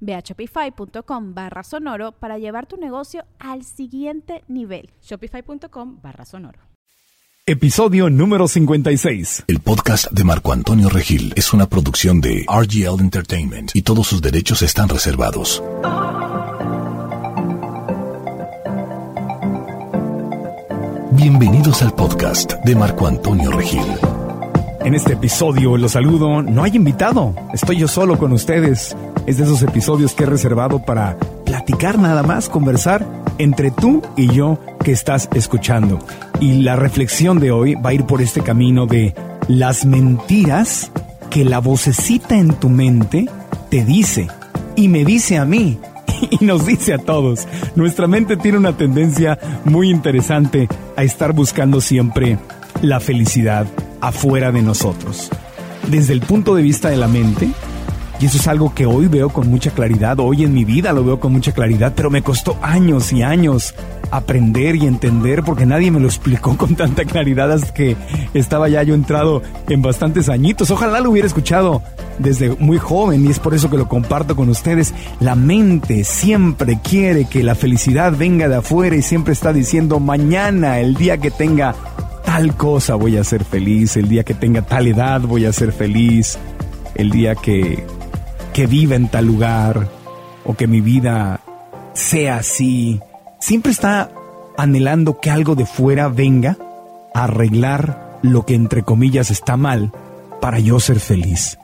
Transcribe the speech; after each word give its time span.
Ve 0.00 0.14
a 0.14 0.20
shopify.com 0.20 1.34
barra 1.34 1.62
sonoro 1.62 2.12
para 2.12 2.38
llevar 2.38 2.66
tu 2.66 2.76
negocio 2.76 3.24
al 3.38 3.64
siguiente 3.64 4.44
nivel. 4.48 4.90
Shopify.com 5.02 6.00
barra 6.02 6.24
sonoro. 6.24 6.60
Episodio 7.50 8.10
número 8.10 8.46
56. 8.46 9.44
El 9.46 9.60
podcast 9.60 10.10
de 10.12 10.22
Marco 10.22 10.52
Antonio 10.52 10.90
Regil 10.90 11.32
es 11.34 11.54
una 11.54 11.66
producción 11.66 12.20
de 12.20 12.44
RGL 12.46 13.00
Entertainment 13.00 13.70
y 13.74 13.80
todos 13.80 14.06
sus 14.06 14.20
derechos 14.20 14.60
están 14.60 14.90
reservados. 14.90 15.62
Bienvenidos 21.12 21.80
al 21.80 21.94
podcast 21.94 22.52
de 22.64 22.76
Marco 22.76 23.06
Antonio 23.06 23.50
Regil. 23.50 23.80
En 24.80 24.94
este 24.94 25.14
episodio 25.14 25.76
los 25.78 25.92
saludo, 25.92 26.42
no 26.42 26.62
hay 26.62 26.76
invitado, 26.76 27.34
estoy 27.54 27.78
yo 27.78 27.88
solo 27.88 28.18
con 28.18 28.32
ustedes. 28.32 28.94
Es 29.28 29.36
de 29.36 29.44
esos 29.44 29.60
episodios 29.60 30.14
que 30.14 30.22
he 30.22 30.26
reservado 30.26 30.78
para 30.86 31.18
platicar 31.44 31.98
nada 31.98 32.22
más, 32.22 32.48
conversar 32.48 33.06
entre 33.36 33.70
tú 33.70 34.00
y 34.16 34.32
yo 34.32 34.58
que 34.82 34.90
estás 34.90 35.28
escuchando. 35.34 35.98
Y 36.40 36.62
la 36.62 36.76
reflexión 36.76 37.38
de 37.38 37.50
hoy 37.50 37.74
va 37.74 37.90
a 37.90 37.92
ir 37.92 38.06
por 38.06 38.22
este 38.22 38.40
camino 38.40 38.86
de 38.86 39.14
las 39.46 39.84
mentiras 39.84 40.90
que 41.28 41.44
la 41.44 41.58
vocecita 41.58 42.38
en 42.38 42.54
tu 42.54 42.70
mente 42.70 43.26
te 43.68 43.84
dice 43.84 44.28
y 44.76 44.88
me 44.88 45.04
dice 45.04 45.36
a 45.36 45.44
mí 45.44 45.78
y 46.30 46.42
nos 46.42 46.64
dice 46.64 46.94
a 46.94 46.98
todos. 46.98 47.46
Nuestra 47.76 48.06
mente 48.06 48.38
tiene 48.38 48.56
una 48.56 48.78
tendencia 48.78 49.38
muy 49.66 49.90
interesante 49.90 50.68
a 50.96 51.02
estar 51.02 51.34
buscando 51.34 51.82
siempre 51.82 52.38
la 52.80 52.98
felicidad 52.98 53.66
afuera 54.00 54.52
de 54.52 54.62
nosotros. 54.62 55.28
Desde 55.86 56.14
el 56.14 56.22
punto 56.22 56.54
de 56.54 56.62
vista 56.62 56.88
de 56.88 56.96
la 56.96 57.08
mente, 57.08 57.50
y 58.20 58.26
eso 58.26 58.36
es 58.36 58.48
algo 58.48 58.74
que 58.74 58.86
hoy 58.86 59.06
veo 59.06 59.28
con 59.28 59.48
mucha 59.48 59.70
claridad, 59.70 60.18
hoy 60.18 60.44
en 60.44 60.52
mi 60.52 60.64
vida 60.64 60.92
lo 60.92 61.04
veo 61.04 61.20
con 61.20 61.32
mucha 61.32 61.52
claridad, 61.52 61.92
pero 61.94 62.10
me 62.10 62.22
costó 62.22 62.58
años 62.62 63.12
y 63.12 63.22
años 63.22 63.74
aprender 64.10 64.76
y 64.76 64.86
entender 64.86 65.42
porque 65.44 65.66
nadie 65.66 65.90
me 65.90 66.00
lo 66.00 66.06
explicó 66.06 66.56
con 66.56 66.74
tanta 66.74 67.04
claridad 67.04 67.52
hasta 67.52 67.72
que 67.72 67.96
estaba 68.34 68.68
ya 68.68 68.82
yo 68.82 68.94
entrado 68.94 69.42
en 69.68 69.82
bastantes 69.82 70.28
añitos. 70.28 70.70
Ojalá 70.70 71.00
lo 71.00 71.10
hubiera 71.10 71.26
escuchado 71.26 71.82
desde 72.18 72.56
muy 72.58 72.78
joven 72.78 73.24
y 73.26 73.30
es 73.30 73.38
por 73.38 73.54
eso 73.54 73.70
que 73.70 73.76
lo 73.76 73.88
comparto 73.88 74.34
con 74.34 74.48
ustedes. 74.48 74.94
La 75.20 75.34
mente 75.34 76.04
siempre 76.04 76.80
quiere 76.82 77.26
que 77.26 77.42
la 77.42 77.54
felicidad 77.54 78.14
venga 78.16 78.48
de 78.48 78.56
afuera 78.56 78.96
y 78.96 79.02
siempre 79.02 79.32
está 79.32 79.52
diciendo 79.52 80.00
mañana, 80.00 80.80
el 80.80 80.94
día 80.94 81.18
que 81.18 81.30
tenga 81.30 81.74
tal 82.24 82.56
cosa 82.56 82.94
voy 82.94 83.16
a 83.16 83.24
ser 83.24 83.44
feliz, 83.44 83.96
el 83.96 84.08
día 84.08 84.24
que 84.24 84.34
tenga 84.34 84.62
tal 84.62 84.86
edad 84.86 85.20
voy 85.20 85.44
a 85.44 85.52
ser 85.52 85.72
feliz, 85.72 86.38
el 86.94 87.10
día 87.10 87.34
que 87.34 87.84
que 88.58 88.66
viva 88.66 88.96
en 88.96 89.06
tal 89.06 89.24
lugar 89.24 89.86
o 90.44 90.54
que 90.54 90.66
mi 90.66 90.80
vida 90.80 91.38
sea 91.92 92.38
así. 92.38 92.98
Siempre 93.38 93.70
está 93.70 94.10
anhelando 94.56 95.20
que 95.20 95.30
algo 95.30 95.54
de 95.54 95.64
fuera 95.64 96.08
venga 96.08 96.56
a 97.14 97.22
arreglar 97.22 98.18
lo 98.22 98.44
que 98.44 98.56
entre 98.56 98.82
comillas 98.82 99.30
está 99.30 99.56
mal 99.56 99.92
para 100.40 100.58
yo 100.58 100.80
ser 100.80 100.98
feliz. 100.98 101.56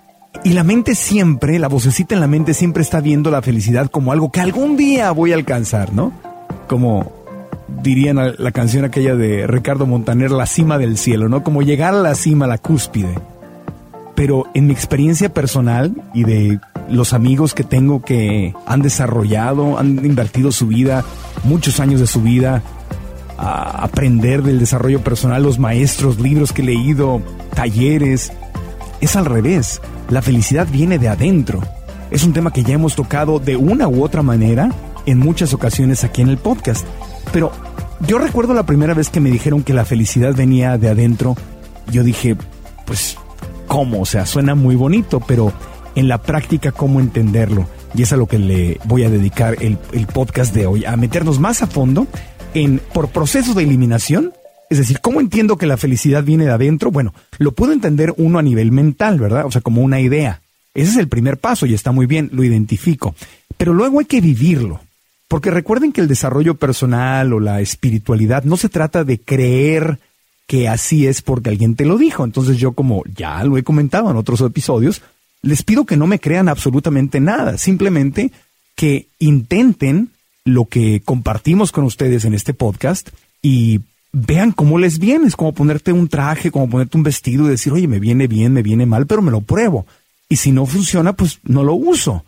Y 0.45 0.51
la 0.51 0.63
mente 0.63 0.95
siempre, 0.95 1.59
la 1.59 1.67
vocecita 1.67 2.15
en 2.15 2.21
la 2.21 2.29
mente 2.29 2.55
siempre 2.55 2.85
está 2.85 3.01
viendo 3.01 3.29
la 3.33 3.43
felicidad 3.43 3.91
como 3.91 4.13
algo 4.13 4.31
que 4.31 4.41
algún 4.41 4.77
día 4.77 5.11
voy 5.11 5.33
a 5.33 5.35
alcanzar, 5.35 5.93
¿no? 5.93 6.13
Como 6.69 7.11
dirían 7.83 8.21
la 8.39 8.53
canción 8.53 8.85
aquella 8.85 9.17
de 9.17 9.49
Ricardo 9.49 9.85
Montaner, 9.85 10.31
la 10.31 10.47
cima 10.47 10.79
del 10.79 10.97
cielo, 10.97 11.29
¿no? 11.29 11.43
Como 11.43 11.63
llegar 11.63 11.93
a 11.93 12.03
la 12.03 12.15
cima, 12.15 12.47
la 12.47 12.59
cúspide. 12.59 13.19
Pero 14.15 14.45
en 14.55 14.69
mi 14.69 14.73
experiencia 14.73 15.35
personal 15.35 15.93
y 16.15 16.23
de 16.23 16.61
los 16.89 17.13
amigos 17.13 17.55
que 17.55 17.65
tengo 17.65 18.03
que 18.03 18.55
han 18.67 18.83
desarrollado, 18.83 19.79
han 19.79 20.05
invertido 20.05 20.53
su 20.53 20.67
vida, 20.67 21.05
muchos 21.45 21.81
años 21.81 22.01
de 22.01 22.07
su 22.07 22.23
vida, 22.23 22.63
a 23.39 23.85
aprender 23.85 24.43
del 24.43 24.59
desarrollo 24.59 25.01
personal, 25.03 25.43
los 25.43 25.59
maestros, 25.59 26.21
libros 26.21 26.53
que 26.53 26.63
he 26.63 26.67
leído, 26.67 27.21
talleres. 27.55 28.33
Es 29.01 29.17
al 29.17 29.25
revés. 29.25 29.81
La 30.09 30.23
felicidad 30.23 30.69
viene 30.71 30.99
de 30.99 31.09
adentro. 31.09 31.61
Es 32.11 32.25
un 32.25 32.33
tema 32.33 32.53
que 32.53 32.63
ya 32.63 32.75
hemos 32.75 32.95
tocado 32.95 33.39
de 33.39 33.57
una 33.57 33.89
u 33.89 34.05
otra 34.05 34.23
manera 34.23 34.71
en 35.07 35.19
muchas 35.19 35.53
ocasiones 35.53 36.05
aquí 36.05 36.23
en 36.23 36.29
el 36.29 36.39
podcast. 36.39 36.87
Pero 37.33 37.51
yo 38.07 38.19
recuerdo 38.19 38.55
la 38.55 38.67
primera 38.67 38.95
vez 38.95 39.09
que 39.11 39.21
me 39.21 39.31
dijeron 39.31 39.63
que 39.63 39.75
la 39.75 39.85
felicidad 39.85 40.35
venía 40.35 40.79
de 40.79 40.91
adentro. 40.91 41.37
Yo 41.91 42.03
dije, 42.05 42.37
pues, 42.87 43.17
¿cómo? 43.67 44.03
O 44.03 44.07
sea, 44.07 44.27
suena 44.27 44.55
muy 44.55 44.77
bonito, 44.77 45.21
pero 45.21 45.53
en 45.95 46.09
la 46.09 46.23
práctica 46.23 46.73
cómo 46.73 47.01
entenderlo. 47.01 47.69
Y 47.95 48.03
es 48.03 48.13
a 48.13 48.17
lo 48.17 48.27
que 48.27 48.39
le 48.39 48.79
voy 48.85 49.05
a 49.05 49.11
dedicar 49.11 49.57
el, 49.61 49.79
podcast 50.13 50.55
de 50.55 50.67
hoy, 50.67 50.85
a 50.85 50.97
meternos 50.97 51.39
más 51.39 51.63
a 51.63 51.67
fondo 51.67 52.07
en 52.55 52.81
por 52.93 53.09
procesos 53.09 53.55
de 53.55 53.63
eliminación. 53.63 54.33
Es 54.71 54.79
decir, 54.79 55.01
¿cómo 55.01 55.21
entiendo 55.21 55.57
que 55.57 55.67
la 55.67 55.77
felicidad 55.77 56.25
viene 56.25 56.45
de 56.45 56.53
adentro? 56.53 56.91
Bueno, 56.91 57.15
lo 57.39 57.53
puedo 57.53 57.73
entender 57.73 58.15
uno 58.17 58.39
a 58.39 58.43
nivel 58.43 58.73
mental, 58.73 59.21
¿verdad? 59.21 59.47
O 59.47 59.51
sea, 59.51 59.61
como 59.61 59.83
una 59.83 60.01
idea. 60.01 60.41
Ese 60.75 60.91
es 60.91 60.97
el 60.97 61.09
primer 61.09 61.39
paso 61.39 61.67
y 61.67 61.75
está 61.75 61.93
muy 61.93 62.07
bien, 62.07 62.31
lo 62.33 62.43
identifico. 62.43 63.15
Pero 63.57 63.75
luego 63.75 64.01
hay 64.01 64.07
que 64.07 64.21
vivirlo. 64.21 64.81
Porque 65.29 65.51
recuerden 65.51 65.93
que 65.93 66.01
el 66.01 66.09
desarrollo 66.09 66.55
personal 66.55 67.33
o 67.33 67.41
la 67.41 67.61
espiritualidad 67.61 68.45
no 68.45 68.57
se 68.57 68.69
trata 68.69 69.05
de 69.05 69.21
creer 69.21 69.99
que 70.47 70.69
así 70.69 71.07
es 71.07 71.23
porque 71.23 71.51
alguien 71.51 71.77
te 71.77 71.85
lo 71.85 71.97
dijo. 71.97 72.25
Entonces 72.25 72.59
yo 72.59 72.73
como 72.73 73.03
ya 73.15 73.43
lo 73.45 73.57
he 73.57 73.63
comentado 73.63 74.11
en 74.11 74.17
otros 74.17 74.41
episodios, 74.41 75.03
les 75.45 75.63
pido 75.63 75.85
que 75.85 75.97
no 75.97 76.07
me 76.07 76.19
crean 76.19 76.49
absolutamente 76.49 77.21
nada, 77.21 77.59
simplemente 77.59 78.33
que 78.75 79.09
intenten 79.19 80.11
lo 80.45 80.67
que 80.67 81.03
compartimos 81.05 81.71
con 81.71 81.85
ustedes 81.85 82.25
en 82.25 82.35
este 82.35 82.55
podcast 82.55 83.11
y 83.43 83.81
vean 84.13 84.53
cómo 84.53 84.79
les 84.79 84.99
viene. 84.99 85.27
Es 85.27 85.37
como 85.37 85.53
ponerte 85.53 85.93
un 85.93 86.09
traje, 86.09 86.51
como 86.51 86.69
ponerte 86.69 86.97
un 86.97 87.03
vestido 87.03 87.47
y 87.47 87.51
decir, 87.51 87.73
oye, 87.73 87.87
me 87.87 88.01
viene 88.01 88.27
bien, 88.27 88.53
me 88.53 88.63
viene 88.63 88.87
mal, 88.87 89.07
pero 89.07 89.23
me 89.23 89.31
lo 89.31 89.43
pruebo. 89.43 89.87
Y 90.29 90.37
si 90.37 90.51
no 90.51 90.67
funciona, 90.67 91.13
pues 91.13 91.41
no 91.45 91.63
lo 91.63 91.75
uso. 91.75 92.25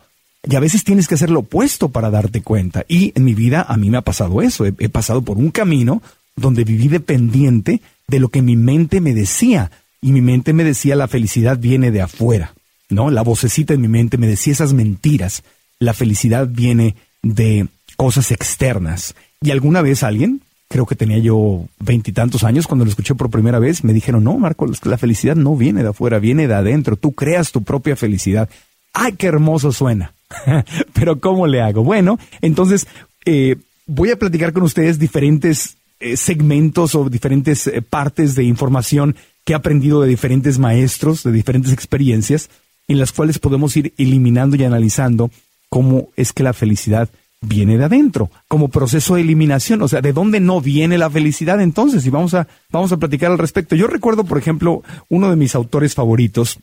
Y 0.47 0.55
a 0.55 0.59
veces 0.59 0.83
tienes 0.83 1.07
que 1.07 1.15
hacer 1.15 1.29
lo 1.29 1.41
opuesto 1.41 1.89
para 1.89 2.09
darte 2.09 2.41
cuenta. 2.41 2.85
Y 2.87 3.11
en 3.15 3.23
mi 3.23 3.33
vida 3.33 3.65
a 3.67 3.77
mí 3.77 3.89
me 3.89 3.97
ha 3.97 4.01
pasado 4.01 4.41
eso. 4.41 4.65
He, 4.65 4.73
he 4.79 4.89
pasado 4.89 5.23
por 5.23 5.37
un 5.37 5.51
camino 5.51 6.01
donde 6.35 6.63
viví 6.63 6.87
dependiente 6.87 7.81
de 8.07 8.19
lo 8.19 8.29
que 8.29 8.41
mi 8.41 8.55
mente 8.55 9.01
me 9.01 9.13
decía. 9.13 9.71
Y 10.01 10.11
mi 10.11 10.21
mente 10.21 10.53
me 10.53 10.63
decía 10.63 10.95
la 10.95 11.07
felicidad 11.07 11.57
viene 11.57 11.91
de 11.91 12.01
afuera. 12.01 12.53
¿No? 12.89 13.09
La 13.09 13.21
vocecita 13.21 13.73
en 13.73 13.81
mi 13.81 13.87
mente 13.87 14.17
me 14.17 14.27
decía 14.27 14.53
esas 14.53 14.73
mentiras. 14.73 15.43
La 15.79 15.93
felicidad 15.93 16.47
viene 16.47 16.95
de 17.21 17.67
cosas 17.95 18.31
externas. 18.31 19.15
Y 19.41 19.51
alguna 19.51 19.81
vez 19.81 20.03
alguien, 20.03 20.41
creo 20.67 20.85
que 20.85 20.95
tenía 20.95 21.17
yo 21.17 21.65
veintitantos 21.79 22.43
años 22.43 22.67
cuando 22.67 22.85
lo 22.85 22.89
escuché 22.89 23.15
por 23.15 23.29
primera 23.29 23.59
vez, 23.59 23.83
me 23.83 23.93
dijeron, 23.93 24.23
no, 24.23 24.37
Marco, 24.37 24.65
la 24.83 24.97
felicidad 24.97 25.35
no 25.35 25.55
viene 25.55 25.83
de 25.83 25.89
afuera, 25.89 26.19
viene 26.19 26.47
de 26.47 26.55
adentro. 26.55 26.95
Tú 26.95 27.13
creas 27.13 27.51
tu 27.51 27.63
propia 27.63 27.95
felicidad. 27.95 28.49
¡Ay, 28.93 29.13
qué 29.13 29.27
hermoso 29.27 29.71
suena! 29.71 30.13
Pero 30.93 31.19
¿cómo 31.19 31.47
le 31.47 31.61
hago? 31.61 31.83
Bueno, 31.83 32.19
entonces 32.41 32.87
eh, 33.25 33.57
voy 33.85 34.11
a 34.11 34.19
platicar 34.19 34.53
con 34.53 34.63
ustedes 34.63 34.99
diferentes 34.99 35.77
eh, 35.99 36.17
segmentos 36.17 36.95
o 36.95 37.09
diferentes 37.09 37.67
eh, 37.67 37.81
partes 37.81 38.35
de 38.35 38.43
información 38.43 39.15
que 39.45 39.53
he 39.53 39.55
aprendido 39.55 40.01
de 40.01 40.09
diferentes 40.09 40.59
maestros, 40.59 41.23
de 41.23 41.31
diferentes 41.31 41.71
experiencias, 41.71 42.49
en 42.87 42.99
las 42.99 43.11
cuales 43.11 43.39
podemos 43.39 43.75
ir 43.77 43.93
eliminando 43.97 44.55
y 44.55 44.63
analizando 44.63 45.31
cómo 45.69 46.09
es 46.15 46.33
que 46.33 46.43
la 46.43 46.53
felicidad 46.53 47.09
viene 47.41 47.77
de 47.77 47.85
adentro, 47.85 48.31
como 48.47 48.69
proceso 48.69 49.15
de 49.15 49.21
eliminación, 49.21 49.81
o 49.81 49.87
sea, 49.87 50.01
¿de 50.01 50.13
dónde 50.13 50.39
no 50.39 50.59
viene 50.59 50.97
la 50.97 51.09
felicidad 51.09 51.61
entonces? 51.61 52.05
Y 52.05 52.09
vamos 52.09 52.33
a, 52.33 52.47
vamos 52.71 52.91
a 52.91 52.97
platicar 52.97 53.31
al 53.31 53.37
respecto. 53.37 53.75
Yo 53.75 53.87
recuerdo, 53.87 54.23
por 54.23 54.37
ejemplo, 54.37 54.81
uno 55.09 55.29
de 55.29 55.35
mis 55.35 55.53
autores 55.53 55.93
favoritos, 55.93 56.59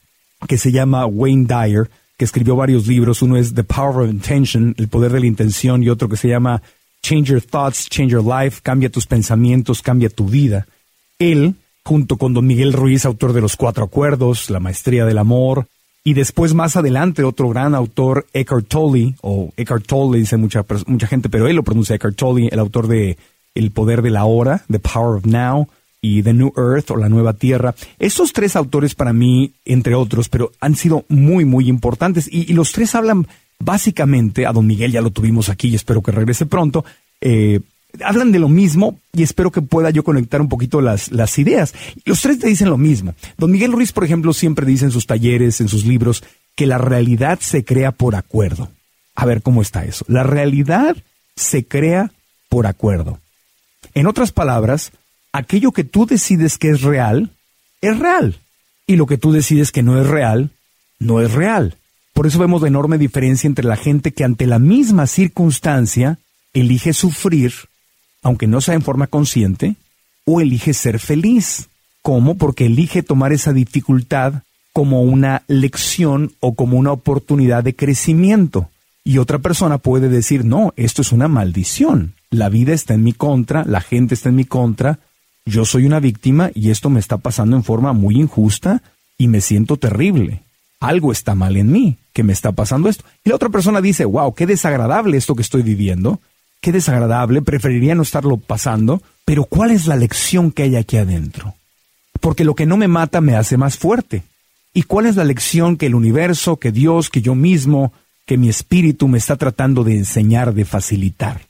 que 0.48 0.58
se 0.58 0.72
llama 0.72 1.06
Wayne 1.06 1.46
Dyer, 1.46 1.90
que 2.16 2.24
escribió 2.24 2.56
varios 2.56 2.86
libros. 2.86 3.22
Uno 3.22 3.36
es 3.36 3.54
The 3.54 3.64
Power 3.64 4.04
of 4.04 4.10
Intention, 4.10 4.74
El 4.78 4.88
Poder 4.88 5.12
de 5.12 5.20
la 5.20 5.26
Intención, 5.26 5.82
y 5.82 5.88
otro 5.88 6.08
que 6.08 6.16
se 6.16 6.28
llama 6.28 6.62
Change 7.02 7.30
Your 7.30 7.42
Thoughts, 7.42 7.88
Change 7.88 8.12
Your 8.12 8.24
Life, 8.24 8.60
Cambia 8.62 8.90
tus 8.90 9.06
pensamientos, 9.06 9.82
cambia 9.82 10.08
tu 10.08 10.26
vida. 10.26 10.66
Él, 11.18 11.54
junto 11.84 12.16
con 12.16 12.34
don 12.34 12.46
Miguel 12.46 12.72
Ruiz, 12.72 13.04
autor 13.04 13.32
de 13.32 13.40
Los 13.40 13.56
Cuatro 13.56 13.84
Acuerdos, 13.84 14.50
La 14.50 14.60
Maestría 14.60 15.04
del 15.04 15.18
Amor, 15.18 15.66
y 16.04 16.12
después 16.12 16.52
más 16.52 16.76
adelante 16.76 17.24
otro 17.24 17.48
gran 17.48 17.74
autor, 17.74 18.26
Eckhart 18.34 18.68
Tolle, 18.68 19.14
o 19.22 19.52
Eckhart 19.56 19.86
Tolle 19.86 20.18
dice 20.18 20.36
mucha, 20.36 20.64
mucha 20.86 21.06
gente, 21.06 21.30
pero 21.30 21.48
él 21.48 21.56
lo 21.56 21.62
pronuncia 21.62 21.96
Eckhart 21.96 22.16
Tolle, 22.16 22.48
el 22.52 22.58
autor 22.58 22.86
de 22.88 23.16
El 23.54 23.70
Poder 23.70 24.02
de 24.02 24.10
la 24.10 24.26
Hora, 24.26 24.64
The 24.70 24.80
Power 24.80 25.16
of 25.16 25.24
Now, 25.24 25.68
y 26.04 26.22
The 26.22 26.34
New 26.34 26.52
Earth 26.58 26.90
o 26.90 26.96
La 26.96 27.08
Nueva 27.08 27.32
Tierra. 27.32 27.74
Estos 27.98 28.34
tres 28.34 28.56
autores 28.56 28.94
para 28.94 29.14
mí, 29.14 29.52
entre 29.64 29.94
otros, 29.94 30.28
pero 30.28 30.52
han 30.60 30.76
sido 30.76 31.06
muy, 31.08 31.46
muy 31.46 31.70
importantes. 31.70 32.28
Y, 32.30 32.52
los 32.52 32.72
tres 32.72 32.94
hablan 32.94 33.26
básicamente, 33.58 34.44
a 34.44 34.52
don 34.52 34.66
Miguel 34.66 34.92
ya 34.92 35.00
lo 35.00 35.10
tuvimos 35.10 35.48
aquí 35.48 35.68
y 35.68 35.76
espero 35.76 36.02
que 36.02 36.12
regrese 36.12 36.44
pronto, 36.44 36.84
eh, 37.22 37.60
hablan 38.02 38.32
de 38.32 38.38
lo 38.38 38.48
mismo 38.48 38.98
y 39.12 39.22
espero 39.22 39.52
que 39.52 39.62
pueda 39.62 39.90
yo 39.90 40.02
conectar 40.04 40.40
un 40.40 40.48
poquito 40.48 40.80
las, 40.80 41.12
las 41.12 41.38
ideas. 41.38 41.74
Los 42.04 42.20
tres 42.22 42.38
te 42.38 42.48
dicen 42.48 42.70
lo 42.70 42.78
mismo. 42.78 43.14
Don 43.36 43.50
Miguel 43.50 43.72
Ruiz, 43.72 43.92
por 43.92 44.04
ejemplo, 44.04 44.32
siempre 44.32 44.66
dice 44.66 44.86
en 44.86 44.90
sus 44.90 45.06
talleres, 45.06 45.60
en 45.60 45.68
sus 45.68 45.84
libros, 45.84 46.24
que 46.56 46.66
la 46.66 46.78
realidad 46.78 47.38
se 47.40 47.64
crea 47.64 47.92
por 47.92 48.14
acuerdo. 48.14 48.70
A 49.14 49.26
ver 49.26 49.42
cómo 49.42 49.62
está 49.62 49.84
eso. 49.84 50.04
La 50.08 50.22
realidad 50.22 50.96
se 51.36 51.64
crea 51.64 52.10
por 52.48 52.66
acuerdo. 52.66 53.18
En 53.94 54.06
otras 54.06 54.32
palabras, 54.32 54.92
aquello 55.32 55.72
que 55.72 55.84
tú 55.84 56.06
decides 56.06 56.58
que 56.58 56.70
es 56.70 56.82
real, 56.82 57.30
es 57.80 57.98
real. 57.98 58.40
Y 58.86 58.96
lo 58.96 59.06
que 59.06 59.18
tú 59.18 59.32
decides 59.32 59.72
que 59.72 59.82
no 59.82 60.00
es 60.00 60.06
real, 60.06 60.50
no 60.98 61.20
es 61.20 61.32
real. 61.32 61.76
Por 62.12 62.26
eso 62.26 62.38
vemos 62.38 62.62
la 62.62 62.68
enorme 62.68 62.98
diferencia 62.98 63.48
entre 63.48 63.64
la 63.64 63.76
gente 63.76 64.12
que 64.12 64.24
ante 64.24 64.46
la 64.46 64.58
misma 64.58 65.06
circunstancia 65.06 66.18
elige 66.52 66.92
sufrir, 66.92 67.52
aunque 68.24 68.48
no 68.48 68.60
sea 68.60 68.74
en 68.74 68.82
forma 68.82 69.06
consciente, 69.06 69.76
o 70.24 70.40
elige 70.40 70.74
ser 70.74 70.98
feliz. 70.98 71.68
¿Cómo? 72.02 72.36
Porque 72.36 72.66
elige 72.66 73.02
tomar 73.02 73.32
esa 73.32 73.52
dificultad 73.52 74.42
como 74.72 75.02
una 75.02 75.42
lección 75.46 76.32
o 76.40 76.54
como 76.54 76.76
una 76.78 76.90
oportunidad 76.90 77.62
de 77.62 77.76
crecimiento. 77.76 78.68
Y 79.04 79.18
otra 79.18 79.38
persona 79.38 79.78
puede 79.78 80.08
decir, 80.08 80.44
no, 80.44 80.72
esto 80.76 81.02
es 81.02 81.12
una 81.12 81.28
maldición. 81.28 82.14
La 82.30 82.48
vida 82.48 82.72
está 82.72 82.94
en 82.94 83.04
mi 83.04 83.12
contra, 83.12 83.64
la 83.64 83.80
gente 83.80 84.14
está 84.14 84.30
en 84.30 84.36
mi 84.36 84.44
contra, 84.44 84.98
yo 85.46 85.64
soy 85.66 85.84
una 85.84 86.00
víctima 86.00 86.50
y 86.54 86.70
esto 86.70 86.88
me 86.90 87.00
está 87.00 87.18
pasando 87.18 87.56
en 87.56 87.64
forma 87.64 87.92
muy 87.92 88.16
injusta 88.16 88.82
y 89.18 89.28
me 89.28 89.40
siento 89.40 89.76
terrible. 89.76 90.42
Algo 90.80 91.12
está 91.12 91.34
mal 91.34 91.56
en 91.56 91.70
mí, 91.70 91.98
que 92.12 92.22
me 92.22 92.32
está 92.32 92.52
pasando 92.52 92.88
esto. 92.88 93.04
Y 93.24 93.28
la 93.28 93.36
otra 93.36 93.50
persona 93.50 93.80
dice, 93.80 94.06
wow, 94.06 94.34
qué 94.34 94.46
desagradable 94.46 95.16
esto 95.18 95.34
que 95.34 95.42
estoy 95.42 95.62
viviendo, 95.62 96.20
qué 96.64 96.72
desagradable, 96.72 97.42
preferiría 97.42 97.94
no 97.94 98.02
estarlo 98.02 98.38
pasando, 98.38 99.02
pero 99.26 99.44
¿cuál 99.44 99.70
es 99.70 99.86
la 99.86 99.96
lección 99.96 100.50
que 100.50 100.62
hay 100.62 100.76
aquí 100.76 100.96
adentro? 100.96 101.54
Porque 102.22 102.42
lo 102.42 102.54
que 102.54 102.64
no 102.64 102.78
me 102.78 102.88
mata 102.88 103.20
me 103.20 103.36
hace 103.36 103.58
más 103.58 103.76
fuerte. 103.76 104.22
¿Y 104.72 104.84
cuál 104.84 105.04
es 105.04 105.16
la 105.16 105.24
lección 105.24 105.76
que 105.76 105.84
el 105.84 105.94
universo, 105.94 106.56
que 106.56 106.72
Dios, 106.72 107.10
que 107.10 107.20
yo 107.20 107.34
mismo, 107.34 107.92
que 108.24 108.38
mi 108.38 108.48
espíritu 108.48 109.08
me 109.08 109.18
está 109.18 109.36
tratando 109.36 109.84
de 109.84 109.98
enseñar, 109.98 110.54
de 110.54 110.64
facilitar? 110.64 111.42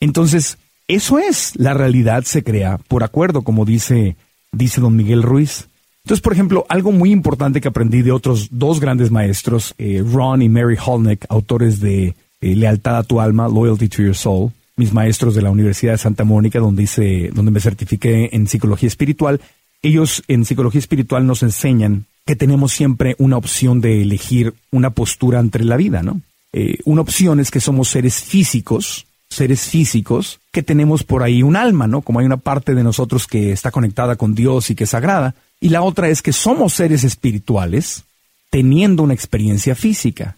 Entonces, 0.00 0.58
eso 0.86 1.18
es, 1.18 1.52
la 1.56 1.72
realidad 1.72 2.24
se 2.24 2.44
crea 2.44 2.76
por 2.76 3.04
acuerdo, 3.04 3.40
como 3.40 3.64
dice, 3.64 4.16
dice 4.52 4.82
don 4.82 4.94
Miguel 4.94 5.22
Ruiz. 5.22 5.66
Entonces, 6.04 6.20
por 6.20 6.34
ejemplo, 6.34 6.66
algo 6.68 6.92
muy 6.92 7.10
importante 7.10 7.62
que 7.62 7.68
aprendí 7.68 8.02
de 8.02 8.12
otros 8.12 8.48
dos 8.50 8.80
grandes 8.80 9.10
maestros, 9.10 9.74
eh, 9.78 10.04
Ron 10.04 10.42
y 10.42 10.50
Mary 10.50 10.76
Holnick, 10.78 11.24
autores 11.30 11.80
de 11.80 12.08
eh, 12.42 12.54
Lealtad 12.54 12.98
a 12.98 13.02
tu 13.02 13.18
alma, 13.18 13.48
Loyalty 13.48 13.88
to 13.88 14.02
Your 14.02 14.14
Soul, 14.14 14.52
mis 14.78 14.92
maestros 14.92 15.34
de 15.34 15.42
la 15.42 15.50
Universidad 15.50 15.92
de 15.92 15.98
Santa 15.98 16.24
Mónica, 16.24 16.58
donde 16.58 16.84
hice, 16.84 17.30
donde 17.34 17.50
me 17.50 17.60
certifiqué 17.60 18.30
en 18.32 18.46
psicología 18.46 18.86
espiritual. 18.86 19.40
Ellos 19.82 20.22
en 20.28 20.44
psicología 20.44 20.78
espiritual 20.78 21.26
nos 21.26 21.42
enseñan 21.42 22.06
que 22.24 22.36
tenemos 22.36 22.72
siempre 22.72 23.16
una 23.18 23.36
opción 23.36 23.80
de 23.80 24.02
elegir 24.02 24.54
una 24.70 24.90
postura 24.90 25.40
entre 25.40 25.64
la 25.64 25.76
vida, 25.76 26.02
¿no? 26.02 26.20
Eh, 26.52 26.78
una 26.84 27.02
opción 27.02 27.40
es 27.40 27.50
que 27.50 27.60
somos 27.60 27.88
seres 27.88 28.22
físicos, 28.22 29.06
seres 29.28 29.62
físicos 29.62 30.40
que 30.52 30.62
tenemos 30.62 31.04
por 31.04 31.22
ahí 31.22 31.42
un 31.42 31.56
alma, 31.56 31.86
¿no? 31.86 32.02
Como 32.02 32.20
hay 32.20 32.26
una 32.26 32.36
parte 32.36 32.74
de 32.74 32.84
nosotros 32.84 33.26
que 33.26 33.52
está 33.52 33.70
conectada 33.70 34.16
con 34.16 34.34
Dios 34.34 34.70
y 34.70 34.74
que 34.74 34.84
es 34.84 34.90
sagrada, 34.90 35.34
y 35.60 35.70
la 35.70 35.82
otra 35.82 36.08
es 36.08 36.22
que 36.22 36.32
somos 36.32 36.74
seres 36.74 37.04
espirituales 37.04 38.04
teniendo 38.50 39.02
una 39.02 39.14
experiencia 39.14 39.74
física. 39.74 40.36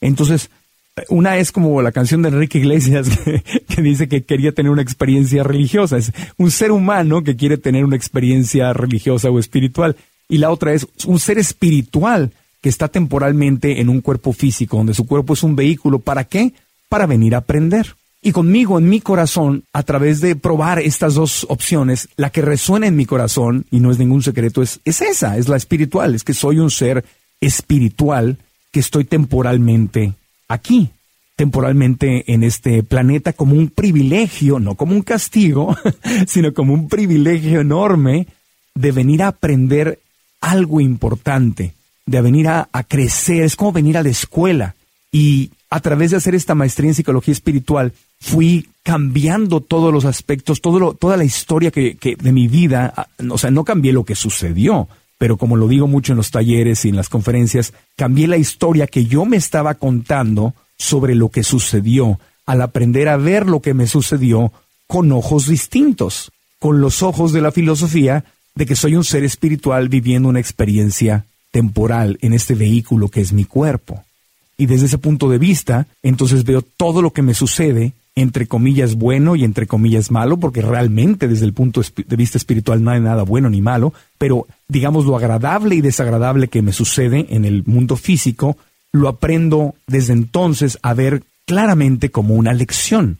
Entonces, 0.00 0.50
una 1.08 1.38
es 1.38 1.52
como 1.52 1.82
la 1.82 1.92
canción 1.92 2.22
de 2.22 2.28
Enrique 2.28 2.58
Iglesias 2.58 3.08
que, 3.68 3.82
dice 3.82 4.08
que 4.08 4.22
quería 4.24 4.52
tener 4.52 4.70
una 4.70 4.82
experiencia 4.82 5.42
religiosa. 5.42 5.96
Es 5.96 6.12
un 6.36 6.50
ser 6.50 6.72
humano 6.72 7.22
que 7.22 7.36
quiere 7.36 7.58
tener 7.58 7.84
una 7.84 7.96
experiencia 7.96 8.72
religiosa 8.72 9.30
o 9.30 9.38
espiritual. 9.38 9.96
Y 10.28 10.38
la 10.38 10.50
otra 10.50 10.72
es 10.72 10.86
un 11.06 11.18
ser 11.18 11.38
espiritual 11.38 12.32
que 12.60 12.68
está 12.68 12.88
temporalmente 12.88 13.80
en 13.80 13.88
un 13.88 14.00
cuerpo 14.00 14.32
físico, 14.32 14.76
donde 14.76 14.94
su 14.94 15.06
cuerpo 15.06 15.34
es 15.34 15.42
un 15.42 15.56
vehículo. 15.56 15.98
¿Para 15.98 16.24
qué? 16.24 16.52
Para 16.88 17.06
venir 17.06 17.34
a 17.34 17.38
aprender. 17.38 17.94
Y 18.22 18.32
conmigo, 18.32 18.78
en 18.78 18.88
mi 18.88 19.00
corazón, 19.00 19.64
a 19.72 19.82
través 19.82 20.20
de 20.20 20.36
probar 20.36 20.78
estas 20.78 21.14
dos 21.14 21.46
opciones, 21.48 22.08
la 22.16 22.30
que 22.30 22.42
resuena 22.42 22.86
en 22.86 22.96
mi 22.96 23.06
corazón, 23.06 23.64
y 23.70 23.80
no 23.80 23.90
es 23.90 23.98
ningún 23.98 24.22
secreto, 24.22 24.60
es, 24.60 24.80
es 24.84 25.00
esa, 25.00 25.38
es 25.38 25.48
la 25.48 25.56
espiritual, 25.56 26.14
es 26.14 26.22
que 26.22 26.34
soy 26.34 26.58
un 26.58 26.70
ser 26.70 27.02
espiritual 27.40 28.36
que 28.70 28.80
estoy 28.80 29.04
temporalmente 29.04 30.12
aquí, 30.50 30.90
temporalmente 31.36 32.32
en 32.34 32.42
este 32.42 32.82
planeta 32.82 33.32
como 33.32 33.54
un 33.54 33.68
privilegio, 33.68 34.58
no 34.58 34.74
como 34.74 34.94
un 34.94 35.02
castigo, 35.02 35.76
sino 36.26 36.52
como 36.52 36.74
un 36.74 36.88
privilegio 36.88 37.60
enorme 37.60 38.26
de 38.74 38.92
venir 38.92 39.22
a 39.22 39.28
aprender 39.28 40.00
algo 40.40 40.80
importante, 40.80 41.72
de 42.04 42.20
venir 42.20 42.48
a, 42.48 42.68
a 42.72 42.82
crecer, 42.82 43.44
es 43.44 43.56
como 43.56 43.72
venir 43.72 43.96
a 43.96 44.02
la 44.02 44.08
escuela. 44.08 44.74
Y 45.12 45.52
a 45.70 45.80
través 45.80 46.10
de 46.10 46.16
hacer 46.16 46.34
esta 46.34 46.56
maestría 46.56 46.90
en 46.90 46.94
psicología 46.94 47.32
espiritual, 47.32 47.92
fui 48.18 48.68
cambiando 48.82 49.60
todos 49.60 49.92
los 49.92 50.04
aspectos, 50.04 50.60
todo 50.60 50.94
toda 50.94 51.16
la 51.16 51.24
historia 51.24 51.70
que, 51.70 51.96
que, 51.96 52.16
de 52.16 52.32
mi 52.32 52.48
vida, 52.48 53.08
o 53.30 53.38
sea, 53.38 53.50
no 53.50 53.64
cambié 53.64 53.92
lo 53.92 54.04
que 54.04 54.16
sucedió, 54.16 54.88
pero 55.20 55.36
como 55.36 55.56
lo 55.56 55.68
digo 55.68 55.86
mucho 55.86 56.14
en 56.14 56.16
los 56.16 56.30
talleres 56.30 56.86
y 56.86 56.88
en 56.88 56.96
las 56.96 57.10
conferencias, 57.10 57.74
cambié 57.94 58.26
la 58.26 58.38
historia 58.38 58.86
que 58.86 59.04
yo 59.04 59.26
me 59.26 59.36
estaba 59.36 59.74
contando 59.74 60.54
sobre 60.78 61.14
lo 61.14 61.28
que 61.28 61.44
sucedió, 61.44 62.18
al 62.46 62.62
aprender 62.62 63.06
a 63.10 63.18
ver 63.18 63.46
lo 63.46 63.60
que 63.60 63.74
me 63.74 63.86
sucedió 63.86 64.50
con 64.86 65.12
ojos 65.12 65.46
distintos, 65.46 66.32
con 66.58 66.80
los 66.80 67.02
ojos 67.02 67.34
de 67.34 67.42
la 67.42 67.52
filosofía 67.52 68.24
de 68.54 68.64
que 68.64 68.74
soy 68.74 68.96
un 68.96 69.04
ser 69.04 69.22
espiritual 69.22 69.90
viviendo 69.90 70.26
una 70.30 70.40
experiencia 70.40 71.26
temporal 71.50 72.16
en 72.22 72.32
este 72.32 72.54
vehículo 72.54 73.10
que 73.10 73.20
es 73.20 73.34
mi 73.34 73.44
cuerpo. 73.44 74.02
Y 74.56 74.64
desde 74.64 74.86
ese 74.86 74.96
punto 74.96 75.28
de 75.28 75.36
vista, 75.36 75.86
entonces 76.02 76.44
veo 76.44 76.62
todo 76.62 77.02
lo 77.02 77.12
que 77.12 77.20
me 77.20 77.34
sucede, 77.34 77.92
entre 78.14 78.46
comillas, 78.46 78.96
bueno 78.96 79.36
y 79.36 79.44
entre 79.44 79.66
comillas 79.66 80.10
malo, 80.10 80.36
porque 80.36 80.62
realmente 80.62 81.28
desde 81.28 81.46
el 81.46 81.52
punto 81.52 81.80
de 81.80 82.16
vista 82.16 82.38
espiritual 82.38 82.82
no 82.82 82.90
hay 82.90 83.00
nada 83.00 83.22
bueno 83.22 83.48
ni 83.48 83.60
malo, 83.60 83.94
pero 84.18 84.46
digamos 84.68 85.06
lo 85.06 85.16
agradable 85.16 85.76
y 85.76 85.80
desagradable 85.80 86.48
que 86.48 86.62
me 86.62 86.72
sucede 86.72 87.26
en 87.30 87.44
el 87.44 87.64
mundo 87.64 87.96
físico, 87.96 88.56
lo 88.92 89.08
aprendo 89.08 89.74
desde 89.86 90.12
entonces 90.12 90.78
a 90.82 90.94
ver 90.94 91.22
claramente 91.46 92.10
como 92.10 92.34
una 92.34 92.52
lección. 92.52 93.18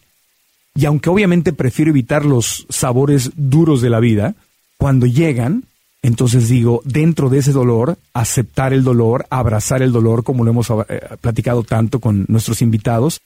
Y 0.74 0.84
aunque 0.84 1.10
obviamente 1.10 1.52
prefiero 1.52 1.90
evitar 1.90 2.24
los 2.24 2.66
sabores 2.68 3.32
duros 3.36 3.82
de 3.82 3.90
la 3.90 4.00
vida, 4.00 4.34
cuando 4.78 5.06
llegan, 5.06 5.64
entonces 6.02 6.48
digo, 6.48 6.80
dentro 6.84 7.28
de 7.28 7.38
ese 7.38 7.52
dolor, 7.52 7.98
aceptar 8.14 8.72
el 8.72 8.84
dolor, 8.84 9.26
abrazar 9.30 9.82
el 9.82 9.92
dolor, 9.92 10.24
como 10.24 10.44
lo 10.44 10.50
hemos 10.50 10.70
eh, 10.70 11.00
platicado 11.20 11.62
tanto 11.64 12.00
con 12.00 12.24
nuestros 12.28 12.62
invitados, 12.62 13.20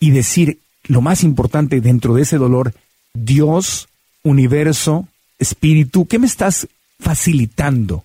y 0.00 0.10
decir, 0.10 0.58
lo 0.84 1.00
más 1.00 1.22
importante 1.22 1.80
dentro 1.80 2.14
de 2.14 2.22
ese 2.22 2.38
dolor, 2.38 2.74
Dios, 3.14 3.88
universo, 4.22 5.08
espíritu, 5.38 6.06
¿qué 6.06 6.18
me 6.18 6.26
estás 6.26 6.68
facilitando? 6.98 8.04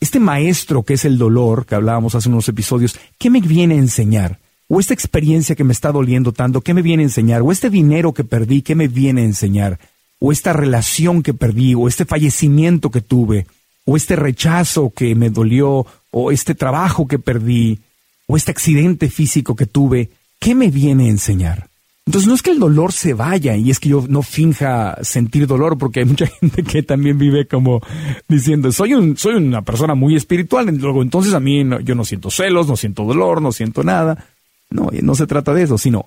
Este 0.00 0.20
maestro 0.20 0.82
que 0.82 0.94
es 0.94 1.04
el 1.04 1.18
dolor, 1.18 1.66
que 1.66 1.74
hablábamos 1.74 2.14
hace 2.14 2.28
unos 2.28 2.48
episodios, 2.48 2.98
¿qué 3.18 3.30
me 3.30 3.40
viene 3.40 3.74
a 3.74 3.78
enseñar? 3.78 4.38
O 4.68 4.80
esta 4.80 4.94
experiencia 4.94 5.54
que 5.54 5.64
me 5.64 5.72
está 5.72 5.92
doliendo 5.92 6.32
tanto, 6.32 6.60
¿qué 6.60 6.74
me 6.74 6.82
viene 6.82 7.02
a 7.02 7.06
enseñar? 7.06 7.42
O 7.42 7.52
este 7.52 7.70
dinero 7.70 8.12
que 8.12 8.24
perdí, 8.24 8.62
¿qué 8.62 8.74
me 8.74 8.88
viene 8.88 9.22
a 9.22 9.26
enseñar? 9.26 9.78
O 10.18 10.32
esta 10.32 10.52
relación 10.52 11.22
que 11.22 11.34
perdí, 11.34 11.74
o 11.74 11.86
este 11.86 12.04
fallecimiento 12.04 12.90
que 12.90 13.00
tuve, 13.00 13.46
o 13.84 13.96
este 13.96 14.16
rechazo 14.16 14.90
que 14.90 15.14
me 15.14 15.30
dolió, 15.30 15.86
o 16.10 16.30
este 16.30 16.54
trabajo 16.54 17.06
que 17.06 17.18
perdí, 17.18 17.80
o 18.26 18.36
este 18.36 18.50
accidente 18.50 19.10
físico 19.10 19.54
que 19.54 19.66
tuve, 19.66 20.10
¿qué 20.38 20.54
me 20.54 20.70
viene 20.70 21.06
a 21.06 21.10
enseñar? 21.10 21.68
Entonces 22.06 22.28
no 22.28 22.34
es 22.34 22.42
que 22.42 22.50
el 22.50 22.58
dolor 22.58 22.92
se 22.92 23.14
vaya 23.14 23.56
y 23.56 23.70
es 23.70 23.80
que 23.80 23.88
yo 23.88 24.04
no 24.08 24.22
finja 24.22 24.98
sentir 25.02 25.46
dolor 25.46 25.78
porque 25.78 26.00
hay 26.00 26.06
mucha 26.06 26.26
gente 26.40 26.62
que 26.62 26.82
también 26.82 27.18
vive 27.18 27.46
como 27.46 27.80
diciendo 28.28 28.70
soy 28.72 29.14
soy 29.16 29.34
una 29.36 29.62
persona 29.62 29.94
muy 29.94 30.14
espiritual 30.14 30.66
luego 30.76 31.02
entonces 31.02 31.32
a 31.32 31.40
mí 31.40 31.64
yo 31.82 31.94
no 31.94 32.04
siento 32.04 32.30
celos 32.30 32.68
no 32.68 32.76
siento 32.76 33.04
dolor 33.04 33.40
no 33.40 33.52
siento 33.52 33.82
nada. 33.82 34.26
No 34.70 34.90
no 35.02 35.14
se 35.14 35.26
trata 35.26 35.54
de 35.54 35.62
eso 35.62 35.78
sino 35.78 36.06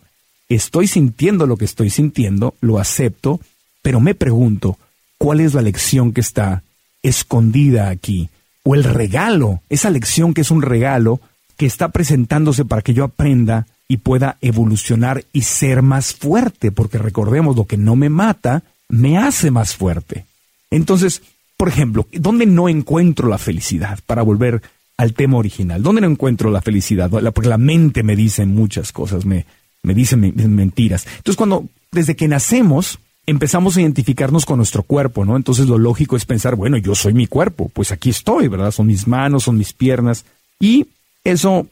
estoy 0.49 0.87
sintiendo 0.87 1.47
lo 1.47 1.57
que 1.57 1.65
estoy 1.65 1.89
sintiendo 1.89 2.53
lo 2.61 2.77
acepto 2.77 3.39
pero 3.81 3.99
me 3.99 4.13
pregunto 4.13 4.77
cuál 5.17 5.39
es 5.39 5.55
la 5.55 5.63
lección 5.63 6.13
que 6.13 6.21
está 6.21 6.61
escondida 7.01 7.89
aquí 7.89 8.29
o 8.63 8.75
el 8.75 8.83
regalo 8.83 9.61
esa 9.67 9.89
lección 9.89 10.35
que 10.35 10.41
es 10.41 10.51
un 10.51 10.61
regalo 10.61 11.19
que 11.57 11.65
está 11.65 11.89
presentándose 11.89 12.65
para 12.65 12.83
que 12.83 12.93
yo 12.93 13.03
aprenda 13.03 13.65
y 13.87 13.97
pueda 13.97 14.37
evolucionar 14.41 15.23
y 15.31 15.43
ser 15.43 15.81
más 15.81 16.13
fuerte, 16.13 16.71
porque 16.71 16.97
recordemos, 16.97 17.55
lo 17.55 17.65
que 17.65 17.77
no 17.77 17.95
me 17.95 18.09
mata, 18.09 18.63
me 18.89 19.17
hace 19.17 19.51
más 19.51 19.75
fuerte. 19.75 20.25
Entonces, 20.69 21.21
por 21.55 21.69
ejemplo, 21.69 22.07
¿dónde 22.11 22.45
no 22.45 22.69
encuentro 22.69 23.29
la 23.29 23.37
felicidad? 23.37 23.99
Para 24.05 24.21
volver 24.21 24.61
al 24.97 25.13
tema 25.13 25.37
original, 25.37 25.81
¿dónde 25.81 26.01
no 26.01 26.07
encuentro 26.07 26.51
la 26.51 26.61
felicidad? 26.61 27.09
Porque 27.09 27.49
la 27.49 27.57
mente 27.57 28.03
me 28.03 28.15
dice 28.15 28.45
muchas 28.45 28.91
cosas, 28.91 29.25
me, 29.25 29.45
me 29.83 29.93
dice 29.93 30.15
mentiras. 30.17 31.05
Entonces, 31.17 31.37
cuando 31.37 31.65
desde 31.91 32.15
que 32.15 32.27
nacemos, 32.27 32.99
empezamos 33.25 33.77
a 33.77 33.81
identificarnos 33.81 34.45
con 34.45 34.57
nuestro 34.57 34.83
cuerpo, 34.83 35.25
¿no? 35.25 35.35
Entonces 35.35 35.67
lo 35.67 35.77
lógico 35.77 36.15
es 36.15 36.25
pensar, 36.25 36.55
bueno, 36.55 36.77
yo 36.77 36.95
soy 36.95 37.13
mi 37.13 37.27
cuerpo, 37.27 37.69
pues 37.73 37.91
aquí 37.91 38.09
estoy, 38.09 38.47
¿verdad? 38.47 38.71
Son 38.71 38.87
mis 38.87 39.07
manos, 39.07 39.43
son 39.43 39.57
mis 39.57 39.73
piernas. 39.73 40.25
Y 40.59 40.87
eso 41.23 41.67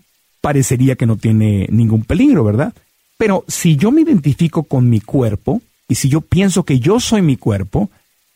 parecería 0.45 0.95
que 0.95 1.07
no 1.07 1.17
tiene 1.17 1.65
ningún 1.71 2.03
peligro, 2.03 2.43
¿verdad? 2.43 2.71
Pero 3.17 3.45
si 3.47 3.77
yo 3.77 3.89
me 3.89 4.01
identifico 4.01 4.61
con 4.61 4.87
mi 4.91 5.01
cuerpo 5.01 5.59
y 5.87 5.95
si 5.95 6.07
yo 6.07 6.21
pienso 6.21 6.61
que 6.61 6.79
yo 6.79 6.99
soy 6.99 7.23
mi 7.23 7.35
cuerpo 7.35 7.89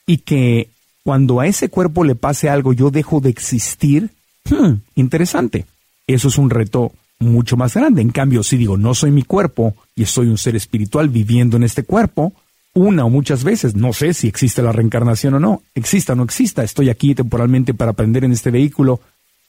y 0.07 0.17
que 0.17 0.69
cuando 1.03 1.39
a 1.39 1.45
ese 1.45 1.69
cuerpo 1.69 2.03
le 2.03 2.15
pase 2.15 2.49
algo 2.49 2.73
yo 2.73 2.89
dejo 2.89 3.19
de 3.19 3.29
existir, 3.29 4.09
hmm, 4.49 4.81
interesante. 4.95 5.67
Eso 6.07 6.29
es 6.29 6.39
un 6.39 6.49
reto 6.49 6.93
mucho 7.19 7.57
más 7.57 7.75
grande. 7.75 8.01
En 8.01 8.09
cambio, 8.09 8.41
si 8.41 8.57
digo 8.57 8.75
no 8.75 8.95
soy 8.95 9.11
mi 9.11 9.21
cuerpo 9.21 9.75
y 9.95 10.05
soy 10.05 10.29
un 10.29 10.39
ser 10.39 10.55
espiritual 10.55 11.09
viviendo 11.09 11.57
en 11.57 11.63
este 11.63 11.83
cuerpo, 11.83 12.33
una 12.73 13.05
o 13.05 13.11
muchas 13.11 13.43
veces, 13.43 13.75
no 13.75 13.93
sé 13.93 14.15
si 14.15 14.27
existe 14.27 14.63
la 14.63 14.71
reencarnación 14.71 15.35
o 15.35 15.39
no, 15.39 15.61
exista 15.75 16.13
o 16.13 16.15
no 16.15 16.23
exista, 16.23 16.63
estoy 16.63 16.89
aquí 16.89 17.13
temporalmente 17.13 17.75
para 17.75 17.91
aprender 17.91 18.23
en 18.23 18.31
este 18.31 18.49
vehículo, 18.49 18.99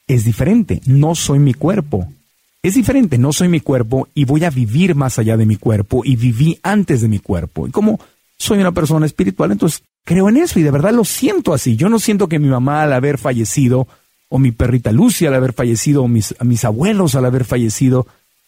es 0.05 0.25
diferente, 0.25 0.79
no 0.85 1.15
soy 1.15 1.39
mi 1.39 1.55
cuerpo, 1.55 2.07
es 2.63 2.75
diferente, 2.75 3.17
no 3.17 3.33
soy 3.33 3.47
mi 3.47 3.59
cuerpo 3.59 4.07
y 4.13 4.25
voy 4.25 4.43
a 4.43 4.51
vivir 4.51 4.93
más 4.93 5.17
allá 5.17 5.35
de 5.35 5.45
mi 5.45 5.55
cuerpo 5.55 6.03
y 6.05 6.15
viví 6.15 6.59
antes 6.61 7.01
de 7.01 7.07
mi 7.07 7.19
cuerpo. 7.19 7.67
Y 7.67 7.71
como 7.71 7.99
soy 8.37 8.59
una 8.59 8.71
persona 8.71 9.05
espiritual, 9.05 9.51
entonces 9.51 9.81
creo 10.03 10.29
en 10.29 10.37
eso 10.37 10.59
y 10.59 10.63
de 10.63 10.71
verdad 10.71 10.93
lo 10.93 11.03
siento 11.03 11.53
así. 11.53 11.75
Yo 11.75 11.89
no 11.89 11.99
siento 11.99 12.27
que 12.27 12.39
mi 12.39 12.49
mamá 12.49 12.83
al 12.83 12.93
haber 12.93 13.17
fallecido, 13.17 13.87
o 14.29 14.39
mi 14.39 14.51
perrita 14.51 14.91
Lucia 14.91 15.29
al 15.29 15.35
haber 15.35 15.53
fallecido, 15.53 16.03
o 16.03 16.07
mis, 16.07 16.35
mis 16.41 16.63
abuelos 16.63 17.15
al 17.15 17.25
haber 17.25 17.45
fallecido, 17.45 18.05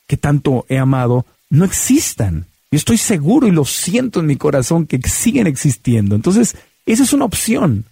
que 0.07 0.17
tanto 0.17 0.65
he 0.69 0.77
amado, 0.77 1.25
no 1.49 1.65
existan. 1.65 2.45
Yo 2.71 2.77
estoy 2.77 2.97
seguro 2.97 3.47
y 3.47 3.51
lo 3.51 3.65
siento 3.65 4.19
en 4.19 4.27
mi 4.27 4.35
corazón 4.35 4.85
que 4.85 4.99
siguen 5.07 5.47
existiendo. 5.47 6.15
Entonces, 6.15 6.55
esa 6.85 7.03
es 7.03 7.13
una 7.13 7.25
opción. 7.25 7.85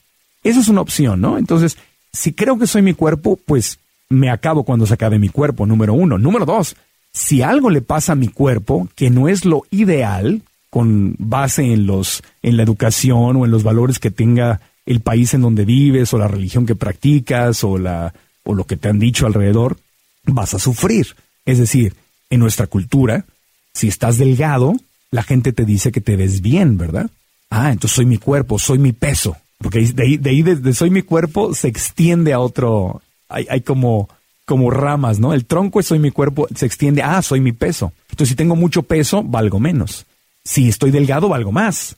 Esa 0.44 0.60
es 0.60 0.68
una 0.68 0.82
opción, 0.82 1.22
¿no? 1.22 1.38
Entonces, 1.38 1.78
si 2.14 2.34
creo 2.34 2.58
que 2.58 2.68
soy 2.68 2.82
mi 2.82 2.94
cuerpo, 2.94 3.40
pues 3.46 3.80
me 4.12 4.30
acabo 4.30 4.64
cuando 4.64 4.86
se 4.86 4.94
acabe 4.94 5.20
mi 5.20 5.30
cuerpo, 5.30 5.66
número 5.66 5.94
uno. 5.94 6.18
Número 6.18 6.46
dos, 6.46 6.76
si 7.14 7.42
algo 7.42 7.70
le 7.70 7.82
pasa 7.82 8.14
a 8.14 8.16
mi 8.16 8.28
cuerpo 8.28 8.88
que 8.96 9.10
no 9.10 9.28
es 9.28 9.46
lo 9.46 9.64
ideal, 9.72 10.42
con 10.70 11.16
base 11.18 11.74
en 11.74 11.86
los, 11.86 12.24
en 12.42 12.58
la 12.58 12.64
educación 12.64 13.36
o 13.36 13.46
en 13.46 13.52
los 13.52 13.64
valores 13.64 14.00
que 14.00 14.12
tenga 14.12 14.62
el 14.86 15.02
país 15.02 15.34
en 15.34 15.42
donde 15.42 15.66
vives, 15.66 16.14
o 16.14 16.18
la 16.18 16.28
religión 16.28 16.66
que 16.66 16.76
practicas, 16.76 17.64
o 17.64 17.78
la, 17.78 18.14
o 18.44 18.54
lo 18.54 18.66
que 18.66 18.78
te 18.78 18.90
han 18.90 19.00
dicho 19.00 19.26
alrededor, 19.26 19.78
vas 20.26 20.54
a 20.54 20.60
sufrir. 20.60 21.16
Es 21.46 21.58
decir, 21.58 21.96
en 22.30 22.40
nuestra 22.40 22.68
cultura, 22.68 23.26
si 23.74 23.88
estás 23.88 24.18
delgado, 24.18 24.76
la 25.12 25.24
gente 25.24 25.54
te 25.54 25.66
dice 25.66 25.92
que 25.92 26.02
te 26.02 26.16
ves 26.16 26.42
bien, 26.42 26.78
¿verdad? 26.78 27.10
Ah, 27.50 27.72
entonces 27.72 27.96
soy 27.96 28.06
mi 28.06 28.18
cuerpo, 28.18 28.58
soy 28.58 28.80
mi 28.80 28.94
peso. 28.94 29.38
Porque 29.58 29.82
de 29.82 30.04
ahí, 30.04 30.18
de 30.18 30.30
ahí 30.30 30.42
de 30.42 30.74
soy 30.74 30.90
mi 30.90 31.04
cuerpo 31.04 31.54
se 31.54 31.68
extiende 31.68 32.34
a 32.34 32.40
otro, 32.40 33.02
hay, 33.32 33.62
como, 33.62 34.10
como 34.46 34.70
ramas, 34.70 35.20
¿no? 35.20 35.34
El 35.34 35.46
tronco 35.46 35.80
es 35.80 35.86
soy 35.88 36.00
mi 36.00 36.12
cuerpo, 36.12 36.48
se 36.56 36.66
extiende, 36.66 37.02
ah, 37.02 37.22
soy 37.22 37.40
mi 37.40 37.52
peso. 37.52 37.94
Entonces, 38.10 38.30
si 38.30 38.36
tengo 38.36 38.56
mucho 38.56 38.84
peso, 38.84 39.24
valgo 39.24 39.60
menos. 39.60 40.06
Si 40.44 40.68
estoy 40.68 40.92
delgado, 40.92 41.30
valgo 41.30 41.52
más. 41.52 41.96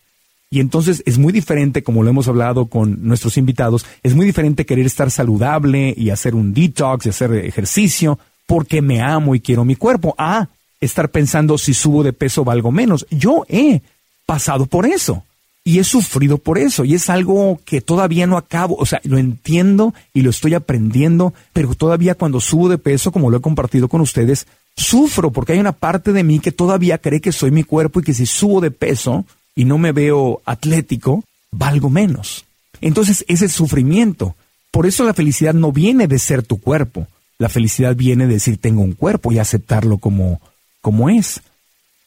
Y 0.49 0.59
entonces 0.59 1.01
es 1.07 1.17
muy 1.17 1.33
diferente, 1.33 1.81
como 1.81 2.03
lo 2.03 2.09
hemos 2.09 2.27
hablado 2.27 2.67
con 2.67 3.07
nuestros 3.07 3.37
invitados, 3.37 3.85
es 4.03 4.13
muy 4.13 4.25
diferente 4.25 4.67
querer 4.67 4.85
estar 4.85 5.09
saludable 5.09 5.95
y 5.97 6.11
hacer 6.11 6.35
un 6.35 6.53
detox 6.53 7.05
y 7.05 7.09
hacer 7.09 7.33
ejercicio 7.33 8.19
porque 8.45 8.83
me 8.83 9.01
amo 9.01 9.33
y 9.33 9.39
quiero 9.39 9.65
mi 9.65 9.75
cuerpo. 9.75 10.13
Ah, 10.17 10.49
estar 10.79 11.09
pensando 11.09 11.57
si 11.57 11.73
subo 11.73 12.03
de 12.03 12.13
peso 12.13 12.43
valgo 12.43 12.71
menos. 12.71 13.07
Yo 13.09 13.45
he 13.49 13.81
pasado 14.27 14.67
por 14.67 14.85
eso 14.85 15.23
y 15.65 15.79
he 15.79 15.83
sufrido 15.83 16.37
por 16.37 16.57
eso 16.57 16.83
y 16.83 16.93
es 16.93 17.09
algo 17.09 17.59
que 17.63 17.81
todavía 17.81 18.27
no 18.27 18.37
acabo, 18.37 18.75
o 18.75 18.85
sea, 18.85 18.99
lo 19.03 19.17
entiendo 19.17 19.93
y 20.13 20.21
lo 20.21 20.29
estoy 20.29 20.53
aprendiendo, 20.53 21.33
pero 21.53 21.73
todavía 21.73 22.15
cuando 22.15 22.41
subo 22.41 22.69
de 22.69 22.77
peso, 22.77 23.11
como 23.11 23.29
lo 23.29 23.37
he 23.37 23.41
compartido 23.41 23.87
con 23.87 24.01
ustedes, 24.01 24.45
sufro 24.75 25.31
porque 25.31 25.53
hay 25.53 25.59
una 25.59 25.71
parte 25.71 26.11
de 26.11 26.23
mí 26.23 26.39
que 26.39 26.51
todavía 26.51 26.97
cree 26.97 27.21
que 27.21 27.31
soy 27.31 27.51
mi 27.51 27.63
cuerpo 27.63 27.99
y 27.99 28.03
que 28.03 28.13
si 28.13 28.25
subo 28.25 28.59
de 28.59 28.71
peso 28.71 29.25
y 29.55 29.65
no 29.65 29.77
me 29.77 29.91
veo 29.91 30.41
atlético, 30.45 31.23
valgo 31.51 31.89
menos. 31.89 32.45
Entonces 32.81 33.23
ese 33.27 33.47
sufrimiento. 33.47 34.35
Por 34.71 34.87
eso 34.87 35.03
la 35.03 35.13
felicidad 35.13 35.53
no 35.53 35.71
viene 35.71 36.07
de 36.07 36.19
ser 36.19 36.43
tu 36.43 36.59
cuerpo. 36.59 37.07
La 37.37 37.47
felicidad 37.47 37.95
viene 37.95 38.27
de 38.27 38.33
decir 38.33 38.57
tengo 38.57 38.81
un 38.81 38.93
cuerpo 38.93 39.31
y 39.31 39.39
aceptarlo 39.39 39.99
como, 39.99 40.41
como 40.81 41.09
es. 41.09 41.41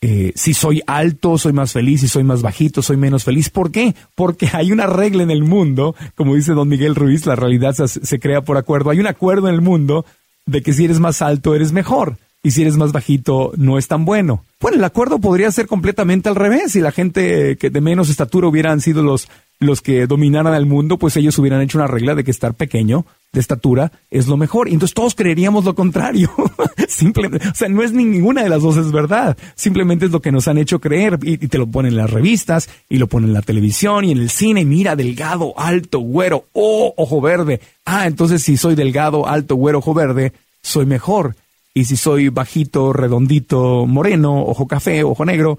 Eh, 0.02 0.32
si 0.34 0.52
soy 0.52 0.82
alto, 0.86 1.38
soy 1.38 1.52
más 1.52 1.72
feliz, 1.72 2.02
si 2.02 2.08
soy 2.08 2.22
más 2.22 2.42
bajito, 2.42 2.82
soy 2.82 2.96
menos 2.96 3.24
feliz. 3.24 3.48
¿Por 3.48 3.70
qué? 3.70 3.94
Porque 4.14 4.48
hay 4.52 4.70
una 4.72 4.86
regla 4.86 5.22
en 5.22 5.30
el 5.30 5.42
mundo, 5.42 5.94
como 6.14 6.34
dice 6.34 6.52
don 6.52 6.68
Miguel 6.68 6.94
Ruiz, 6.94 7.26
la 7.26 7.36
realidad 7.36 7.74
se, 7.74 8.18
crea 8.20 8.42
por 8.42 8.56
acuerdo. 8.58 8.90
Hay 8.90 9.00
un 9.00 9.06
acuerdo 9.06 9.48
en 9.48 9.54
el 9.54 9.62
mundo 9.62 10.04
de 10.44 10.62
que 10.62 10.72
si 10.72 10.84
eres 10.84 11.00
más 11.00 11.22
alto 11.22 11.54
eres 11.54 11.72
mejor 11.72 12.18
y 12.42 12.50
si 12.50 12.62
eres 12.62 12.76
más 12.76 12.92
bajito 12.92 13.52
no 13.56 13.78
es 13.78 13.88
tan 13.88 14.04
bueno. 14.04 14.44
Bueno, 14.60 14.76
el 14.76 14.84
acuerdo 14.84 15.18
podría 15.18 15.50
ser 15.50 15.66
completamente 15.66 16.28
al 16.28 16.36
revés. 16.36 16.72
Si 16.72 16.80
la 16.80 16.92
gente 16.92 17.56
que 17.56 17.70
de 17.70 17.80
menos 17.80 18.10
estatura 18.10 18.46
hubieran 18.46 18.80
sido 18.80 19.02
los, 19.02 19.28
los 19.58 19.80
que 19.80 20.06
dominaran 20.06 20.54
el 20.54 20.66
mundo, 20.66 20.98
pues 20.98 21.16
ellos 21.16 21.38
hubieran 21.38 21.62
hecho 21.62 21.78
una 21.78 21.86
regla 21.86 22.14
de 22.14 22.22
que 22.22 22.30
estar 22.30 22.54
pequeño 22.54 23.06
de 23.32 23.40
estatura 23.40 23.92
es 24.10 24.26
lo 24.26 24.36
mejor. 24.36 24.68
Y 24.68 24.72
entonces 24.72 24.94
todos 24.94 25.14
creeríamos 25.14 25.64
lo 25.64 25.74
contrario. 25.74 26.30
Simplemente, 26.88 27.48
o 27.48 27.54
sea, 27.54 27.68
no 27.68 27.82
es 27.82 27.92
ninguna 27.92 28.42
de 28.42 28.48
las 28.48 28.62
dos 28.62 28.76
es 28.76 28.92
verdad. 28.92 29.36
Simplemente 29.54 30.06
es 30.06 30.10
lo 30.10 30.20
que 30.20 30.32
nos 30.32 30.48
han 30.48 30.58
hecho 30.58 30.80
creer 30.80 31.18
y, 31.22 31.36
te 31.38 31.58
lo 31.58 31.66
ponen 31.66 31.92
en 31.92 31.98
las 31.98 32.10
revistas 32.10 32.68
y 32.88 32.98
lo 32.98 33.06
ponen 33.06 33.30
en 33.30 33.34
la 33.34 33.42
televisión 33.42 34.04
y 34.04 34.12
en 34.12 34.18
el 34.18 34.30
cine. 34.30 34.64
Mira, 34.64 34.96
delgado, 34.96 35.54
alto, 35.58 36.00
güero, 36.00 36.46
oh, 36.52 36.94
ojo 36.96 37.20
verde. 37.20 37.60
Ah, 37.84 38.06
entonces 38.06 38.42
si 38.42 38.56
soy 38.56 38.74
delgado, 38.74 39.26
alto, 39.26 39.56
güero, 39.56 39.78
ojo 39.78 39.94
verde, 39.94 40.32
soy 40.62 40.86
mejor. 40.86 41.36
Y 41.74 41.84
si 41.84 41.96
soy 41.96 42.30
bajito, 42.30 42.94
redondito, 42.94 43.84
moreno, 43.86 44.42
ojo 44.42 44.66
café, 44.66 45.04
ojo 45.04 45.26
negro, 45.26 45.58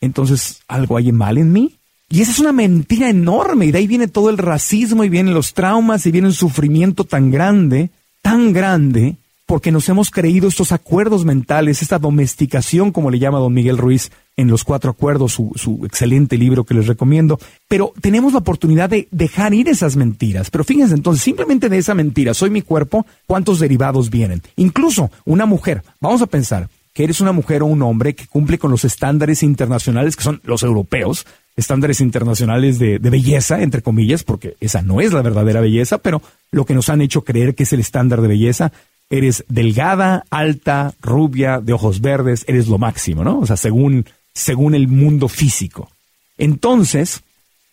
entonces 0.00 0.62
algo 0.66 0.96
hay 0.96 1.12
mal 1.12 1.36
en 1.36 1.52
mí. 1.52 1.77
Y 2.10 2.22
esa 2.22 2.32
es 2.32 2.38
una 2.38 2.52
mentira 2.52 3.10
enorme, 3.10 3.66
y 3.66 3.70
de 3.70 3.78
ahí 3.78 3.86
viene 3.86 4.08
todo 4.08 4.30
el 4.30 4.38
racismo, 4.38 5.04
y 5.04 5.08
vienen 5.08 5.34
los 5.34 5.52
traumas, 5.52 6.06
y 6.06 6.10
viene 6.10 6.28
un 6.28 6.34
sufrimiento 6.34 7.04
tan 7.04 7.30
grande, 7.30 7.90
tan 8.22 8.52
grande, 8.52 9.16
porque 9.44 9.72
nos 9.72 9.88
hemos 9.88 10.10
creído 10.10 10.48
estos 10.48 10.72
acuerdos 10.72 11.24
mentales, 11.24 11.82
esta 11.82 11.98
domesticación, 11.98 12.92
como 12.92 13.10
le 13.10 13.18
llama 13.18 13.38
don 13.38 13.52
Miguel 13.52 13.78
Ruiz 13.78 14.10
en 14.36 14.48
Los 14.48 14.62
Cuatro 14.64 14.90
Acuerdos, 14.90 15.32
su, 15.32 15.52
su 15.54 15.84
excelente 15.84 16.36
libro 16.36 16.64
que 16.64 16.74
les 16.74 16.86
recomiendo. 16.86 17.38
Pero 17.66 17.92
tenemos 18.00 18.34
la 18.34 18.40
oportunidad 18.40 18.90
de 18.90 19.08
dejar 19.10 19.54
ir 19.54 19.68
esas 19.68 19.96
mentiras. 19.96 20.50
Pero 20.50 20.64
fíjense 20.64 20.94
entonces, 20.94 21.22
simplemente 21.22 21.70
de 21.70 21.78
esa 21.78 21.94
mentira, 21.94 22.34
soy 22.34 22.50
mi 22.50 22.62
cuerpo, 22.62 23.06
¿cuántos 23.26 23.58
derivados 23.58 24.10
vienen? 24.10 24.42
Incluso 24.56 25.10
una 25.24 25.46
mujer, 25.46 25.82
vamos 26.00 26.20
a 26.20 26.26
pensar 26.26 26.68
que 26.92 27.04
eres 27.04 27.20
una 27.20 27.32
mujer 27.32 27.62
o 27.62 27.66
un 27.66 27.80
hombre 27.82 28.14
que 28.14 28.26
cumple 28.26 28.58
con 28.58 28.70
los 28.70 28.84
estándares 28.84 29.42
internacionales 29.42 30.16
que 30.16 30.24
son 30.24 30.40
los 30.44 30.62
europeos, 30.62 31.26
estándares 31.58 32.00
internacionales 32.00 32.78
de, 32.78 32.98
belleza, 32.98 33.60
entre 33.62 33.82
comillas, 33.82 34.22
porque 34.22 34.56
esa 34.60 34.80
no 34.80 35.00
es 35.00 35.12
la 35.12 35.22
verdadera 35.22 35.60
belleza, 35.60 35.98
pero 35.98 36.22
lo 36.52 36.64
que 36.64 36.72
nos 36.72 36.88
han 36.88 37.00
hecho 37.00 37.24
creer 37.24 37.56
que 37.56 37.64
es 37.64 37.72
el 37.72 37.80
estándar 37.80 38.22
de 38.22 38.28
belleza, 38.28 38.70
eres 39.10 39.44
delgada, 39.48 40.24
alta, 40.30 40.94
rubia, 41.02 41.58
de 41.60 41.72
ojos 41.72 42.00
verdes, 42.00 42.44
eres 42.46 42.68
lo 42.68 42.78
máximo, 42.78 43.24
¿no? 43.24 43.40
O 43.40 43.46
sea, 43.46 43.56
según, 43.56 44.06
según 44.32 44.76
el 44.76 44.86
mundo 44.86 45.26
físico. 45.26 45.90
Entonces, 46.36 47.22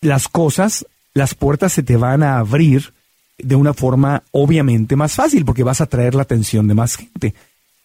las 0.00 0.26
cosas, 0.26 0.84
las 1.14 1.36
puertas 1.36 1.72
se 1.72 1.84
te 1.84 1.96
van 1.96 2.24
a 2.24 2.38
abrir 2.38 2.92
de 3.38 3.54
una 3.54 3.72
forma 3.72 4.24
obviamente 4.32 4.96
más 4.96 5.14
fácil, 5.14 5.44
porque 5.44 5.62
vas 5.62 5.80
a 5.80 5.84
atraer 5.84 6.16
la 6.16 6.22
atención 6.22 6.66
de 6.66 6.74
más 6.74 6.96
gente. 6.96 7.34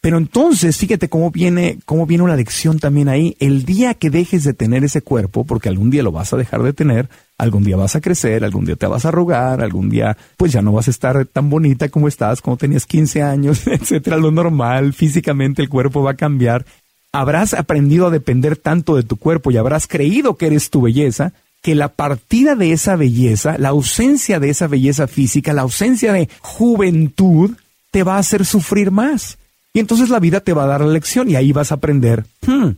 Pero 0.02 0.18
entonces, 0.18 0.78
fíjate 0.78 1.10
cómo 1.10 1.30
viene, 1.30 1.78
cómo 1.86 2.08
viene 2.08 2.24
una 2.24 2.36
lección 2.36 2.80
también 2.80 3.08
ahí. 3.08 3.38
El 3.40 3.66
día 3.66 3.94
que 3.94 4.10
dejes 4.10 4.44
de 4.44 4.56
tener 4.56 4.84
ese 4.84 5.04
cuerpo, 5.04 5.46
porque 5.46 5.70
algún 5.70 5.92
día 5.92 6.02
lo 6.02 6.12
vas 6.12 6.34
a 6.34 6.38
dejar 6.38 6.64
de 6.64 6.74
tener, 6.74 7.08
algún 7.38 7.64
día 7.64 7.78
vas 7.78 7.96
a 7.96 8.02
crecer, 8.02 8.44
algún 8.44 8.66
día 8.66 8.76
te 8.76 8.88
vas 8.88 9.06
a 9.06 9.10
arrugar, 9.10 9.62
algún 9.62 9.92
día 9.92 10.18
pues 10.38 10.52
ya 10.52 10.64
no 10.64 10.72
vas 10.72 10.88
a 10.88 10.92
estar 10.92 11.24
tan 11.28 11.52
bonita 11.52 11.88
como 11.90 12.08
estás 12.08 12.42
cuando 12.42 12.58
tenías 12.58 12.88
15 12.88 13.22
años, 13.22 13.62
etcétera, 13.68 14.18
lo 14.18 14.32
normal, 14.32 14.94
físicamente 14.94 15.62
el 15.62 15.70
cuerpo 15.70 16.02
va 16.02 16.12
a 16.12 16.18
cambiar. 16.18 16.66
Habrás 17.14 17.54
aprendido 17.54 18.08
a 18.08 18.12
depender 18.12 18.58
tanto 18.58 18.96
de 18.96 19.04
tu 19.04 19.18
cuerpo 19.18 19.52
y 19.52 19.58
habrás 19.58 19.86
creído 19.86 20.36
que 20.36 20.48
eres 20.48 20.72
tu 20.72 20.82
belleza, 20.82 21.34
que 21.62 21.76
la 21.76 21.90
partida 21.90 22.56
de 22.56 22.72
esa 22.72 22.96
belleza, 22.96 23.60
la 23.60 23.70
ausencia 23.70 24.40
de 24.40 24.50
esa 24.50 24.66
belleza 24.66 25.06
física, 25.06 25.54
la 25.54 25.62
ausencia 25.62 26.12
de 26.12 26.28
juventud, 26.40 27.52
te 27.92 28.02
va 28.02 28.16
a 28.16 28.20
hacer 28.20 28.46
sufrir 28.46 28.90
más. 28.90 29.38
Y 29.74 29.80
entonces 29.80 30.10
la 30.10 30.20
vida 30.20 30.42
te 30.42 30.54
va 30.54 30.64
a 30.64 30.68
dar 30.68 30.82
la 30.82 30.92
lección 30.92 31.30
y 31.30 31.36
ahí 31.36 31.52
vas 31.52 31.72
a 31.72 31.76
aprender, 31.76 32.26
hmm, 32.46 32.70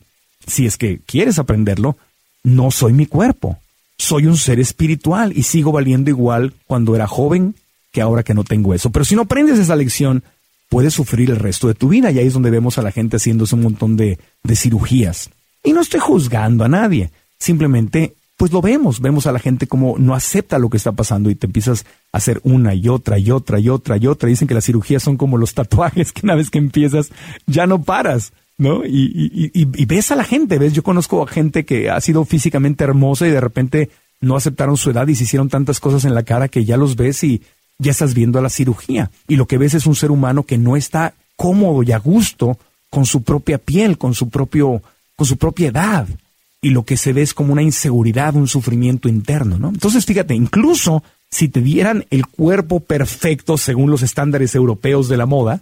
si 0.47 0.65
es 0.65 0.77
que 0.77 1.00
quieres 1.05 1.39
aprenderlo, 1.39 1.97
no 2.43 2.71
soy 2.71 2.93
mi 2.93 3.05
cuerpo, 3.05 3.57
soy 3.97 4.27
un 4.27 4.38
ser 4.38 4.59
espiritual 4.59 5.33
y 5.35 5.43
sigo 5.43 5.71
valiendo 5.71 6.09
igual 6.09 6.53
cuando 6.67 6.95
era 6.95 7.07
joven 7.07 7.55
que 7.91 8.01
ahora 8.01 8.23
que 8.23 8.33
no 8.33 8.43
tengo 8.43 8.73
eso. 8.73 8.89
Pero 8.89 9.05
si 9.05 9.15
no 9.15 9.23
aprendes 9.23 9.59
esa 9.59 9.75
lección, 9.75 10.23
puedes 10.69 10.93
sufrir 10.93 11.29
el 11.29 11.38
resto 11.38 11.67
de 11.67 11.75
tu 11.75 11.89
vida 11.89 12.12
y 12.12 12.19
ahí 12.19 12.27
es 12.27 12.33
donde 12.33 12.50
vemos 12.50 12.77
a 12.77 12.81
la 12.81 12.91
gente 12.91 13.17
haciéndose 13.17 13.55
un 13.55 13.62
montón 13.62 13.95
de, 13.95 14.19
de 14.43 14.55
cirugías. 14.55 15.29
Y 15.63 15.73
no 15.73 15.81
estoy 15.81 16.00
juzgando 16.00 16.63
a 16.63 16.69
nadie, 16.69 17.12
simplemente 17.39 18.15
pues 18.43 18.51
lo 18.51 18.62
vemos, 18.62 19.00
vemos 19.00 19.25
a 19.25 19.31
la 19.31 19.39
gente 19.39 19.67
como 19.67 19.97
no 19.97 20.13
acepta 20.13 20.59
lo 20.59 20.69
que 20.69 20.75
está 20.75 20.91
pasando 20.91 21.29
y 21.29 21.35
te 21.35 21.45
empiezas 21.45 21.85
a 22.12 22.17
hacer 22.17 22.41
una 22.43 22.73
y 22.73 22.89
otra 22.89 23.17
y 23.17 23.31
otra 23.31 23.57
y 23.57 23.69
otra 23.69 23.95
y 23.95 24.05
otra. 24.05 24.27
Dicen 24.27 24.50
que 24.50 24.53
las 24.53 24.65
cirugías 24.65 25.01
son 25.01 25.15
como 25.15 25.38
los 25.38 25.53
tatuajes, 25.53 26.12
que 26.12 26.25
una 26.25 26.35
vez 26.35 26.50
que 26.50 26.57
empiezas 26.57 27.09
ya 27.47 27.67
no 27.67 27.83
paras, 27.83 28.33
¿no? 28.57 28.85
Y, 28.85 29.50
y, 29.53 29.85
ves 29.85 30.12
a 30.12 30.17
la 30.17 30.25
gente, 30.25 30.57
ves, 30.57 30.73
yo 30.73 30.83
conozco 30.83 31.23
a 31.23 31.27
gente 31.27 31.63
que 31.63 31.89
ha 31.89 32.01
sido 32.01 32.25
físicamente 32.25 32.83
hermosa 32.83 33.25
y 33.25 33.31
de 33.31 33.39
repente 33.39 33.89
no 34.19 34.35
aceptaron 34.35 34.75
su 34.75 34.89
edad 34.89 35.07
y 35.07 35.15
se 35.15 35.23
hicieron 35.23 35.47
tantas 35.47 35.79
cosas 35.79 36.03
en 36.03 36.13
la 36.13 36.23
cara 36.23 36.50
que 36.50 36.65
ya 36.65 36.75
los 36.75 36.97
ves 36.97 37.23
y 37.23 37.43
ya 37.79 37.91
estás 37.91 38.13
viendo 38.13 38.39
a 38.39 38.41
la 38.41 38.50
cirugía. 38.50 39.09
Y 39.25 39.38
lo 39.38 39.45
que 39.45 39.57
ves 39.57 39.73
es 39.73 39.88
un 39.88 39.95
ser 39.95 40.12
humano 40.12 40.43
que 40.43 40.57
no 40.57 40.75
está 40.75 41.13
cómodo 41.38 41.81
y 41.81 41.93
a 41.93 41.97
gusto 41.97 42.57
con 42.89 43.05
su 43.05 43.23
propia 43.23 43.57
piel, 43.57 43.97
con 43.97 44.13
su 44.13 44.27
propio, 44.27 44.81
con 45.15 45.25
su 45.25 45.38
propia 45.38 45.69
edad 45.69 46.09
y 46.63 46.70
lo 46.70 46.86
que 46.86 46.96
se 46.96 47.12
ve 47.12 47.22
es 47.22 47.34
como 47.34 47.51
una 47.51 47.62
inseguridad, 47.62 48.36
un 48.36 48.48
sufrimiento 48.48 49.10
interno, 49.10 49.60
¿no? 49.60 49.67
Entonces, 49.67 50.05
fíjate, 50.05 50.34
incluso 50.34 51.03
si 51.29 51.50
te 51.50 51.62
dieran 51.62 52.05
el 52.10 52.25
cuerpo 52.25 52.79
perfecto 52.79 53.58
según 53.58 53.91
los 53.91 54.01
estándares 54.01 54.55
europeos 54.55 55.10
de 55.10 55.17
la 55.17 55.25
moda, 55.25 55.62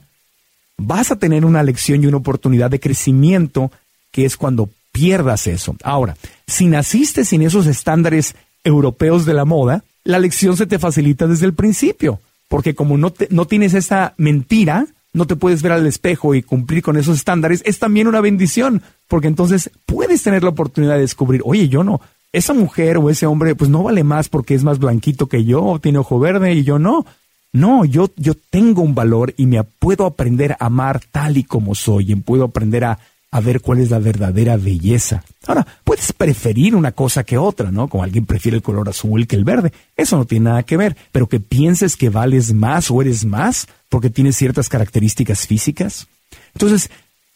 vas 0.77 1.11
a 1.11 1.15
tener 1.15 1.43
una 1.43 1.63
lección 1.63 2.03
y 2.03 2.07
una 2.07 2.17
oportunidad 2.17 2.69
de 2.69 2.79
crecimiento 2.79 3.71
que 4.11 4.25
es 4.25 4.37
cuando 4.37 4.69
pierdas 4.91 5.47
eso. 5.47 5.75
Ahora, 5.83 6.15
si 6.45 6.67
naciste 6.67 7.25
sin 7.25 7.41
esos 7.41 7.65
estándares 7.65 8.35
europeos 8.63 9.25
de 9.25 9.33
la 9.33 9.43
moda, 9.45 9.83
la 10.03 10.19
lección 10.19 10.55
se 10.55 10.67
te 10.67 10.77
facilita 10.77 11.25
desde 11.25 11.47
el 11.47 11.55
principio, 11.55 12.19
porque 12.47 12.75
como 12.75 12.99
no, 12.99 13.11
no 13.31 13.45
tienes 13.45 13.73
esa 13.73 14.13
mentira, 14.17 14.85
no 15.13 15.25
te 15.27 15.35
puedes 15.35 15.61
ver 15.61 15.73
al 15.73 15.85
espejo 15.87 16.35
y 16.35 16.41
cumplir 16.41 16.81
con 16.81 16.97
esos 16.97 17.17
estándares, 17.17 17.61
es 17.65 17.79
también 17.79 18.07
una 18.07 18.21
bendición, 18.21 18.81
porque 19.07 19.27
entonces 19.27 19.71
puedes 19.85 20.23
tener 20.23 20.43
la 20.43 20.49
oportunidad 20.49 20.95
de 20.95 21.01
descubrir, 21.01 21.41
oye, 21.43 21.67
yo 21.67 21.83
no, 21.83 22.01
esa 22.33 22.53
mujer 22.53 22.97
o 22.97 23.09
ese 23.09 23.25
hombre 23.25 23.55
pues 23.55 23.69
no 23.69 23.83
vale 23.83 24.03
más 24.03 24.29
porque 24.29 24.55
es 24.55 24.63
más 24.63 24.79
blanquito 24.79 25.27
que 25.27 25.43
yo, 25.43 25.79
tiene 25.81 25.97
ojo 25.99 26.19
verde 26.19 26.53
y 26.53 26.63
yo 26.63 26.79
no. 26.79 27.05
No, 27.53 27.83
yo, 27.83 28.09
yo 28.15 28.33
tengo 28.49 28.81
un 28.81 28.95
valor 28.95 29.33
y 29.35 29.45
me 29.45 29.61
puedo 29.63 30.05
aprender 30.05 30.53
a 30.53 30.67
amar 30.67 31.01
tal 31.11 31.37
y 31.37 31.43
como 31.43 31.75
soy, 31.75 32.13
y 32.13 32.15
puedo 32.15 32.45
aprender 32.45 32.85
a 32.85 32.99
a 33.31 33.39
ver 33.39 33.61
cuál 33.61 33.79
es 33.79 33.89
la 33.89 33.99
verdadera 33.99 34.57
belleza. 34.57 35.23
Ahora, 35.47 35.65
puedes 35.85 36.11
preferir 36.11 36.75
una 36.75 36.91
cosa 36.91 37.23
que 37.23 37.37
otra, 37.37 37.71
¿no? 37.71 37.87
Como 37.87 38.03
alguien 38.03 38.25
prefiere 38.25 38.57
el 38.57 38.63
color 38.63 38.89
azul 38.89 39.25
que 39.25 39.37
el 39.37 39.45
verde. 39.45 39.71
Eso 39.95 40.17
no 40.17 40.25
tiene 40.25 40.49
nada 40.49 40.63
que 40.63 40.75
ver. 40.75 40.97
Pero 41.13 41.27
que 41.27 41.39
pienses 41.39 41.95
que 41.95 42.09
vales 42.09 42.53
más 42.53 42.91
o 42.91 43.01
eres 43.01 43.23
más 43.23 43.67
porque 43.87 44.09
tienes 44.09 44.35
ciertas 44.35 44.67
características 44.67 45.47
físicas. 45.47 46.07
Entonces, 46.53 46.89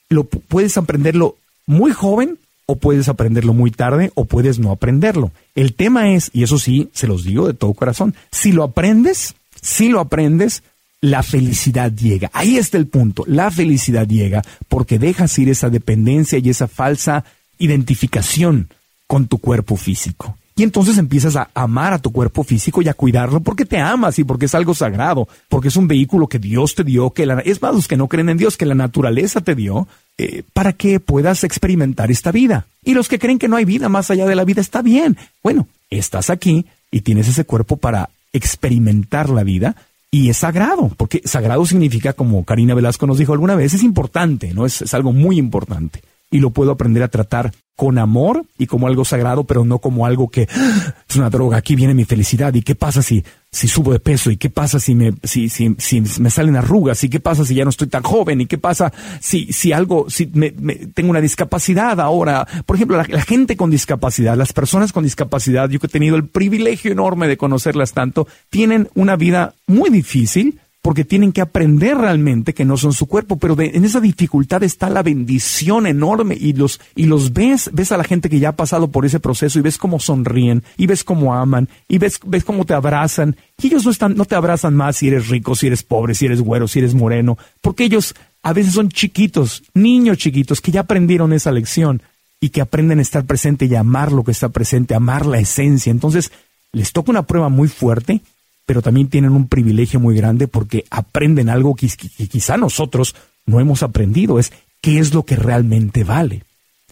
lo 0.10 0.26
puedes 0.26 0.78
aprenderlo 0.78 1.38
muy 1.66 1.94
joven 1.94 2.38
o 2.66 2.76
puedes 2.76 3.08
aprenderlo 3.08 3.54
muy 3.54 3.72
tarde 3.72 4.12
o 4.16 4.26
puedes 4.26 4.60
no 4.60 4.72
aprenderlo. 4.72 5.32
El 5.56 5.74
tema 5.74 6.12
es, 6.12 6.30
y 6.34 6.44
eso 6.44 6.60
sí, 6.60 6.90
se 6.94 7.08
los 7.08 7.24
digo 7.24 7.48
de 7.48 7.54
todo 7.54 7.74
corazón, 7.74 8.16
si 8.32 8.52
lo 8.52 8.64
aprendes, 8.64 9.36
si 9.62 9.90
lo 9.90 10.00
aprendes, 10.00 10.64
la 11.06 11.22
felicidad 11.22 11.92
llega. 11.92 12.32
Ahí 12.34 12.58
está 12.58 12.78
el 12.78 12.88
punto. 12.88 13.24
La 13.28 13.52
felicidad 13.52 14.08
llega 14.08 14.42
porque 14.68 14.98
dejas 14.98 15.38
ir 15.38 15.50
esa 15.50 15.70
dependencia 15.70 16.40
y 16.40 16.50
esa 16.50 16.68
falsa 16.68 17.24
identificación 17.60 18.70
con 19.08 19.28
tu 19.28 19.38
cuerpo 19.38 19.76
físico. 19.76 20.36
Y 20.58 20.64
entonces 20.64 20.98
empiezas 20.98 21.36
a 21.36 21.50
amar 21.54 21.94
a 21.94 22.00
tu 22.00 22.12
cuerpo 22.12 22.44
físico 22.44 22.82
y 22.82 22.88
a 22.88 22.94
cuidarlo 22.94 23.42
porque 23.42 23.66
te 23.66 23.78
amas 23.78 24.18
y 24.20 24.24
porque 24.24 24.46
es 24.46 24.56
algo 24.56 24.74
sagrado, 24.74 25.28
porque 25.50 25.68
es 25.68 25.76
un 25.76 25.88
vehículo 25.88 26.28
que 26.28 26.40
Dios 26.40 26.76
te 26.76 26.84
dio, 26.84 27.12
que 27.12 27.28
es 27.44 27.62
más 27.62 27.76
los 27.76 27.88
que 27.88 27.98
no 27.98 28.08
creen 28.08 28.30
en 28.30 28.38
Dios, 28.38 28.56
que 28.56 28.66
la 28.66 28.74
naturaleza 28.74 29.42
te 29.42 29.54
dio, 29.54 29.88
eh, 30.18 30.44
para 30.54 30.72
que 30.72 31.02
puedas 31.02 31.44
experimentar 31.44 32.10
esta 32.10 32.32
vida. 32.32 32.68
Y 32.84 32.94
los 32.94 33.10
que 33.10 33.20
creen 33.20 33.38
que 33.38 33.50
no 33.50 33.58
hay 33.58 33.66
vida 33.66 33.90
más 33.90 34.10
allá 34.10 34.26
de 34.26 34.36
la 34.36 34.46
vida, 34.46 34.62
está 34.62 34.82
bien. 34.82 35.18
Bueno, 35.44 35.68
estás 35.90 36.30
aquí 36.30 36.66
y 36.90 37.02
tienes 37.02 37.28
ese 37.28 37.44
cuerpo 37.44 37.76
para 37.76 38.10
experimentar 38.32 39.30
la 39.30 39.44
vida 39.44 39.76
y 40.16 40.30
es 40.30 40.38
sagrado, 40.38 40.90
porque 40.96 41.22
sagrado 41.26 41.66
significa, 41.66 42.14
como 42.14 42.46
Karina 42.46 42.74
Velasco 42.74 43.06
nos 43.06 43.18
dijo 43.18 43.34
alguna 43.34 43.54
vez, 43.56 43.74
es 43.74 43.84
importante, 43.84 44.54
¿no? 44.54 44.66
Es, 44.66 44.82
es 44.82 44.94
algo 44.94 45.12
muy 45.12 45.38
importante. 45.38 46.02
Y 46.32 46.40
lo 46.40 46.52
puedo 46.52 46.72
aprender 46.72 47.04
a 47.04 47.10
tratar 47.10 47.52
con 47.76 47.98
amor 47.98 48.46
y 48.58 48.66
como 48.68 48.88
algo 48.88 49.04
sagrado, 49.04 49.44
pero 49.44 49.66
no 49.66 49.80
como 49.80 50.06
algo 50.06 50.30
que 50.30 50.48
ah, 50.50 50.96
es 51.10 51.18
una 51.18 51.30
droga, 51.30 51.58
aquí 51.58 51.76
viene 51.76 51.94
mi 51.94 52.06
felicidad. 52.06 52.54
¿Y 52.54 52.62
qué 52.62 52.76
pasa 52.76 53.02
si, 53.02 53.26
si 53.56 53.70
subo 53.70 53.94
de 53.94 54.02
peso? 54.02 54.30
¿Y 54.30 54.38
qué 54.38 54.50
pasa 54.50 54.82
si 54.82 54.96
me, 54.96 55.14
si, 55.24 55.48
si, 55.48 55.74
si 55.78 56.02
me 56.02 56.30
salen 56.30 56.58
arrugas? 56.58 57.02
¿Y 57.06 57.10
qué 57.10 57.22
pasa 57.22 57.46
si 57.46 57.56
ya 57.56 57.64
no 57.64 57.70
estoy 57.70 57.88
tan 57.88 58.04
joven? 58.04 58.42
¿Y 58.42 58.48
qué 58.48 58.58
pasa 58.58 58.92
si, 59.22 59.54
si 59.54 59.72
algo, 59.72 60.10
si 60.10 60.30
me, 60.34 60.52
tengo 60.52 61.10
una 61.10 61.22
discapacidad 61.22 62.02
ahora? 62.02 62.46
Por 62.66 62.76
ejemplo, 62.76 62.98
la, 62.98 63.06
la, 63.08 63.22
gente 63.22 63.56
con 63.56 63.72
discapacidad, 63.72 64.36
las 64.36 64.52
personas 64.52 64.92
con 64.92 65.06
discapacidad, 65.06 65.70
yo 65.70 65.80
que 65.80 65.88
he 65.88 65.90
tenido 65.90 66.18
el 66.18 66.28
privilegio 66.28 66.92
enorme 66.92 67.30
de 67.30 67.38
conocerlas 67.38 67.94
tanto, 67.94 68.28
tienen 68.50 68.90
una 68.94 69.16
vida 69.16 69.56
muy 69.68 69.90
difícil 69.90 70.60
porque 70.86 71.04
tienen 71.04 71.32
que 71.32 71.42
aprender 71.42 71.98
realmente 71.98 72.54
que 72.54 72.64
no 72.64 72.78
son 72.78 72.94
su 72.94 73.08
cuerpo, 73.08 73.38
pero 73.38 73.60
en 73.60 73.86
esa 73.86 74.00
dificultad 74.00 74.62
está 74.62 74.88
la 74.88 75.02
bendición 75.02 75.88
enorme 75.88 76.38
y 76.40 76.54
los, 76.54 76.80
y 76.96 77.08
los 77.08 77.34
ves, 77.34 77.72
ves 77.74 77.92
a 77.92 77.98
la 77.98 78.04
gente 78.04 78.30
que 78.30 78.38
ya 78.38 78.50
ha 78.50 78.56
pasado 78.56 78.92
por 78.92 79.04
ese 79.04 79.20
proceso 79.20 79.58
y 79.58 79.64
ves 79.64 79.80
cómo 79.80 80.00
sonríen 80.00 80.62
y 80.78 80.86
ves 80.86 81.04
cómo 81.04 81.34
aman 81.34 81.70
y 81.88 81.98
ves, 81.98 82.20
ves 82.24 82.44
cómo 82.44 82.66
te 82.66 82.76
abrazan 82.76 83.36
y 83.60 83.66
ellos 83.66 83.84
no 83.84 83.90
están, 83.90 84.16
no 84.16 84.26
te 84.26 84.36
abrazan 84.36 84.76
más 84.76 84.98
si 84.98 85.08
eres 85.08 85.28
rico, 85.28 85.56
si 85.56 85.66
eres 85.66 85.82
pobre, 85.82 86.14
si 86.14 86.28
eres 86.28 86.40
güero, 86.40 86.68
si 86.68 86.78
eres 86.78 86.94
moreno, 86.94 87.36
porque 87.62 87.86
ellos 87.86 88.14
a 88.44 88.54
veces 88.54 88.74
son 88.74 88.90
chiquitos, 88.90 89.64
niños 89.74 90.20
chiquitos 90.20 90.62
que 90.62 90.72
ya 90.72 90.82
aprendieron 90.82 91.34
esa 91.34 91.52
lección 91.52 92.04
y 92.40 92.50
que 92.50 92.62
aprenden 92.62 93.00
a 93.00 93.02
estar 93.02 93.26
presente 93.26 93.66
y 93.66 93.74
a 93.74 93.80
amar 93.80 94.12
lo 94.12 94.24
que 94.24 94.34
está 94.34 94.50
presente, 94.50 94.94
amar 94.94 95.26
la 95.26 95.40
esencia. 95.40 95.90
Entonces, 95.90 96.32
les 96.74 96.92
toca 96.92 97.10
una 97.10 97.24
prueba 97.24 97.50
muy 97.50 97.70
fuerte 97.70 98.22
pero 98.66 98.82
también 98.82 99.08
tienen 99.08 99.32
un 99.32 99.48
privilegio 99.48 100.00
muy 100.00 100.16
grande 100.16 100.48
porque 100.48 100.86
aprenden 100.90 101.50
algo 101.50 101.76
que, 101.76 101.88
quizá 101.88 102.58
nosotros 102.58 103.16
no 103.46 103.60
hemos 103.60 103.84
aprendido, 103.84 104.40
es 104.40 104.52
qué 104.82 105.00
es 105.00 105.14
lo 105.14 105.24
que 105.24 105.36
realmente 105.36 106.04
vale 106.04 106.44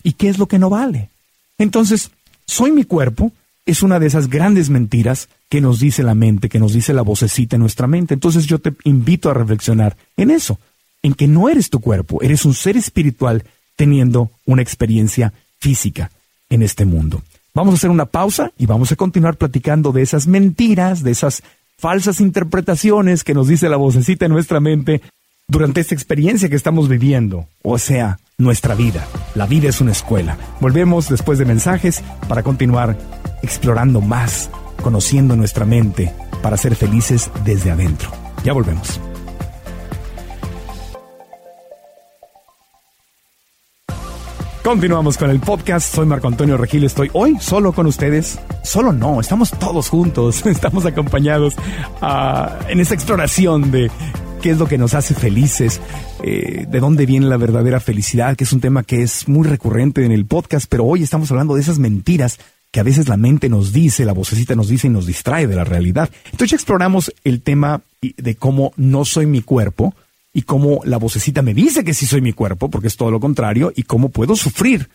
y 0.04 0.14
qué 0.14 0.30
es 0.30 0.38
lo 0.38 0.48
que 0.48 0.60
no 0.60 0.70
vale. 0.70 1.10
Entonces, 1.58 2.12
soy 2.46 2.72
mi 2.72 2.84
cuerpo 2.84 3.32
es 3.66 3.82
una 3.82 4.00
de 4.00 4.08
esas 4.08 4.30
grandes 4.30 4.70
mentiras 4.70 5.30
que 5.50 5.62
nos 5.62 5.80
dice 5.80 6.04
la 6.04 6.16
mente, 6.16 6.50
que 6.50 6.60
nos 6.60 6.74
dice 6.74 6.94
la 6.94 7.02
vocecita 7.02 7.56
en 7.56 7.62
nuestra 7.62 7.88
mente. 7.88 8.14
Entonces 8.14 8.46
yo 8.46 8.60
te 8.60 8.74
invito 8.84 9.30
a 9.30 9.34
reflexionar 9.34 9.96
en 10.18 10.32
eso, 10.32 10.60
en 11.02 11.14
que 11.14 11.28
no 11.28 11.50
eres 11.50 11.70
tu 11.70 11.80
cuerpo, 11.80 12.22
eres 12.22 12.46
un 12.46 12.54
ser 12.54 12.76
espiritual 12.76 13.44
teniendo 13.76 14.32
una 14.46 14.62
experiencia 14.62 15.34
física 15.60 16.12
en 16.50 16.62
este 16.62 16.86
mundo. 16.86 17.24
Vamos 17.54 17.74
a 17.74 17.78
hacer 17.78 17.90
una 17.90 18.06
pausa 18.06 18.52
y 18.58 18.66
vamos 18.66 18.92
a 18.92 18.96
continuar 18.96 19.38
platicando 19.38 19.92
de 19.92 20.02
esas 20.02 20.28
mentiras, 20.28 21.04
de 21.04 21.12
esas 21.12 21.44
falsas 21.84 22.22
interpretaciones 22.22 23.26
que 23.26 23.34
nos 23.34 23.50
dice 23.50 23.68
la 23.68 23.76
vocecita 23.76 24.26
en 24.26 24.32
nuestra 24.32 24.62
mente 24.62 25.02
durante 25.50 25.82
esta 25.82 25.94
experiencia 25.94 26.48
que 26.48 26.56
estamos 26.56 26.88
viviendo, 26.88 27.50
o 27.62 27.78
sea, 27.78 28.20
nuestra 28.38 28.74
vida. 28.74 29.06
La 29.36 29.48
vida 29.48 29.68
es 29.68 29.82
una 29.82 29.92
escuela. 29.92 30.38
Volvemos 30.62 31.10
después 31.10 31.40
de 31.40 31.46
mensajes 31.46 32.02
para 32.30 32.42
continuar 32.42 32.98
explorando 33.42 34.00
más, 34.00 34.50
conociendo 34.82 35.36
nuestra 35.36 35.66
mente, 35.66 36.14
para 36.42 36.56
ser 36.56 36.78
felices 36.78 37.30
desde 37.44 37.72
adentro. 37.72 38.10
Ya 38.46 38.54
volvemos. 38.54 39.02
Continuamos 44.64 45.18
con 45.18 45.30
el 45.30 45.42
podcast. 45.42 45.94
Soy 45.94 46.06
Marco 46.06 46.30
Antonio 46.30 46.56
Regil. 46.56 46.86
Estoy 46.86 47.10
hoy 47.12 47.36
solo 47.42 47.74
con 47.74 47.86
ustedes. 47.86 48.40
Solo 48.64 48.94
no, 48.94 49.20
estamos 49.20 49.52
todos 49.52 49.90
juntos. 49.90 50.46
Estamos 50.46 50.86
acompañados 50.86 51.56
uh, 52.02 52.70
en 52.70 52.80
esta 52.80 52.94
exploración 52.94 53.72
de 53.72 53.92
qué 54.42 54.52
es 54.52 54.58
lo 54.58 54.66
que 54.66 54.78
nos 54.78 54.94
hace 54.94 55.16
felices, 55.16 55.82
eh, 56.24 56.66
de 56.66 56.80
dónde 56.80 57.06
viene 57.06 57.26
la 57.26 57.36
verdadera 57.36 57.82
felicidad, 57.82 58.38
que 58.38 58.46
es 58.46 58.54
un 58.54 58.62
tema 58.62 58.84
que 58.84 59.02
es 59.02 59.28
muy 59.28 59.46
recurrente 59.46 60.06
en 60.06 60.14
el 60.14 60.26
podcast, 60.26 60.68
pero 60.70 60.86
hoy 60.86 61.04
estamos 61.04 61.30
hablando 61.32 61.56
de 61.56 61.62
esas 61.62 61.78
mentiras 61.78 62.40
que 62.72 62.80
a 62.80 62.84
veces 62.84 63.10
la 63.10 63.18
mente 63.18 63.50
nos 63.50 63.74
dice, 63.74 64.06
la 64.06 64.14
vocecita 64.14 64.56
nos 64.56 64.70
dice 64.70 64.88
y 64.88 64.92
nos 64.92 65.06
distrae 65.06 65.46
de 65.46 65.58
la 65.58 65.66
realidad. 65.66 66.10
Entonces 66.32 66.54
exploramos 66.54 67.14
el 67.26 67.42
tema 67.42 67.82
de 68.02 68.36
cómo 68.36 68.72
no 68.78 69.04
soy 69.04 69.26
mi 69.26 69.42
cuerpo 69.42 69.94
y 70.34 70.42
cómo 70.42 70.82
la 70.84 70.98
vocecita 70.98 71.42
me 71.42 71.54
dice 71.54 71.84
que 71.84 71.94
sí 71.94 72.06
soy 72.06 72.22
mi 72.22 72.34
cuerpo, 72.34 72.70
porque 72.70 72.88
es 72.88 72.98
todo 72.98 73.12
lo 73.12 73.20
contrario, 73.20 73.72
y 73.76 73.84
cómo 73.84 74.10
puedo 74.10 74.36
sufrir 74.36 74.90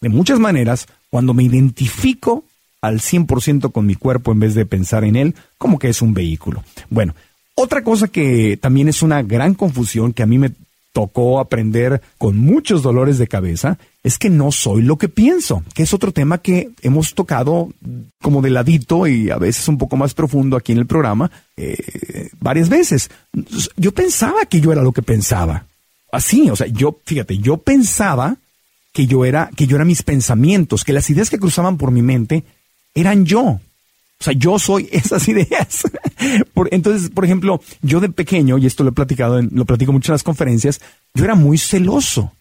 de 0.00 0.08
muchas 0.08 0.38
maneras 0.38 0.86
cuando 1.10 1.34
me 1.34 1.42
identifico 1.42 2.44
al 2.80 3.00
100% 3.00 3.72
con 3.72 3.86
mi 3.86 3.94
cuerpo 3.94 4.32
en 4.32 4.40
vez 4.40 4.54
de 4.54 4.66
pensar 4.66 5.04
en 5.04 5.16
él 5.16 5.34
como 5.58 5.78
que 5.78 5.88
es 5.88 6.02
un 6.02 6.14
vehículo. 6.14 6.64
Bueno, 6.90 7.14
otra 7.54 7.84
cosa 7.84 8.08
que 8.08 8.56
también 8.56 8.88
es 8.88 9.02
una 9.02 9.22
gran 9.22 9.54
confusión 9.54 10.12
que 10.12 10.22
a 10.22 10.26
mí 10.26 10.38
me 10.38 10.50
tocó 10.92 11.40
aprender 11.40 12.02
con 12.18 12.36
muchos 12.38 12.82
dolores 12.82 13.18
de 13.18 13.26
cabeza 13.26 13.78
es 14.02 14.18
que 14.18 14.30
no 14.30 14.52
soy 14.52 14.82
lo 14.82 14.98
que 14.98 15.08
pienso, 15.08 15.62
que 15.74 15.84
es 15.84 15.94
otro 15.94 16.12
tema 16.12 16.38
que 16.38 16.70
hemos 16.82 17.14
tocado 17.14 17.70
como 18.20 18.42
de 18.42 18.50
ladito 18.50 19.06
y 19.06 19.30
a 19.30 19.38
veces 19.38 19.66
un 19.68 19.78
poco 19.78 19.96
más 19.96 20.14
profundo 20.14 20.56
aquí 20.56 20.72
en 20.72 20.78
el 20.78 20.86
programa 20.86 21.30
eh, 21.56 22.28
varias 22.40 22.68
veces. 22.68 23.10
Yo 23.76 23.92
pensaba 23.92 24.44
que 24.46 24.60
yo 24.60 24.72
era 24.72 24.82
lo 24.82 24.92
que 24.92 25.02
pensaba. 25.02 25.66
Así, 26.10 26.50
o 26.50 26.56
sea, 26.56 26.66
yo, 26.66 26.98
fíjate, 27.04 27.38
yo 27.38 27.56
pensaba 27.56 28.36
que 28.92 29.06
yo 29.06 29.24
era, 29.24 29.50
que 29.56 29.66
yo 29.66 29.76
era 29.76 29.86
mis 29.86 30.02
pensamientos, 30.02 30.84
que 30.84 30.92
las 30.92 31.08
ideas 31.08 31.30
que 31.30 31.38
cruzaban 31.38 31.78
por 31.78 31.90
mi 31.90 32.02
mente 32.02 32.44
eran 32.94 33.24
yo. 33.24 33.60
O 34.22 34.24
sea, 34.24 34.34
yo 34.34 34.56
soy 34.60 34.88
esas 34.92 35.26
ideas. 35.26 35.82
entonces, 36.70 37.10
por 37.10 37.24
ejemplo, 37.24 37.60
yo 37.82 37.98
de 37.98 38.08
pequeño, 38.08 38.56
y 38.56 38.66
esto 38.66 38.84
lo 38.84 38.90
he 38.90 38.92
platicado, 38.92 39.42
lo 39.42 39.64
platico 39.64 39.92
mucho 39.92 40.12
en 40.12 40.14
las 40.14 40.22
conferencias, 40.22 40.80
yo 41.12 41.24
era 41.24 41.34
muy 41.34 41.58
celoso. 41.58 42.32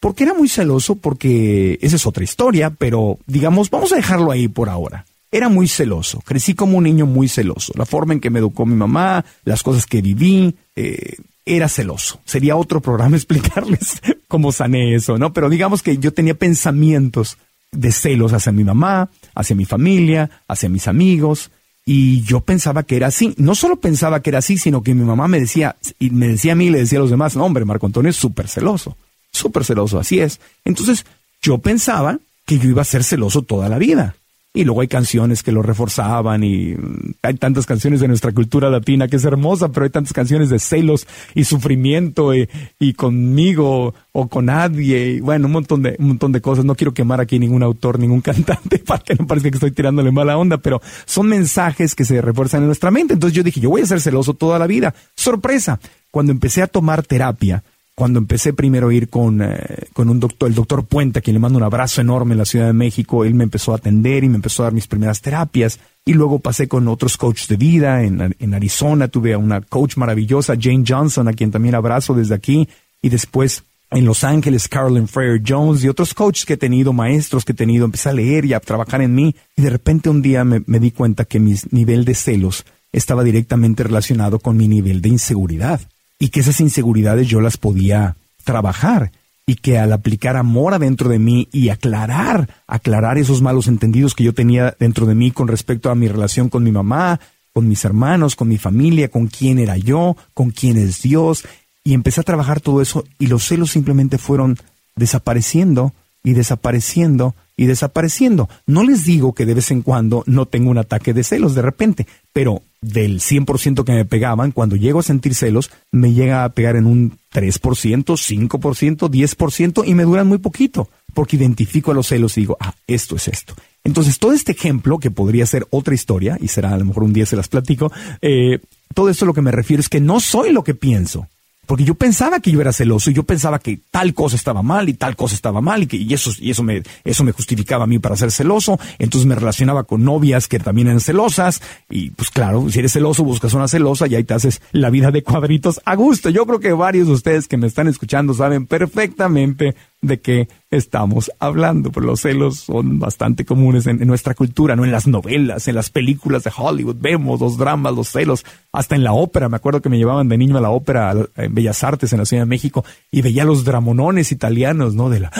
¿Por 0.00 0.14
qué 0.14 0.24
era 0.24 0.32
muy 0.32 0.48
celoso? 0.48 0.94
Porque 0.96 1.78
esa 1.82 1.96
es 1.96 2.06
otra 2.06 2.24
historia, 2.24 2.70
pero 2.70 3.18
digamos, 3.26 3.68
vamos 3.68 3.92
a 3.92 3.96
dejarlo 3.96 4.30
ahí 4.30 4.48
por 4.48 4.70
ahora. 4.70 5.04
Era 5.30 5.50
muy 5.50 5.68
celoso, 5.68 6.22
crecí 6.24 6.54
como 6.54 6.78
un 6.78 6.84
niño 6.84 7.04
muy 7.04 7.28
celoso. 7.28 7.74
La 7.76 7.84
forma 7.84 8.14
en 8.14 8.20
que 8.20 8.30
me 8.30 8.38
educó 8.38 8.64
mi 8.64 8.76
mamá, 8.76 9.22
las 9.44 9.62
cosas 9.62 9.84
que 9.84 10.00
viví, 10.00 10.54
eh, 10.74 11.16
era 11.44 11.68
celoso. 11.68 12.20
Sería 12.24 12.56
otro 12.56 12.80
programa 12.80 13.16
explicarles 13.16 14.00
cómo 14.26 14.52
sané 14.52 14.94
eso, 14.94 15.18
¿no? 15.18 15.34
Pero 15.34 15.50
digamos 15.50 15.82
que 15.82 15.98
yo 15.98 16.14
tenía 16.14 16.34
pensamientos 16.34 17.36
de 17.76 17.92
celos 17.92 18.32
hacia 18.32 18.52
mi 18.52 18.64
mamá, 18.64 19.10
hacia 19.34 19.56
mi 19.56 19.64
familia, 19.64 20.30
hacia 20.48 20.68
mis 20.68 20.88
amigos, 20.88 21.50
y 21.84 22.22
yo 22.22 22.40
pensaba 22.40 22.82
que 22.82 22.96
era 22.96 23.06
así. 23.06 23.32
No 23.38 23.54
solo 23.54 23.76
pensaba 23.76 24.20
que 24.20 24.30
era 24.30 24.38
así, 24.40 24.58
sino 24.58 24.82
que 24.82 24.94
mi 24.94 25.04
mamá 25.04 25.28
me 25.28 25.38
decía, 25.38 25.76
y 26.00 26.10
me 26.10 26.28
decía 26.28 26.52
a 26.52 26.56
mí 26.56 26.66
y 26.66 26.70
le 26.70 26.80
decía 26.80 26.98
a 26.98 27.02
los 27.02 27.10
demás, 27.10 27.36
no, 27.36 27.44
hombre, 27.44 27.64
Marco 27.64 27.86
Antonio 27.86 28.10
es 28.10 28.16
súper 28.16 28.48
celoso, 28.48 28.96
súper 29.30 29.64
celoso, 29.64 29.98
así 29.98 30.18
es. 30.18 30.40
Entonces, 30.64 31.06
yo 31.40 31.58
pensaba 31.58 32.18
que 32.44 32.58
yo 32.58 32.68
iba 32.68 32.82
a 32.82 32.86
ser 32.86 33.04
celoso 33.04 33.42
toda 33.42 33.68
la 33.68 33.78
vida. 33.78 34.16
Y 34.56 34.64
luego 34.64 34.80
hay 34.80 34.88
canciones 34.88 35.42
que 35.42 35.52
lo 35.52 35.60
reforzaban 35.60 36.42
y 36.42 36.74
mm, 36.74 37.16
hay 37.20 37.34
tantas 37.34 37.66
canciones 37.66 38.00
de 38.00 38.08
nuestra 38.08 38.32
cultura 38.32 38.70
latina 38.70 39.06
que 39.06 39.16
es 39.16 39.24
hermosa, 39.26 39.68
pero 39.70 39.84
hay 39.84 39.90
tantas 39.90 40.14
canciones 40.14 40.48
de 40.48 40.58
celos 40.58 41.06
y 41.34 41.44
sufrimiento 41.44 42.34
y, 42.34 42.48
y 42.78 42.94
conmigo 42.94 43.94
o 44.12 44.28
con 44.28 44.46
nadie 44.46 45.10
y 45.10 45.20
bueno, 45.20 45.44
un 45.44 45.52
montón 45.52 45.82
de 45.82 45.96
un 45.98 46.08
montón 46.08 46.32
de 46.32 46.40
cosas. 46.40 46.64
No 46.64 46.74
quiero 46.74 46.94
quemar 46.94 47.20
aquí 47.20 47.38
ningún 47.38 47.62
autor, 47.62 47.98
ningún 47.98 48.20
cantante 48.22 48.78
para 48.78 49.02
que 49.02 49.14
no 49.14 49.26
parezca 49.26 49.50
que 49.50 49.56
estoy 49.56 49.72
tirándole 49.72 50.10
mala 50.10 50.38
onda, 50.38 50.56
pero 50.56 50.80
son 51.04 51.28
mensajes 51.28 51.94
que 51.94 52.06
se 52.06 52.22
refuerzan 52.22 52.62
en 52.62 52.68
nuestra 52.68 52.90
mente. 52.90 53.12
Entonces 53.12 53.36
yo 53.36 53.42
dije, 53.42 53.60
yo 53.60 53.68
voy 53.68 53.82
a 53.82 53.86
ser 53.86 54.00
celoso 54.00 54.32
toda 54.32 54.58
la 54.58 54.66
vida. 54.66 54.94
Sorpresa, 55.14 55.78
cuando 56.10 56.32
empecé 56.32 56.62
a 56.62 56.66
tomar 56.66 57.02
terapia, 57.02 57.62
cuando 57.96 58.18
empecé 58.18 58.52
primero 58.52 58.90
a 58.90 58.94
ir 58.94 59.08
con, 59.08 59.40
eh, 59.40 59.88
con 59.94 60.10
un 60.10 60.20
doctor, 60.20 60.50
el 60.50 60.54
doctor 60.54 60.84
Puente, 60.84 61.18
a 61.18 61.22
quien 61.22 61.32
le 61.32 61.40
mando 61.40 61.56
un 61.56 61.64
abrazo 61.64 62.02
enorme 62.02 62.32
en 62.34 62.38
la 62.38 62.44
Ciudad 62.44 62.66
de 62.66 62.74
México, 62.74 63.24
él 63.24 63.32
me 63.32 63.44
empezó 63.44 63.72
a 63.72 63.76
atender 63.76 64.22
y 64.22 64.28
me 64.28 64.36
empezó 64.36 64.62
a 64.62 64.66
dar 64.66 64.74
mis 64.74 64.86
primeras 64.86 65.22
terapias. 65.22 65.80
Y 66.04 66.12
luego 66.12 66.38
pasé 66.38 66.68
con 66.68 66.88
otros 66.88 67.16
coaches 67.16 67.48
de 67.48 67.56
vida 67.56 68.02
en, 68.02 68.36
en 68.38 68.54
Arizona, 68.54 69.08
tuve 69.08 69.32
a 69.32 69.38
una 69.38 69.62
coach 69.62 69.96
maravillosa, 69.96 70.58
Jane 70.60 70.84
Johnson, 70.86 71.26
a 71.26 71.32
quien 71.32 71.50
también 71.50 71.74
abrazo 71.74 72.12
desde 72.12 72.34
aquí. 72.34 72.68
Y 73.00 73.08
después 73.08 73.64
en 73.90 74.04
Los 74.04 74.24
Ángeles, 74.24 74.68
Carolyn 74.68 75.08
Freire 75.08 75.42
Jones 75.44 75.82
y 75.82 75.88
otros 75.88 76.12
coaches 76.12 76.44
que 76.44 76.52
he 76.52 76.58
tenido, 76.58 76.92
maestros 76.92 77.46
que 77.46 77.52
he 77.52 77.56
tenido, 77.56 77.86
empecé 77.86 78.10
a 78.10 78.12
leer 78.12 78.44
y 78.44 78.52
a 78.52 78.60
trabajar 78.60 79.00
en 79.00 79.14
mí. 79.14 79.34
Y 79.56 79.62
de 79.62 79.70
repente 79.70 80.10
un 80.10 80.20
día 80.20 80.44
me, 80.44 80.62
me 80.66 80.80
di 80.80 80.90
cuenta 80.90 81.24
que 81.24 81.40
mi 81.40 81.54
nivel 81.70 82.04
de 82.04 82.14
celos 82.14 82.66
estaba 82.92 83.24
directamente 83.24 83.84
relacionado 83.84 84.38
con 84.38 84.58
mi 84.58 84.68
nivel 84.68 85.00
de 85.00 85.08
inseguridad 85.08 85.80
y 86.18 86.28
que 86.28 86.40
esas 86.40 86.60
inseguridades 86.60 87.28
yo 87.28 87.40
las 87.40 87.56
podía 87.56 88.16
trabajar 88.44 89.12
y 89.46 89.56
que 89.56 89.78
al 89.78 89.92
aplicar 89.92 90.36
amor 90.36 90.74
adentro 90.74 91.08
de 91.08 91.18
mí 91.18 91.48
y 91.52 91.68
aclarar, 91.68 92.48
aclarar 92.66 93.16
esos 93.16 93.42
malos 93.42 93.68
entendidos 93.68 94.14
que 94.14 94.24
yo 94.24 94.34
tenía 94.34 94.76
dentro 94.78 95.06
de 95.06 95.14
mí 95.14 95.30
con 95.30 95.46
respecto 95.46 95.90
a 95.90 95.94
mi 95.94 96.08
relación 96.08 96.48
con 96.48 96.64
mi 96.64 96.72
mamá, 96.72 97.20
con 97.52 97.68
mis 97.68 97.84
hermanos, 97.84 98.34
con 98.34 98.48
mi 98.48 98.58
familia, 98.58 99.08
con 99.08 99.28
quién 99.28 99.58
era 99.58 99.76
yo, 99.76 100.16
con 100.34 100.50
quién 100.50 100.76
es 100.76 101.00
Dios, 101.02 101.44
y 101.84 101.94
empecé 101.94 102.20
a 102.20 102.24
trabajar 102.24 102.60
todo 102.60 102.82
eso 102.82 103.04
y 103.18 103.28
los 103.28 103.44
celos 103.44 103.70
simplemente 103.70 104.18
fueron 104.18 104.58
desapareciendo 104.96 105.94
y 106.24 106.32
desapareciendo 106.32 107.36
y 107.56 107.66
desapareciendo. 107.66 108.48
No 108.66 108.84
les 108.84 109.04
digo 109.04 109.32
que 109.32 109.46
de 109.46 109.54
vez 109.54 109.70
en 109.70 109.82
cuando 109.82 110.22
no 110.26 110.46
tengo 110.46 110.70
un 110.70 110.78
ataque 110.78 111.14
de 111.14 111.24
celos 111.24 111.54
de 111.54 111.62
repente, 111.62 112.06
pero 112.32 112.62
del 112.80 113.20
100% 113.20 113.84
que 113.84 113.92
me 113.92 114.04
pegaban, 114.04 114.52
cuando 114.52 114.76
llego 114.76 115.00
a 115.00 115.02
sentir 115.02 115.34
celos, 115.34 115.70
me 115.90 116.12
llega 116.12 116.44
a 116.44 116.50
pegar 116.50 116.76
en 116.76 116.86
un 116.86 117.18
3%, 117.32 117.58
5%, 118.04 119.10
10% 119.10 119.82
y 119.86 119.94
me 119.94 120.04
duran 120.04 120.28
muy 120.28 120.38
poquito, 120.38 120.88
porque 121.14 121.36
identifico 121.36 121.90
a 121.90 121.94
los 121.94 122.08
celos 122.08 122.36
y 122.36 122.42
digo, 122.42 122.56
ah, 122.60 122.74
esto 122.86 123.16
es 123.16 123.28
esto. 123.28 123.54
Entonces, 123.84 124.18
todo 124.18 124.32
este 124.32 124.52
ejemplo, 124.52 124.98
que 124.98 125.10
podría 125.10 125.46
ser 125.46 125.66
otra 125.70 125.94
historia, 125.94 126.38
y 126.40 126.48
será 126.48 126.74
a 126.74 126.78
lo 126.78 126.84
mejor 126.84 127.04
un 127.04 127.12
día 127.12 127.24
se 127.24 127.36
las 127.36 127.48
platico, 127.48 127.92
eh, 128.20 128.58
todo 128.94 129.08
esto 129.10 129.26
lo 129.26 129.34
que 129.34 129.42
me 129.42 129.52
refiero 129.52 129.80
es 129.80 129.88
que 129.88 130.00
no 130.00 130.20
soy 130.20 130.52
lo 130.52 130.64
que 130.64 130.74
pienso. 130.74 131.28
Porque 131.66 131.84
yo 131.84 131.94
pensaba 131.94 132.40
que 132.40 132.50
yo 132.50 132.60
era 132.60 132.72
celoso 132.72 133.10
y 133.10 133.14
yo 133.14 133.24
pensaba 133.24 133.58
que 133.58 133.80
tal 133.90 134.14
cosa 134.14 134.36
estaba 134.36 134.62
mal 134.62 134.88
y 134.88 134.94
tal 134.94 135.16
cosa 135.16 135.34
estaba 135.34 135.60
mal 135.60 135.82
y 135.82 135.86
que 135.86 135.96
y 135.96 136.14
eso, 136.14 136.30
y 136.38 136.50
eso, 136.50 136.62
me, 136.62 136.82
eso 137.04 137.24
me 137.24 137.32
justificaba 137.32 137.84
a 137.84 137.86
mí 137.86 137.98
para 137.98 138.16
ser 138.16 138.30
celoso. 138.30 138.78
Entonces 138.98 139.26
me 139.26 139.34
relacionaba 139.34 139.84
con 139.84 140.04
novias 140.04 140.48
que 140.48 140.58
también 140.58 140.88
eran 140.88 141.00
celosas 141.00 141.60
y 141.90 142.10
pues 142.10 142.30
claro, 142.30 142.70
si 142.70 142.78
eres 142.78 142.92
celoso 142.92 143.24
buscas 143.24 143.54
una 143.54 143.68
celosa 143.68 144.06
y 144.06 144.14
ahí 144.14 144.24
te 144.24 144.34
haces 144.34 144.60
la 144.72 144.90
vida 144.90 145.10
de 145.10 145.22
cuadritos 145.22 145.80
a 145.84 145.94
gusto. 145.94 146.30
Yo 146.30 146.46
creo 146.46 146.60
que 146.60 146.72
varios 146.72 147.08
de 147.08 147.14
ustedes 147.14 147.48
que 147.48 147.56
me 147.56 147.66
están 147.66 147.88
escuchando 147.88 148.34
saben 148.34 148.66
perfectamente 148.66 149.74
de 150.02 150.20
qué 150.20 150.48
estamos 150.70 151.30
hablando, 151.38 151.90
pero 151.90 152.06
los 152.06 152.20
celos 152.20 152.60
son 152.60 152.98
bastante 152.98 153.44
comunes 153.44 153.86
en, 153.86 154.06
nuestra 154.06 154.34
cultura, 154.34 154.76
no 154.76 154.84
en 154.84 154.92
las 154.92 155.06
novelas, 155.06 155.68
en 155.68 155.74
las 155.74 155.90
películas 155.90 156.44
de 156.44 156.52
Hollywood, 156.56 156.96
vemos 156.98 157.40
los 157.40 157.56
dramas, 157.56 157.94
los 157.94 158.08
celos, 158.08 158.44
hasta 158.72 158.94
en 158.94 159.04
la 159.04 159.12
ópera, 159.12 159.48
me 159.48 159.56
acuerdo 159.56 159.80
que 159.80 159.88
me 159.88 159.98
llevaban 159.98 160.28
de 160.28 160.38
niño 160.38 160.56
a 160.56 160.60
la 160.60 160.70
ópera 160.70 161.14
en 161.36 161.54
Bellas 161.54 161.82
Artes 161.82 162.12
en 162.12 162.18
la 162.18 162.26
Ciudad 162.26 162.42
de 162.42 162.48
México 162.48 162.84
y 163.10 163.22
veía 163.22 163.44
los 163.44 163.64
dramonones 163.64 164.32
italianos, 164.32 164.94
¿no? 164.94 165.08
De 165.08 165.20
la 165.20 165.32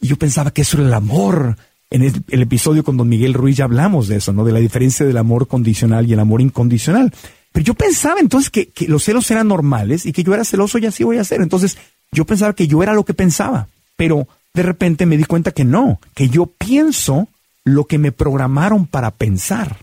y 0.00 0.06
yo 0.06 0.16
pensaba 0.16 0.50
que 0.50 0.62
eso 0.62 0.78
era 0.78 0.86
el 0.86 0.94
amor. 0.94 1.56
En 1.90 2.02
el, 2.02 2.42
episodio 2.42 2.84
con 2.84 2.96
Don 2.96 3.06
Miguel 3.06 3.34
Ruiz 3.34 3.58
ya 3.58 3.64
hablamos 3.64 4.08
de 4.08 4.16
eso, 4.16 4.32
¿no? 4.32 4.44
De 4.44 4.52
la 4.52 4.60
diferencia 4.60 5.04
del 5.04 5.18
amor 5.18 5.46
condicional 5.46 6.06
y 6.06 6.14
el 6.14 6.20
amor 6.20 6.40
incondicional. 6.40 7.12
Pero 7.52 7.64
yo 7.64 7.74
pensaba 7.74 8.18
entonces 8.18 8.48
que, 8.48 8.68
que 8.68 8.88
los 8.88 9.04
celos 9.04 9.30
eran 9.30 9.48
normales 9.48 10.06
y 10.06 10.12
que 10.12 10.24
yo 10.24 10.32
era 10.32 10.42
celoso 10.42 10.78
y 10.78 10.86
así 10.86 11.04
voy 11.04 11.18
a 11.18 11.24
ser. 11.24 11.42
Entonces 11.42 11.76
yo 12.10 12.24
pensaba 12.24 12.54
que 12.54 12.66
yo 12.66 12.82
era 12.82 12.94
lo 12.94 13.04
que 13.04 13.12
pensaba 13.12 13.68
pero 14.02 14.26
de 14.52 14.64
repente 14.64 15.06
me 15.06 15.16
di 15.16 15.22
cuenta 15.22 15.52
que 15.52 15.64
no, 15.64 16.00
que 16.12 16.28
yo 16.28 16.46
pienso 16.46 17.28
lo 17.62 17.84
que 17.84 17.98
me 17.98 18.10
programaron 18.10 18.88
para 18.88 19.12
pensar. 19.12 19.76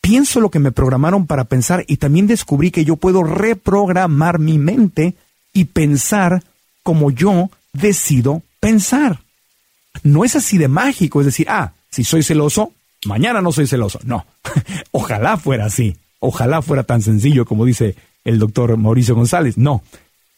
Pienso 0.00 0.40
lo 0.40 0.50
que 0.50 0.58
me 0.58 0.72
programaron 0.72 1.28
para 1.28 1.44
pensar 1.44 1.84
y 1.86 1.98
también 1.98 2.26
descubrí 2.26 2.72
que 2.72 2.84
yo 2.84 2.96
puedo 2.96 3.22
reprogramar 3.22 4.40
mi 4.40 4.58
mente 4.58 5.14
y 5.52 5.66
pensar 5.66 6.42
como 6.82 7.12
yo 7.12 7.48
decido 7.72 8.42
pensar. 8.58 9.20
No 10.02 10.24
es 10.24 10.34
así 10.34 10.58
de 10.58 10.66
mágico, 10.66 11.20
es 11.20 11.26
decir, 11.26 11.46
ah, 11.48 11.70
si 11.92 12.02
soy 12.02 12.24
celoso, 12.24 12.72
mañana 13.04 13.40
no 13.40 13.52
soy 13.52 13.68
celoso. 13.68 14.00
No, 14.02 14.26
ojalá 14.90 15.36
fuera 15.36 15.66
así, 15.66 15.96
ojalá 16.18 16.60
fuera 16.60 16.82
tan 16.82 17.02
sencillo 17.02 17.44
como 17.44 17.64
dice 17.64 17.94
el 18.24 18.40
doctor 18.40 18.76
Mauricio 18.76 19.14
González. 19.14 19.56
No, 19.56 19.84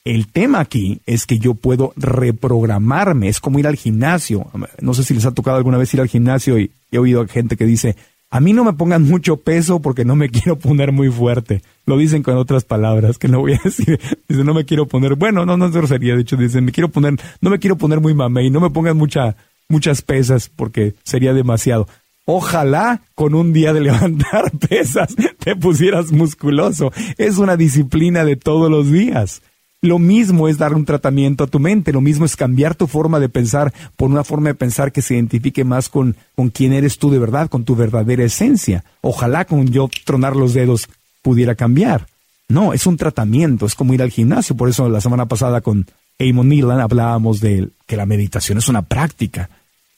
el 0.05 0.27
tema 0.27 0.61
aquí 0.61 1.01
es 1.07 1.27
que 1.27 1.38
yo 1.38 1.55
puedo 1.55 1.93
reprogramarme, 1.97 3.29
es 3.29 3.41
como 3.41 3.59
ir 3.59 3.67
al 3.67 3.77
gimnasio. 3.77 4.47
No 4.81 4.95
sé 4.95 5.05
si 5.05 5.15
les 5.15 5.27
ha 5.27 5.33
tocado 5.33 5.57
alguna 5.57 5.79
vez 5.79 5.93
ir 5.95 6.01
al 6.01 6.09
gimnasio 6.09 6.59
y 6.59 6.73
he 6.91 6.99
oído 6.99 7.27
gente 7.29 7.57
que 7.57 7.67
dice, 7.67 7.97
a 8.31 8.41
mí 8.41 8.53
no 8.53 8.65
me 8.65 8.73
pongan 8.73 9.03
mucho 9.03 9.37
peso 9.37 9.81
porque 9.81 10.05
no 10.05 10.17
me 10.17 10.29
quiero 10.31 10.59
poner 10.59 10.91
muy 10.91 11.11
fuerte. 11.11 11.62
Lo 11.87 11.97
dicen 11.99 12.23
con 12.23 12.37
otras 12.37 12.65
palabras 12.65 13.19
que 13.19 13.29
no 13.29 13.41
voy 13.41 13.53
a 13.53 13.61
decir. 13.62 14.01
Dice, 14.29 14.45
no 14.45 14.55
me 14.55 14.65
quiero 14.65 14.87
poner, 14.87 15.17
bueno, 15.17 15.45
no, 15.45 15.57
no 15.57 15.67
es 15.67 15.73
grosería, 15.73 16.15
de 16.15 16.23
hecho 16.23 16.37
dicen, 16.37 16.65
me 16.65 16.73
quiero 16.73 16.88
poner, 16.88 17.15
no 17.41 17.51
me 17.51 17.59
quiero 17.59 17.77
poner 17.77 18.01
muy 18.01 18.15
mamey, 18.15 18.49
no 18.49 18.61
me 18.61 18.71
pongan 18.71 18.97
mucha, 18.97 19.37
muchas 19.69 20.01
pesas 20.01 20.49
porque 20.49 20.95
sería 21.03 21.35
demasiado. 21.35 21.87
Ojalá 22.25 23.03
con 23.15 23.35
un 23.35 23.53
día 23.53 23.73
de 23.73 23.81
levantar 23.83 24.51
pesas 24.69 25.15
te 25.38 25.55
pusieras 25.55 26.12
musculoso. 26.12 26.93
Es 27.19 27.37
una 27.37 27.57
disciplina 27.57 28.25
de 28.25 28.37
todos 28.37 28.71
los 28.71 28.91
días. 28.91 29.43
Lo 29.85 29.99
mismo 29.99 30.47
es 30.47 30.59
dar 30.59 30.75
un 30.75 30.85
tratamiento 30.85 31.42
a 31.42 31.49
tu 31.49 31.59
mente, 31.59 31.92
lo 31.92 32.01
mismo 32.01 32.25
es 32.25 32.37
cambiar 32.37 32.77
tu 32.77 32.87
forma 32.87 33.18
de 33.18 33.29
pensar 33.29 33.75
por 33.97 34.12
una 34.12 34.23
forma 34.23 34.51
de 34.51 34.55
pensar 34.55 34.92
que 34.92 35.03
se 35.03 35.14
identifique 35.14 35.64
más 35.64 35.88
con, 35.88 36.14
con 36.37 36.51
quién 36.51 36.73
eres 36.73 36.99
tú 36.99 37.11
de 37.11 37.18
verdad, 37.18 37.51
con 37.51 37.64
tu 37.64 37.75
verdadera 37.75 38.23
esencia. 38.23 38.85
Ojalá 39.01 39.45
con 39.45 39.66
yo 39.73 39.90
tronar 40.05 40.37
los 40.37 40.55
dedos 40.55 40.88
pudiera 41.21 41.57
cambiar. 41.57 42.07
No, 42.49 42.73
es 42.73 42.87
un 42.87 42.97
tratamiento, 42.97 43.66
es 43.66 43.75
como 43.75 43.92
ir 43.92 44.03
al 44.03 44.12
gimnasio. 44.12 44.57
Por 44.57 44.68
eso 44.68 44.88
la 44.88 45.01
semana 45.01 45.27
pasada 45.27 45.62
con 45.62 45.88
Eamon 46.16 46.49
Nealon 46.49 46.79
hablábamos 46.79 47.40
de 47.40 47.71
que 47.88 47.97
la 47.97 48.07
meditación 48.07 48.59
es 48.59 48.68
una 48.68 48.83
práctica. 48.83 49.51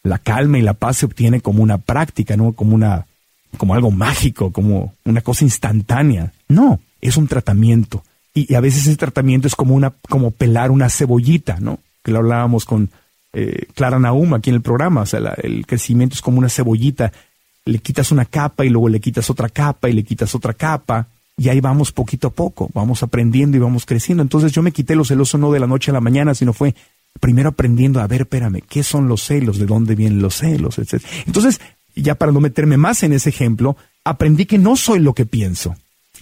La 0.03 0.19
calma 0.19 0.59
y 0.59 0.63
la 0.63 0.73
paz 0.73 0.97
se 0.97 1.07
obtiene 1.07 1.43
como 1.43 1.63
una 1.63 1.77
práctica, 1.77 2.39
no 2.39 2.55
como 2.55 2.75
una, 2.75 3.05
como 3.59 3.75
algo 3.75 3.91
mágico, 3.91 4.51
como 4.51 4.95
una 5.05 5.21
cosa 5.21 5.45
instantánea. 5.45 6.33
No, 6.49 6.81
es 7.03 7.19
un 7.19 7.29
tratamiento 7.29 8.03
y, 8.35 8.55
a 8.55 8.61
veces 8.61 8.87
ese 8.87 8.97
tratamiento 8.97 9.47
es 9.47 9.55
como 9.55 9.75
una, 9.75 9.95
como 10.09 10.33
pelar 10.33 10.73
una 10.73 10.91
cebollita, 10.91 11.59
¿no? 11.61 11.79
Que 12.03 12.11
lo 12.11 12.19
hablábamos 12.19 12.65
con 12.65 12.91
eh, 13.33 13.67
Clara 13.75 14.01
Naum 14.01 14.35
aquí 14.35 14.51
en 14.51 14.57
el 14.57 14.63
programa. 14.63 15.03
O 15.03 15.07
sea, 15.07 15.21
el 15.43 15.65
crecimiento 15.67 16.15
es 16.15 16.21
como 16.21 16.39
una 16.39 16.49
cebollita. 16.49 17.13
Le 17.65 17.79
quitas 17.79 18.11
una 18.11 18.25
capa 18.25 18.65
y 18.65 18.69
luego 18.69 18.89
le 18.89 19.01
quitas 19.01 19.31
otra 19.31 19.49
capa 19.49 19.89
y 19.89 19.93
le 19.93 20.03
quitas 20.03 20.35
otra 20.35 20.53
capa. 20.53 21.07
Y 21.37 21.49
ahí 21.49 21.61
vamos 21.61 21.93
poquito 21.93 22.29
a 22.29 22.31
poco, 22.31 22.71
vamos 22.75 23.03
aprendiendo 23.03 23.57
y 23.57 23.61
vamos 23.61 23.87
creciendo. 23.87 24.23
Entonces 24.23 24.53
yo 24.53 24.63
me 24.63 24.73
quité 24.73 24.95
los 24.95 25.09
celos 25.09 25.35
no 25.37 25.51
de 25.53 25.61
la 25.61 25.67
noche 25.67 25.91
a 25.91 25.95
la 25.95 26.01
mañana, 26.01 26.35
sino 26.35 26.53
fue 26.53 26.75
primero 27.21 27.51
aprendiendo 27.51 28.01
a 28.01 28.07
ver, 28.07 28.23
espérame, 28.23 28.63
¿qué 28.69 28.83
son 28.83 29.09
los 29.09 29.23
celos? 29.23 29.59
¿De 29.59 29.67
dónde 29.67 29.95
vienen 29.95 30.21
los 30.21 30.37
celos? 30.37 30.79
Entonces, 31.27 31.61
ya 31.97 32.17
para 32.17 32.33
no 32.33 32.41
meterme 32.41 32.77
más 32.77 33.03
en 33.03 33.13
ese 33.13 33.31
ejemplo, 33.31 33.77
aprendí 34.05 34.47
que 34.47 34.59
no 34.59 34.77
soy 34.77 34.99
lo 35.01 35.13
que 35.15 35.27
pienso 35.27 35.75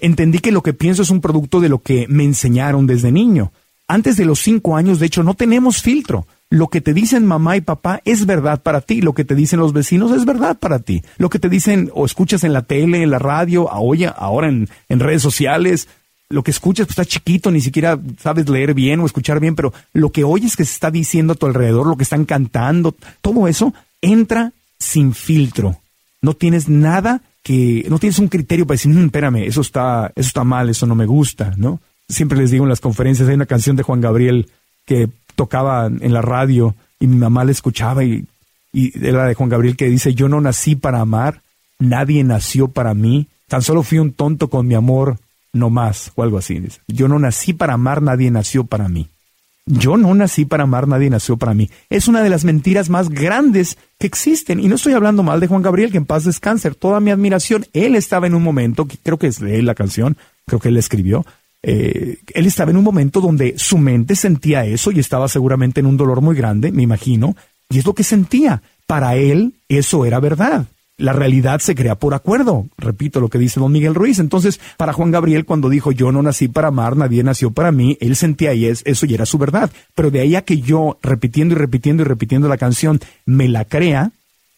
entendí 0.03 0.41
que 0.41 0.53
lo 0.53 0.63
que 0.63 0.75
pienso 0.75 1.01
es 1.01 1.09
un 1.09 1.23
producto 1.23 1.61
de 1.61 1.71
lo 1.71 1.79
que 1.79 2.07
me 2.09 2.25
enseñaron 2.25 2.87
desde 2.87 3.11
niño. 3.11 3.53
Antes 3.89 4.17
de 4.17 4.27
los 4.27 4.41
cinco 4.41 4.77
años, 4.77 4.99
de 4.99 5.07
hecho, 5.07 5.23
no 5.23 5.35
tenemos 5.35 5.81
filtro. 5.81 6.27
Lo 6.51 6.69
que 6.69 6.83
te 6.83 6.93
dicen 6.93 7.25
mamá 7.25 7.57
y 7.57 7.63
papá 7.63 8.03
es 8.05 8.27
verdad 8.27 8.63
para 8.63 8.83
ti. 8.83 9.01
Lo 9.01 9.15
que 9.15 9.25
te 9.25 9.35
dicen 9.35 9.61
los 9.61 9.73
vecinos 9.73 10.13
es 10.13 10.25
verdad 10.27 10.59
para 10.59 10.81
ti. 10.81 11.03
Lo 11.17 11.31
que 11.31 11.39
te 11.39 11.49
dicen 11.49 11.91
o 11.95 12.05
escuchas 12.05 12.45
en 12.45 12.53
la 12.53 12.63
tele, 12.63 13.03
en 13.03 13.11
la 13.11 13.19
radio, 13.19 13.71
ahora 13.71 14.49
en, 14.49 14.69
en 14.89 15.01
redes 15.01 15.23
sociales, 15.23 15.89
lo 16.33 16.43
que 16.43 16.51
escuchas 16.51 16.87
pues, 16.87 16.99
está 16.99 17.05
chiquito, 17.05 17.51
ni 17.51 17.61
siquiera 17.61 17.99
sabes 18.19 18.49
leer 18.49 18.75
bien 18.75 19.01
o 19.01 19.07
escuchar 19.07 19.39
bien, 19.39 19.55
pero 19.55 19.73
lo 19.93 20.11
que 20.11 20.25
oyes 20.25 20.57
que 20.57 20.65
se 20.65 20.73
está 20.73 20.91
diciendo 20.91 21.35
a 21.35 21.37
tu 21.37 21.47
alrededor, 21.47 21.87
lo 21.87 21.97
que 21.97 22.05
están 22.05 22.25
cantando, 22.25 22.95
todo 23.21 23.47
eso 23.47 23.73
entra 24.01 24.53
sin 24.79 25.15
filtro. 25.15 25.77
No 26.23 26.35
tienes 26.35 26.69
nada 26.69 27.21
que 27.43 27.87
no 27.89 27.99
tienes 27.99 28.19
un 28.19 28.29
criterio 28.29 28.67
para 28.67 28.75
decir, 28.75 28.93
mm, 28.93 29.07
espérame, 29.07 29.45
eso 29.45 29.61
está, 29.61 30.13
eso 30.15 30.29
está 30.29 30.45
mal, 30.45 30.69
eso 30.69 30.87
no 30.87 30.95
me 30.95 31.07
gusta, 31.07 31.53
¿no? 31.57 31.81
Siempre 32.09 32.39
les 32.39 32.51
digo 32.51 32.65
en 32.65 32.71
las 32.71 32.81
conferencias, 32.81 33.29
hay 33.29 33.35
una 33.35 33.47
canción 33.47 33.77
de 33.77 33.83
Juan 33.83 34.01
Gabriel 34.01 34.49
que 34.87 35.09
tocaba 35.35 35.87
en 35.87 36.13
la 36.13 36.23
radio 36.23 36.75
y 37.01 37.07
mi 37.07 37.17
mamá 37.17 37.45
la 37.45 37.53
escuchaba 37.53 38.05
y, 38.05 38.27
y 38.73 39.07
era 39.07 39.27
de 39.27 39.35
Juan 39.35 39.49
Gabriel 39.49 39.77
que 39.77 39.89
dice, 39.89 40.15
yo 40.15 40.29
no 40.29 40.41
nací 40.41 40.77
para 40.77 41.01
amar, 41.01 41.43
nadie 41.79 42.23
nació 42.25 42.69
para 42.69 42.95
mí, 42.95 43.29
tan 43.49 43.63
solo 43.63 43.83
fui 43.83 43.99
un 43.99 44.13
tonto 44.13 44.49
con 44.49 44.67
mi 44.67 44.75
amor, 44.75 45.19
no 45.53 45.71
más, 45.71 46.13
o 46.15 46.23
algo 46.23 46.39
así. 46.39 46.63
Yo 46.87 47.09
no 47.09 47.19
nací 47.19 47.53
para 47.53 47.75
amar, 47.75 48.03
nadie 48.03 48.31
nació 48.31 48.65
para 48.65 48.89
mí. 48.89 49.09
Yo 49.67 49.97
no 49.97 50.13
nací 50.15 50.45
para 50.45 50.65
amar, 50.65 50.89
nadie 50.89 51.09
nació 51.09 51.37
para 51.37 51.55
mí. 51.55 51.71
Es 51.89 52.09
una 52.09 52.23
de 52.23 52.31
las 52.31 52.45
mentiras 52.45 52.91
más 52.91 53.09
grandes 53.09 53.79
que 53.99 54.07
existen. 54.07 54.59
Y 54.59 54.67
no 54.67 54.75
estoy 54.75 54.95
hablando 54.95 55.23
mal 55.23 55.39
de 55.39 55.47
Juan 55.47 55.63
Gabriel, 55.63 55.93
que 55.93 55.99
en 55.99 56.07
paz 56.07 56.25
descanse. 56.25 56.71
Toda 56.73 57.01
mi 57.01 57.11
admiración. 57.11 57.67
Él 57.73 57.95
estaba 57.95 58.27
en 58.27 58.35
un 58.35 58.43
momento, 58.43 58.89
creo 59.03 59.19
que 59.19 59.29
es 59.29 59.39
de 59.39 59.59
él 59.59 59.67
la 59.67 59.75
canción, 59.75 60.17
creo 60.47 60.59
que 60.59 60.69
él 60.69 60.75
la 60.75 60.81
escribió. 60.81 61.25
Eh, 61.63 62.19
él 62.35 62.47
estaba 62.47 62.73
en 62.73 62.77
un 62.77 62.85
momento 62.85 63.21
donde 63.21 63.55
su 63.57 63.79
mente 63.79 64.17
sentía 64.17 64.65
eso 64.65 64.91
y 64.91 64.99
estaba 64.99 65.29
seguramente 65.29 65.79
en 65.79 65.87
un 65.87 65.97
dolor 65.97 66.21
muy 66.21 66.35
grande, 66.35 66.73
me 66.73 66.83
imagino. 66.83 67.37
Y 67.71 67.79
es 67.79 67.87
lo 67.87 67.95
que 67.95 68.03
sentía. 68.03 68.63
Para 68.87 69.15
él, 69.15 69.55
eso 69.69 70.05
era 70.05 70.19
verdad 70.19 70.67
la 71.03 71.13
realidad 71.13 71.61
se 71.61 71.75
crea 71.75 71.97
por 71.97 72.15
acuerdo. 72.15 72.67
Repito 72.79 73.21
lo 73.21 73.29
que 73.29 73.39
dice 73.39 73.61
don 73.61 73.73
Miguel 73.73 73.95
Ruiz. 73.95 74.19
Entonces, 74.19 74.61
para 74.77 74.93
Juan 74.93 75.11
Gabriel, 75.11 75.45
cuando 75.45 75.69
dijo 75.69 75.93
yo 75.93 76.13
no 76.13 76.23
nací 76.23 76.49
para 76.49 76.69
amar, 76.69 76.97
nadie 76.97 77.23
nació 77.23 77.51
para 77.51 77.73
mí, 77.73 77.99
él 78.01 78.17
sentía 78.17 78.55
y 78.55 78.67
es, 78.67 78.83
eso 78.85 79.05
y 79.07 79.15
era 79.15 79.27
su 79.27 79.37
verdad. 79.37 79.71
Pero 79.95 80.11
de 80.11 80.21
ahí 80.21 80.37
a 80.37 80.43
que 80.43 80.61
yo, 80.61 80.99
repitiendo 81.03 81.55
y 81.55 81.59
repitiendo 81.59 82.03
y 82.03 82.07
repitiendo 82.07 82.49
la 82.49 82.57
canción, 82.57 83.01
me 83.27 83.49
la 83.49 83.65
crea, 83.65 84.13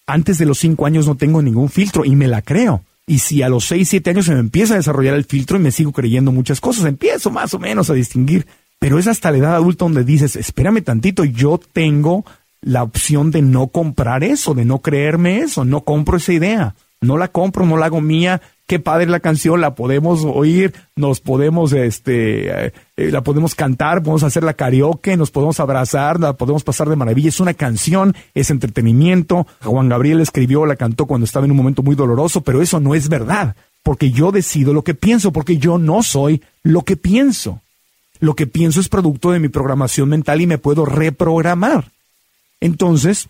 antes 0.07 0.39
de 0.39 0.45
los 0.45 0.59
cinco 0.59 0.87
años 0.87 1.07
no 1.07 1.15
tengo 1.15 1.41
ningún 1.41 1.71
filtro 1.71 2.05
y 2.05 2.15
me 2.15 2.29
la 2.29 2.43
creo. 2.43 2.83
Y 3.07 3.19
si 3.19 3.43
a 3.43 3.49
los 3.49 3.65
seis, 3.65 3.89
siete 3.89 4.11
años 4.11 4.27
se 4.27 4.35
me 4.35 4.41
empieza 4.41 4.75
a 4.75 4.79
desarrollar 4.79 5.15
el 5.15 5.25
filtro 5.25 5.57
y 5.57 5.61
me 5.61 5.73
sigo 5.73 5.93
creyendo 5.93 6.31
muchas 6.33 6.61
cosas, 6.61 6.85
empiezo 6.85 7.31
más 7.31 7.53
o 7.55 7.59
menos 7.59 7.91
a 7.91 7.95
distinguir. 7.95 8.47
Pero 8.79 8.99
es 8.99 9.07
hasta 9.07 9.31
la 9.31 9.39
edad 9.39 9.55
adulta 9.55 9.87
donde 9.87 10.05
dices, 10.05 10.37
espérame 10.37 10.83
tantito, 10.83 11.25
yo 11.25 11.59
tengo 11.73 12.25
la 12.65 12.83
opción 12.83 13.31
de 13.31 13.43
no 13.43 13.69
comprar 13.69 14.25
eso, 14.25 14.55
de 14.55 14.65
no 14.65 14.81
creerme 14.81 15.39
eso, 15.39 15.65
no 15.65 15.83
compro 15.83 16.17
esa 16.17 16.33
idea, 16.33 16.75
no 17.01 17.19
la 17.19 17.29
compro, 17.29 17.67
no 17.67 17.77
la 17.77 17.87
hago 17.87 18.01
mía, 18.01 18.41
qué 18.67 18.79
padre 18.79 19.07
la 19.07 19.21
canción, 19.21 19.61
la 19.61 19.75
podemos 19.75 20.25
oír, 20.25 20.73
nos 20.97 21.21
podemos, 21.21 21.75
este, 21.75 22.67
eh, 22.67 22.73
la 22.97 23.23
podemos 23.23 23.55
cantar, 23.55 24.03
podemos 24.03 24.23
hacer 24.23 24.43
la 24.43 24.55
karaoke, 24.55 25.17
nos 25.17 25.31
podemos 25.31 25.61
abrazar, 25.61 26.19
la 26.19 26.33
podemos 26.33 26.65
pasar 26.65 26.89
de 26.89 26.97
maravilla. 26.97 27.29
Es 27.29 27.41
una 27.41 27.53
canción, 27.53 28.15
es 28.33 28.51
entretenimiento. 28.51 29.47
Juan 29.63 29.91
Gabriel 29.91 30.21
escribió, 30.21 30.65
la 30.65 30.77
cantó 30.77 31.05
cuando 31.05 31.27
estaba 31.27 31.45
en 31.45 31.53
un 31.53 31.59
momento 31.59 31.83
muy 31.83 31.95
doloroso, 31.95 32.41
pero 32.41 32.63
eso 32.63 32.81
no 32.81 32.95
es 32.95 33.11
verdad, 33.11 33.57
porque 33.83 34.11
yo 34.11 34.33
decido 34.33 34.73
lo 34.73 34.83
que 34.83 34.95
pienso, 34.95 35.33
porque 35.33 35.59
yo 35.59 35.77
no 35.77 36.03
soy 36.03 36.43
lo 36.63 36.83
que 36.83 36.97
pienso. 36.97 37.61
Lo 38.21 38.35
que 38.35 38.47
pienso 38.47 38.81
es 38.81 38.89
producto 38.89 39.33
de 39.33 39.41
mi 39.41 39.49
programación 39.49 40.09
mental 40.09 40.41
y 40.41 40.47
me 40.47 40.57
puedo 40.57 40.87
reprogramar. 40.87 41.93
Entonces, 42.65 43.29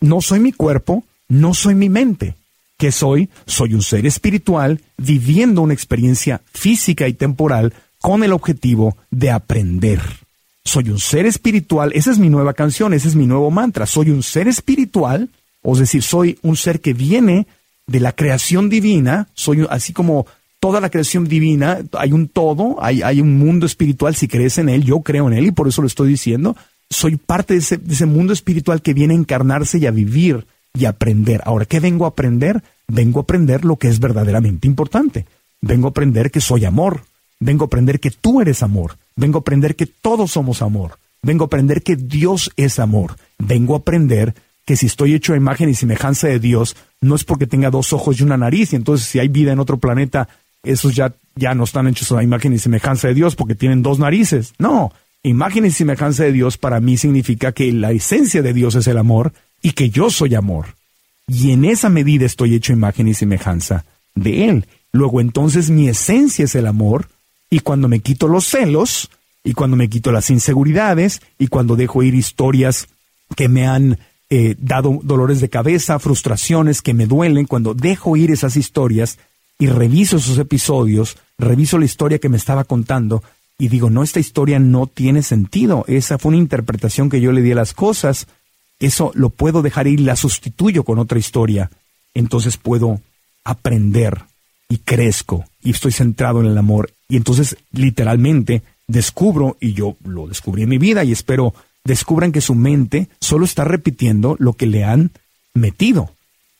no 0.00 0.20
soy 0.20 0.40
mi 0.40 0.50
cuerpo, 0.50 1.04
no 1.28 1.54
soy 1.54 1.76
mi 1.76 1.88
mente. 1.88 2.34
¿Qué 2.76 2.90
soy? 2.90 3.30
Soy 3.46 3.72
un 3.72 3.82
ser 3.82 4.04
espiritual 4.04 4.80
viviendo 4.96 5.62
una 5.62 5.74
experiencia 5.74 6.42
física 6.52 7.06
y 7.06 7.12
temporal 7.12 7.72
con 8.00 8.24
el 8.24 8.32
objetivo 8.32 8.96
de 9.12 9.30
aprender. 9.30 10.00
Soy 10.64 10.90
un 10.90 10.98
ser 10.98 11.24
espiritual, 11.24 11.92
esa 11.94 12.10
es 12.10 12.18
mi 12.18 12.28
nueva 12.28 12.52
canción, 12.52 12.92
ese 12.94 13.06
es 13.06 13.14
mi 13.14 13.28
nuevo 13.28 13.48
mantra. 13.52 13.86
Soy 13.86 14.10
un 14.10 14.24
ser 14.24 14.48
espiritual, 14.48 15.28
es 15.62 15.78
decir, 15.78 16.02
soy 16.02 16.36
un 16.42 16.56
ser 16.56 16.80
que 16.80 16.94
viene 16.94 17.46
de 17.86 18.00
la 18.00 18.10
creación 18.10 18.68
divina, 18.68 19.28
soy 19.34 19.64
así 19.70 19.92
como 19.92 20.26
toda 20.58 20.80
la 20.80 20.90
creación 20.90 21.28
divina, 21.28 21.78
hay 21.92 22.10
un 22.10 22.26
todo, 22.26 22.82
hay, 22.82 23.02
hay 23.02 23.20
un 23.20 23.38
mundo 23.38 23.66
espiritual, 23.66 24.16
si 24.16 24.26
crees 24.26 24.58
en 24.58 24.68
él, 24.68 24.82
yo 24.82 25.00
creo 25.00 25.28
en 25.28 25.34
él 25.34 25.46
y 25.46 25.52
por 25.52 25.68
eso 25.68 25.80
lo 25.80 25.86
estoy 25.86 26.08
diciendo 26.08 26.56
soy 26.94 27.16
parte 27.16 27.54
de 27.54 27.60
ese, 27.60 28.06
mundo 28.06 28.32
espiritual 28.32 28.80
que 28.80 28.94
viene 28.94 29.14
a 29.14 29.18
encarnarse 29.18 29.78
y 29.78 29.86
a 29.86 29.90
vivir 29.90 30.46
y 30.72 30.84
a 30.84 30.90
aprender. 30.90 31.42
Ahora, 31.44 31.66
¿qué 31.66 31.80
vengo 31.80 32.04
a 32.04 32.08
aprender? 32.08 32.62
Vengo 32.86 33.20
a 33.20 33.22
aprender 33.22 33.64
lo 33.64 33.76
que 33.76 33.88
es 33.88 33.98
verdaderamente 33.98 34.68
importante. 34.68 35.26
Vengo 35.60 35.88
a 35.88 35.90
aprender 35.90 36.30
que 36.30 36.40
soy 36.40 36.64
amor. 36.64 37.02
Vengo 37.40 37.64
a 37.64 37.66
aprender 37.66 38.00
que 38.00 38.10
tú 38.10 38.40
eres 38.40 38.62
amor. 38.62 38.96
Vengo 39.16 39.38
a 39.38 39.40
aprender 39.40 39.74
que 39.74 39.86
todos 39.86 40.32
somos 40.32 40.62
amor. 40.62 40.98
Vengo 41.22 41.44
a 41.44 41.46
aprender 41.46 41.82
que 41.82 41.96
Dios 41.96 42.52
es 42.56 42.78
amor. 42.78 43.16
Vengo 43.38 43.74
a 43.74 43.78
aprender 43.78 44.34
que 44.64 44.76
si 44.76 44.86
estoy 44.86 45.14
hecho 45.14 45.34
a 45.34 45.36
imagen 45.36 45.68
y 45.68 45.74
semejanza 45.74 46.28
de 46.28 46.38
Dios, 46.38 46.76
no 47.00 47.16
es 47.16 47.24
porque 47.24 47.46
tenga 47.46 47.70
dos 47.70 47.92
ojos 47.92 48.20
y 48.20 48.22
una 48.22 48.36
nariz, 48.36 48.72
y 48.72 48.76
entonces 48.76 49.06
si 49.06 49.18
hay 49.18 49.28
vida 49.28 49.52
en 49.52 49.58
otro 49.58 49.78
planeta, 49.78 50.28
esos 50.62 50.94
ya, 50.94 51.14
ya 51.34 51.54
no 51.54 51.64
están 51.64 51.86
hechos 51.88 52.12
a 52.12 52.22
imagen 52.22 52.52
y 52.54 52.58
semejanza 52.58 53.08
de 53.08 53.14
Dios 53.14 53.36
porque 53.36 53.54
tienen 53.54 53.82
dos 53.82 53.98
narices. 53.98 54.54
No, 54.58 54.92
Imagen 55.24 55.64
y 55.64 55.70
semejanza 55.70 56.24
de 56.24 56.32
Dios 56.32 56.58
para 56.58 56.80
mí 56.80 56.98
significa 56.98 57.52
que 57.52 57.72
la 57.72 57.92
esencia 57.92 58.42
de 58.42 58.52
Dios 58.52 58.74
es 58.74 58.86
el 58.86 58.98
amor 58.98 59.32
y 59.62 59.72
que 59.72 59.88
yo 59.88 60.10
soy 60.10 60.34
amor. 60.34 60.76
Y 61.26 61.50
en 61.52 61.64
esa 61.64 61.88
medida 61.88 62.26
estoy 62.26 62.54
hecho 62.54 62.74
imagen 62.74 63.08
y 63.08 63.14
semejanza 63.14 63.86
de 64.14 64.48
Él. 64.50 64.66
Luego 64.92 65.22
entonces 65.22 65.70
mi 65.70 65.88
esencia 65.88 66.44
es 66.44 66.54
el 66.54 66.66
amor 66.66 67.08
y 67.48 67.60
cuando 67.60 67.88
me 67.88 68.00
quito 68.00 68.28
los 68.28 68.44
celos 68.44 69.10
y 69.42 69.54
cuando 69.54 69.78
me 69.78 69.88
quito 69.88 70.12
las 70.12 70.28
inseguridades 70.28 71.22
y 71.38 71.46
cuando 71.46 71.74
dejo 71.74 72.02
ir 72.02 72.14
historias 72.14 72.88
que 73.34 73.48
me 73.48 73.66
han 73.66 73.98
eh, 74.28 74.56
dado 74.58 75.00
dolores 75.02 75.40
de 75.40 75.48
cabeza, 75.48 75.98
frustraciones 75.98 76.82
que 76.82 76.92
me 76.92 77.06
duelen, 77.06 77.46
cuando 77.46 77.72
dejo 77.72 78.18
ir 78.18 78.30
esas 78.30 78.56
historias 78.56 79.18
y 79.58 79.68
reviso 79.68 80.18
esos 80.18 80.36
episodios, 80.36 81.16
reviso 81.38 81.78
la 81.78 81.86
historia 81.86 82.18
que 82.18 82.28
me 82.28 82.36
estaba 82.36 82.64
contando, 82.64 83.22
y 83.58 83.68
digo, 83.68 83.90
no, 83.90 84.02
esta 84.02 84.20
historia 84.20 84.58
no 84.58 84.86
tiene 84.86 85.22
sentido, 85.22 85.84
esa 85.86 86.18
fue 86.18 86.30
una 86.30 86.38
interpretación 86.38 87.08
que 87.08 87.20
yo 87.20 87.32
le 87.32 87.42
di 87.42 87.52
a 87.52 87.56
las 87.56 87.72
cosas, 87.72 88.26
eso 88.80 89.12
lo 89.14 89.30
puedo 89.30 89.62
dejar 89.62 89.86
ir 89.86 90.00
y 90.00 90.04
la 90.04 90.16
sustituyo 90.16 90.82
con 90.82 90.98
otra 90.98 91.18
historia, 91.18 91.70
entonces 92.14 92.56
puedo 92.56 93.00
aprender 93.44 94.22
y 94.68 94.78
crezco 94.78 95.44
y 95.62 95.70
estoy 95.70 95.92
centrado 95.92 96.40
en 96.40 96.46
el 96.46 96.58
amor. 96.58 96.92
Y 97.08 97.16
entonces 97.16 97.56
literalmente 97.70 98.62
descubro, 98.86 99.56
y 99.60 99.72
yo 99.72 99.96
lo 100.04 100.26
descubrí 100.26 100.62
en 100.62 100.70
mi 100.70 100.78
vida 100.78 101.04
y 101.04 101.12
espero 101.12 101.54
descubran 101.84 102.32
que 102.32 102.40
su 102.40 102.54
mente 102.54 103.08
solo 103.20 103.44
está 103.44 103.64
repitiendo 103.64 104.36
lo 104.38 104.54
que 104.54 104.66
le 104.66 104.84
han 104.84 105.10
metido. 105.52 106.10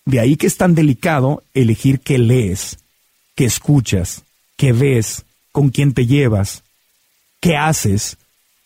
De 0.05 0.21
ahí 0.21 0.37
que 0.37 0.47
es 0.47 0.57
tan 0.57 0.75
delicado 0.75 1.43
elegir 1.55 2.01
qué 2.01 2.19
lees, 2.19 2.79
qué 3.35 3.47
escuchas, 3.47 4.23
qué 4.57 4.73
ves, 4.73 5.25
con 5.51 5.71
quién 5.71 5.95
te 5.95 6.07
llevas, 6.07 6.63
qué 7.45 7.59
haces, 7.59 8.17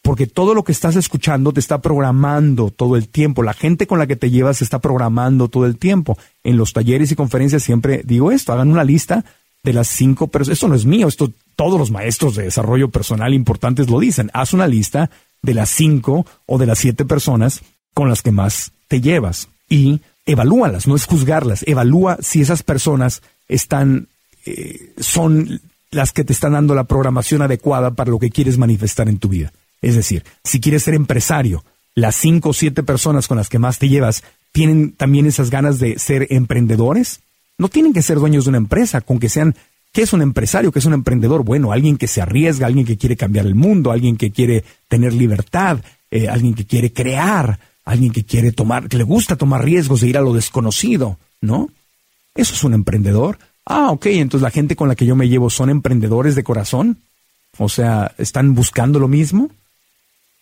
porque 0.02 0.28
todo 0.28 0.54
lo 0.54 0.62
que 0.62 0.70
estás 0.70 0.94
escuchando 0.94 1.52
te 1.52 1.58
está 1.58 1.82
programando 1.82 2.70
todo 2.70 2.94
el 2.94 3.08
tiempo. 3.08 3.42
La 3.42 3.52
gente 3.52 3.88
con 3.88 3.98
la 3.98 4.06
que 4.06 4.14
te 4.14 4.30
llevas 4.30 4.62
está 4.62 4.78
programando 4.78 5.48
todo 5.48 5.66
el 5.66 5.76
tiempo. 5.76 6.16
En 6.44 6.56
los 6.56 6.72
talleres 6.72 7.10
y 7.10 7.16
conferencias 7.16 7.64
siempre 7.64 8.02
digo 8.04 8.30
esto, 8.30 8.52
hagan 8.52 8.70
una 8.70 8.84
lista 8.84 9.24
de 9.64 9.72
las 9.72 9.88
cinco 9.88 10.28
personas. 10.28 10.54
Esto 10.58 10.68
no 10.68 10.76
es 10.76 10.86
mío, 10.86 11.08
esto 11.08 11.32
todos 11.56 11.76
los 11.76 11.90
maestros 11.90 12.36
de 12.36 12.44
desarrollo 12.44 12.88
personal 12.88 13.34
importantes 13.34 13.90
lo 13.90 13.98
dicen. 13.98 14.30
Haz 14.32 14.52
una 14.52 14.68
lista 14.68 15.10
de 15.42 15.54
las 15.54 15.70
cinco 15.70 16.24
o 16.46 16.56
de 16.56 16.66
las 16.66 16.78
siete 16.78 17.04
personas 17.04 17.62
con 17.94 18.08
las 18.08 18.22
que 18.22 18.30
más 18.30 18.70
te 18.86 19.00
llevas 19.00 19.48
y 19.68 20.02
evalúalas, 20.24 20.86
no 20.86 20.94
es 20.94 21.06
juzgarlas, 21.06 21.64
evalúa 21.66 22.18
si 22.20 22.42
esas 22.42 22.62
personas 22.62 23.22
están, 23.48 24.06
eh, 24.46 24.92
son 24.98 25.60
las 25.90 26.12
que 26.12 26.24
te 26.24 26.32
están 26.32 26.52
dando 26.52 26.74
la 26.74 26.84
programación 26.84 27.42
adecuada 27.42 27.92
para 27.92 28.10
lo 28.10 28.18
que 28.18 28.30
quieres 28.30 28.58
manifestar 28.58 29.08
en 29.08 29.18
tu 29.18 29.28
vida. 29.28 29.52
Es 29.80 29.94
decir, 29.94 30.24
si 30.44 30.60
quieres 30.60 30.82
ser 30.82 30.94
empresario, 30.94 31.64
las 31.94 32.16
cinco 32.16 32.50
o 32.50 32.52
siete 32.52 32.82
personas 32.82 33.28
con 33.28 33.36
las 33.36 33.48
que 33.48 33.58
más 33.58 33.78
te 33.78 33.88
llevas 33.88 34.22
tienen 34.52 34.92
también 34.92 35.26
esas 35.26 35.50
ganas 35.50 35.78
de 35.78 35.98
ser 35.98 36.26
emprendedores. 36.30 37.20
No 37.58 37.68
tienen 37.68 37.92
que 37.92 38.02
ser 38.02 38.18
dueños 38.18 38.44
de 38.44 38.50
una 38.50 38.58
empresa, 38.58 39.00
con 39.00 39.18
que 39.18 39.28
sean, 39.28 39.54
¿qué 39.92 40.02
es 40.02 40.12
un 40.12 40.22
empresario? 40.22 40.72
¿Qué 40.72 40.78
es 40.78 40.84
un 40.84 40.94
emprendedor? 40.94 41.44
Bueno, 41.44 41.72
alguien 41.72 41.96
que 41.96 42.06
se 42.06 42.20
arriesga, 42.20 42.66
alguien 42.66 42.86
que 42.86 42.96
quiere 42.96 43.16
cambiar 43.16 43.46
el 43.46 43.54
mundo, 43.54 43.90
alguien 43.90 44.16
que 44.16 44.30
quiere 44.30 44.64
tener 44.88 45.12
libertad, 45.12 45.80
eh, 46.10 46.28
alguien 46.28 46.54
que 46.54 46.66
quiere 46.66 46.92
crear, 46.92 47.58
alguien 47.84 48.12
que 48.12 48.24
quiere 48.24 48.52
tomar, 48.52 48.88
que 48.88 48.96
le 48.96 49.04
gusta 49.04 49.36
tomar 49.36 49.64
riesgos 49.64 50.00
de 50.00 50.08
ir 50.08 50.18
a 50.18 50.22
lo 50.22 50.32
desconocido, 50.32 51.18
¿no? 51.40 51.70
Eso 52.34 52.54
es 52.54 52.62
un 52.62 52.74
emprendedor. 52.74 53.38
Ah, 53.70 53.90
ok, 53.90 54.06
entonces 54.06 54.42
la 54.42 54.50
gente 54.50 54.76
con 54.76 54.88
la 54.88 54.96
que 54.96 55.04
yo 55.04 55.14
me 55.14 55.28
llevo 55.28 55.50
son 55.50 55.68
emprendedores 55.68 56.34
de 56.34 56.42
corazón. 56.42 56.96
O 57.58 57.68
sea, 57.68 58.12
están 58.16 58.54
buscando 58.54 58.98
lo 58.98 59.08
mismo 59.08 59.50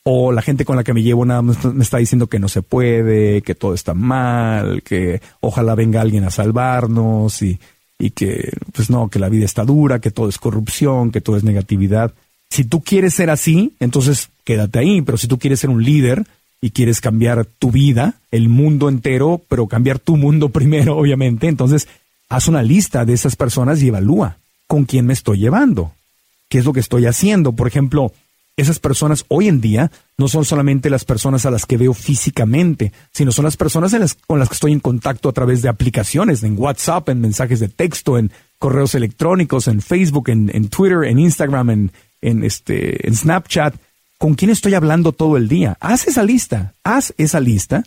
o 0.04 0.30
la 0.30 0.42
gente 0.42 0.64
con 0.64 0.76
la 0.76 0.84
que 0.84 0.94
me 0.94 1.02
llevo 1.02 1.24
nada 1.24 1.42
más 1.42 1.64
me 1.64 1.82
está 1.82 1.98
diciendo 1.98 2.28
que 2.28 2.38
no 2.38 2.48
se 2.48 2.62
puede, 2.62 3.42
que 3.42 3.56
todo 3.56 3.74
está 3.74 3.92
mal, 3.94 4.84
que 4.84 5.20
ojalá 5.40 5.74
venga 5.74 6.00
alguien 6.00 6.22
a 6.22 6.30
salvarnos 6.30 7.42
y, 7.42 7.58
y 7.98 8.10
que, 8.10 8.52
pues 8.72 8.88
no, 8.90 9.08
que 9.08 9.18
la 9.18 9.28
vida 9.28 9.44
está 9.44 9.64
dura, 9.64 9.98
que 9.98 10.12
todo 10.12 10.28
es 10.28 10.38
corrupción, 10.38 11.10
que 11.10 11.20
todo 11.20 11.36
es 11.36 11.42
negatividad. 11.42 12.14
Si 12.48 12.62
tú 12.62 12.84
quieres 12.84 13.14
ser 13.14 13.30
así, 13.30 13.74
entonces 13.80 14.28
quédate 14.44 14.78
ahí, 14.78 15.02
pero 15.02 15.18
si 15.18 15.26
tú 15.26 15.40
quieres 15.40 15.58
ser 15.58 15.70
un 15.70 15.82
líder 15.82 16.24
y 16.60 16.70
quieres 16.70 17.00
cambiar 17.00 17.44
tu 17.44 17.72
vida, 17.72 18.14
el 18.30 18.48
mundo 18.48 18.88
entero, 18.88 19.42
pero 19.48 19.66
cambiar 19.66 19.98
tu 19.98 20.16
mundo 20.16 20.48
primero, 20.50 20.96
obviamente, 20.96 21.48
entonces 21.48 21.88
haz 22.28 22.48
una 22.48 22.62
lista 22.62 23.04
de 23.04 23.12
esas 23.12 23.36
personas 23.36 23.82
y 23.82 23.88
evalúa 23.88 24.38
con 24.66 24.84
quién 24.84 25.06
me 25.06 25.12
estoy 25.12 25.38
llevando, 25.38 25.92
qué 26.48 26.58
es 26.58 26.64
lo 26.64 26.72
que 26.72 26.80
estoy 26.80 27.06
haciendo. 27.06 27.52
Por 27.52 27.68
ejemplo, 27.68 28.12
esas 28.56 28.78
personas 28.78 29.24
hoy 29.28 29.48
en 29.48 29.60
día 29.60 29.90
no 30.16 30.28
son 30.28 30.44
solamente 30.44 30.88
las 30.88 31.04
personas 31.04 31.44
a 31.44 31.50
las 31.50 31.66
que 31.66 31.76
veo 31.76 31.92
físicamente, 31.92 32.92
sino 33.12 33.30
son 33.30 33.44
las 33.44 33.56
personas 33.56 34.16
con 34.26 34.38
las 34.38 34.48
que 34.48 34.54
estoy 34.54 34.72
en 34.72 34.80
contacto 34.80 35.28
a 35.28 35.32
través 35.32 35.62
de 35.62 35.68
aplicaciones, 35.68 36.42
en 36.42 36.58
WhatsApp, 36.58 37.08
en 37.10 37.20
mensajes 37.20 37.60
de 37.60 37.68
texto, 37.68 38.18
en 38.18 38.32
correos 38.58 38.94
electrónicos, 38.94 39.68
en 39.68 39.82
Facebook, 39.82 40.30
en, 40.30 40.68
Twitter, 40.68 41.04
en 41.04 41.18
Instagram, 41.18 41.70
en, 41.70 41.92
en, 42.22 42.44
este, 42.44 43.06
en 43.06 43.14
Snapchat. 43.14 43.74
¿Con 44.18 44.34
quién 44.34 44.50
estoy 44.50 44.72
hablando 44.72 45.12
todo 45.12 45.36
el 45.36 45.48
día? 45.48 45.76
Haz 45.78 46.08
esa 46.08 46.22
lista, 46.22 46.72
haz 46.82 47.12
esa 47.18 47.38
lista 47.40 47.84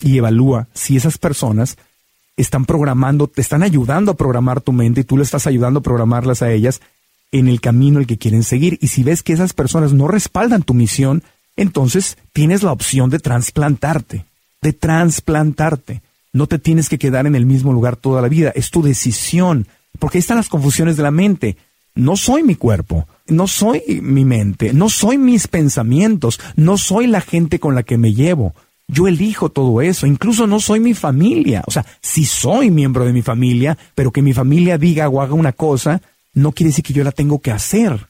y 0.00 0.18
evalúa 0.18 0.68
si 0.72 0.96
esas 0.96 1.18
personas 1.18 1.76
están 2.36 2.64
programando, 2.64 3.26
te 3.26 3.40
están 3.40 3.62
ayudando 3.62 4.12
a 4.12 4.16
programar 4.16 4.60
tu 4.60 4.72
mente 4.72 5.02
y 5.02 5.04
tú 5.04 5.16
le 5.16 5.22
estás 5.22 5.46
ayudando 5.46 5.80
a 5.80 5.82
programarlas 5.82 6.42
a 6.42 6.50
ellas 6.50 6.80
en 7.30 7.48
el 7.48 7.60
camino 7.60 7.98
el 7.98 8.06
que 8.06 8.18
quieren 8.18 8.42
seguir. 8.42 8.78
Y 8.80 8.88
si 8.88 9.02
ves 9.02 9.22
que 9.22 9.32
esas 9.32 9.52
personas 9.52 9.92
no 9.92 10.08
respaldan 10.08 10.62
tu 10.62 10.74
misión, 10.74 11.22
entonces 11.56 12.18
tienes 12.32 12.62
la 12.62 12.72
opción 12.72 13.10
de 13.10 13.18
trasplantarte, 13.18 14.26
de 14.60 14.72
trasplantarte. 14.72 16.02
No 16.32 16.46
te 16.46 16.58
tienes 16.58 16.88
que 16.88 16.98
quedar 16.98 17.26
en 17.26 17.34
el 17.34 17.46
mismo 17.46 17.72
lugar 17.72 17.96
toda 17.96 18.22
la 18.22 18.28
vida, 18.28 18.52
es 18.54 18.70
tu 18.70 18.82
decisión, 18.82 19.66
porque 19.98 20.18
ahí 20.18 20.20
están 20.20 20.38
las 20.38 20.48
confusiones 20.48 20.96
de 20.96 21.02
la 21.02 21.10
mente. 21.10 21.56
No 21.94 22.16
soy 22.16 22.42
mi 22.42 22.54
cuerpo, 22.54 23.06
no 23.26 23.46
soy 23.46 24.00
mi 24.00 24.24
mente, 24.24 24.72
no 24.72 24.88
soy 24.88 25.18
mis 25.18 25.46
pensamientos, 25.46 26.40
no 26.56 26.78
soy 26.78 27.06
la 27.06 27.20
gente 27.20 27.58
con 27.58 27.74
la 27.74 27.82
que 27.82 27.98
me 27.98 28.14
llevo. 28.14 28.54
Yo 28.92 29.08
elijo 29.08 29.48
todo 29.48 29.80
eso, 29.80 30.06
incluso 30.06 30.46
no 30.46 30.60
soy 30.60 30.78
mi 30.78 30.92
familia. 30.92 31.64
O 31.66 31.70
sea, 31.70 31.84
si 32.02 32.26
soy 32.26 32.70
miembro 32.70 33.06
de 33.06 33.14
mi 33.14 33.22
familia, 33.22 33.78
pero 33.94 34.10
que 34.10 34.20
mi 34.20 34.34
familia 34.34 34.76
diga 34.76 35.08
o 35.08 35.22
haga 35.22 35.32
una 35.32 35.52
cosa, 35.52 36.02
no 36.34 36.52
quiere 36.52 36.68
decir 36.68 36.84
que 36.84 36.92
yo 36.92 37.02
la 37.02 37.10
tengo 37.10 37.40
que 37.40 37.50
hacer. 37.50 38.08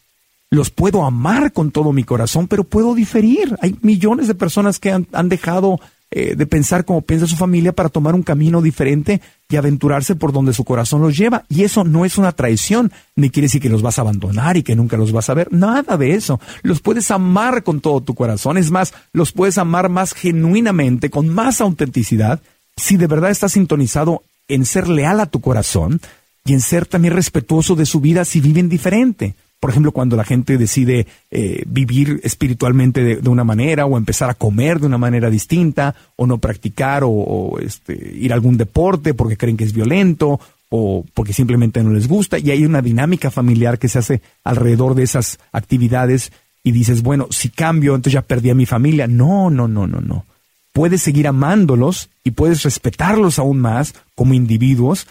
Los 0.50 0.70
puedo 0.70 1.04
amar 1.04 1.52
con 1.52 1.70
todo 1.70 1.92
mi 1.92 2.02
corazón, 2.02 2.48
pero 2.48 2.64
puedo 2.64 2.96
diferir. 2.96 3.56
Hay 3.62 3.76
millones 3.80 4.26
de 4.26 4.34
personas 4.34 4.80
que 4.80 4.90
han, 4.90 5.28
dejado 5.28 5.78
eh, 6.14 6.34
de 6.36 6.46
pensar 6.46 6.84
como 6.84 7.00
piensa 7.00 7.26
su 7.26 7.36
familia 7.36 7.72
para 7.72 7.88
tomar 7.88 8.14
un 8.14 8.22
camino 8.22 8.60
diferente 8.60 9.22
y 9.48 9.56
aventurarse 9.56 10.14
por 10.14 10.30
donde 10.30 10.52
su 10.52 10.62
corazón 10.62 11.00
los 11.00 11.16
lleva. 11.16 11.44
Y 11.48 11.64
eso 11.64 11.84
no 11.84 12.04
es 12.04 12.18
una 12.18 12.32
traición, 12.32 12.92
ni 13.16 13.30
quiere 13.30 13.46
decir 13.46 13.62
que 13.62 13.70
los 13.70 13.80
vas 13.80 13.98
a 13.98 14.02
abandonar 14.02 14.58
y 14.58 14.62
que 14.62 14.76
nunca 14.76 14.98
los 14.98 15.10
vas 15.10 15.30
a 15.30 15.34
ver. 15.34 15.50
Nada 15.50 15.96
de 15.96 16.14
eso. 16.14 16.38
Los 16.62 16.80
puedes 16.80 17.10
amar 17.10 17.62
con 17.62 17.80
todo 17.80 18.02
tu 18.02 18.14
corazón. 18.14 18.58
Es 18.58 18.70
más, 18.70 18.92
los 19.14 19.32
puedes 19.32 19.56
amar 19.56 19.88
más 19.88 20.12
genuinamente, 20.12 21.08
con 21.08 21.30
más 21.30 21.62
autenticidad, 21.62 22.40
si 22.76 22.98
de 22.98 23.06
verdad 23.06 23.30
estás 23.30 23.52
sintonizado 23.52 24.22
en 24.48 24.66
ser 24.66 24.88
leal 24.88 25.18
a 25.18 25.26
tu 25.26 25.40
corazón, 25.40 26.00
y 26.44 26.52
en 26.52 26.60
ser 26.60 26.86
también 26.86 27.14
respetuoso 27.14 27.74
de 27.74 27.86
su 27.86 28.00
vida 28.00 28.24
si 28.24 28.40
viven 28.40 28.68
diferente. 28.68 29.34
Por 29.62 29.70
ejemplo, 29.70 29.92
cuando 29.92 30.16
la 30.16 30.24
gente 30.24 30.58
decide 30.58 31.06
eh, 31.30 31.62
vivir 31.68 32.20
espiritualmente 32.24 33.20
de, 33.20 33.28
una 33.28 33.44
manera 33.44 33.86
o 33.86 33.96
empezar 33.96 34.28
a 34.28 34.34
comer 34.34 34.80
de 34.80 34.86
una 34.86 34.98
manera 34.98 35.30
distinta 35.30 35.94
o 36.16 36.26
no 36.26 36.38
practicar 36.38 37.04
o, 37.06 37.60
este, 37.60 37.92
ir 37.94 38.32
a 38.32 38.34
algún 38.34 38.56
deporte 38.56 39.14
porque 39.14 39.36
creen 39.36 39.56
que 39.56 39.62
es 39.62 39.72
violento 39.72 40.40
o 40.68 41.04
porque 41.14 41.32
simplemente 41.32 41.80
no 41.84 41.92
les 41.92 42.08
gusta 42.08 42.40
y 42.40 42.50
hay 42.50 42.64
una 42.64 42.82
dinámica 42.82 43.30
familiar 43.30 43.78
que 43.78 43.86
se 43.86 44.00
hace 44.00 44.20
alrededor 44.42 44.96
de 44.96 45.04
esas 45.04 45.38
actividades 45.52 46.32
y 46.64 46.72
dices, 46.72 47.02
bueno, 47.02 47.28
si 47.30 47.48
cambio, 47.48 47.94
entonces 47.94 48.14
ya 48.14 48.22
perdí 48.22 48.50
a 48.50 48.56
mi 48.56 48.66
familia. 48.66 49.06
No, 49.06 49.48
no, 49.48 49.68
no, 49.68 49.86
no, 49.86 50.00
no. 50.00 50.26
Puedes 50.72 51.02
seguir 51.02 51.28
amándolos 51.28 52.10
y 52.24 52.32
puedes 52.32 52.64
respetarlos 52.64 53.38
aún 53.38 53.60
más 53.60 53.94
como 54.16 54.34
individuos, 54.34 55.06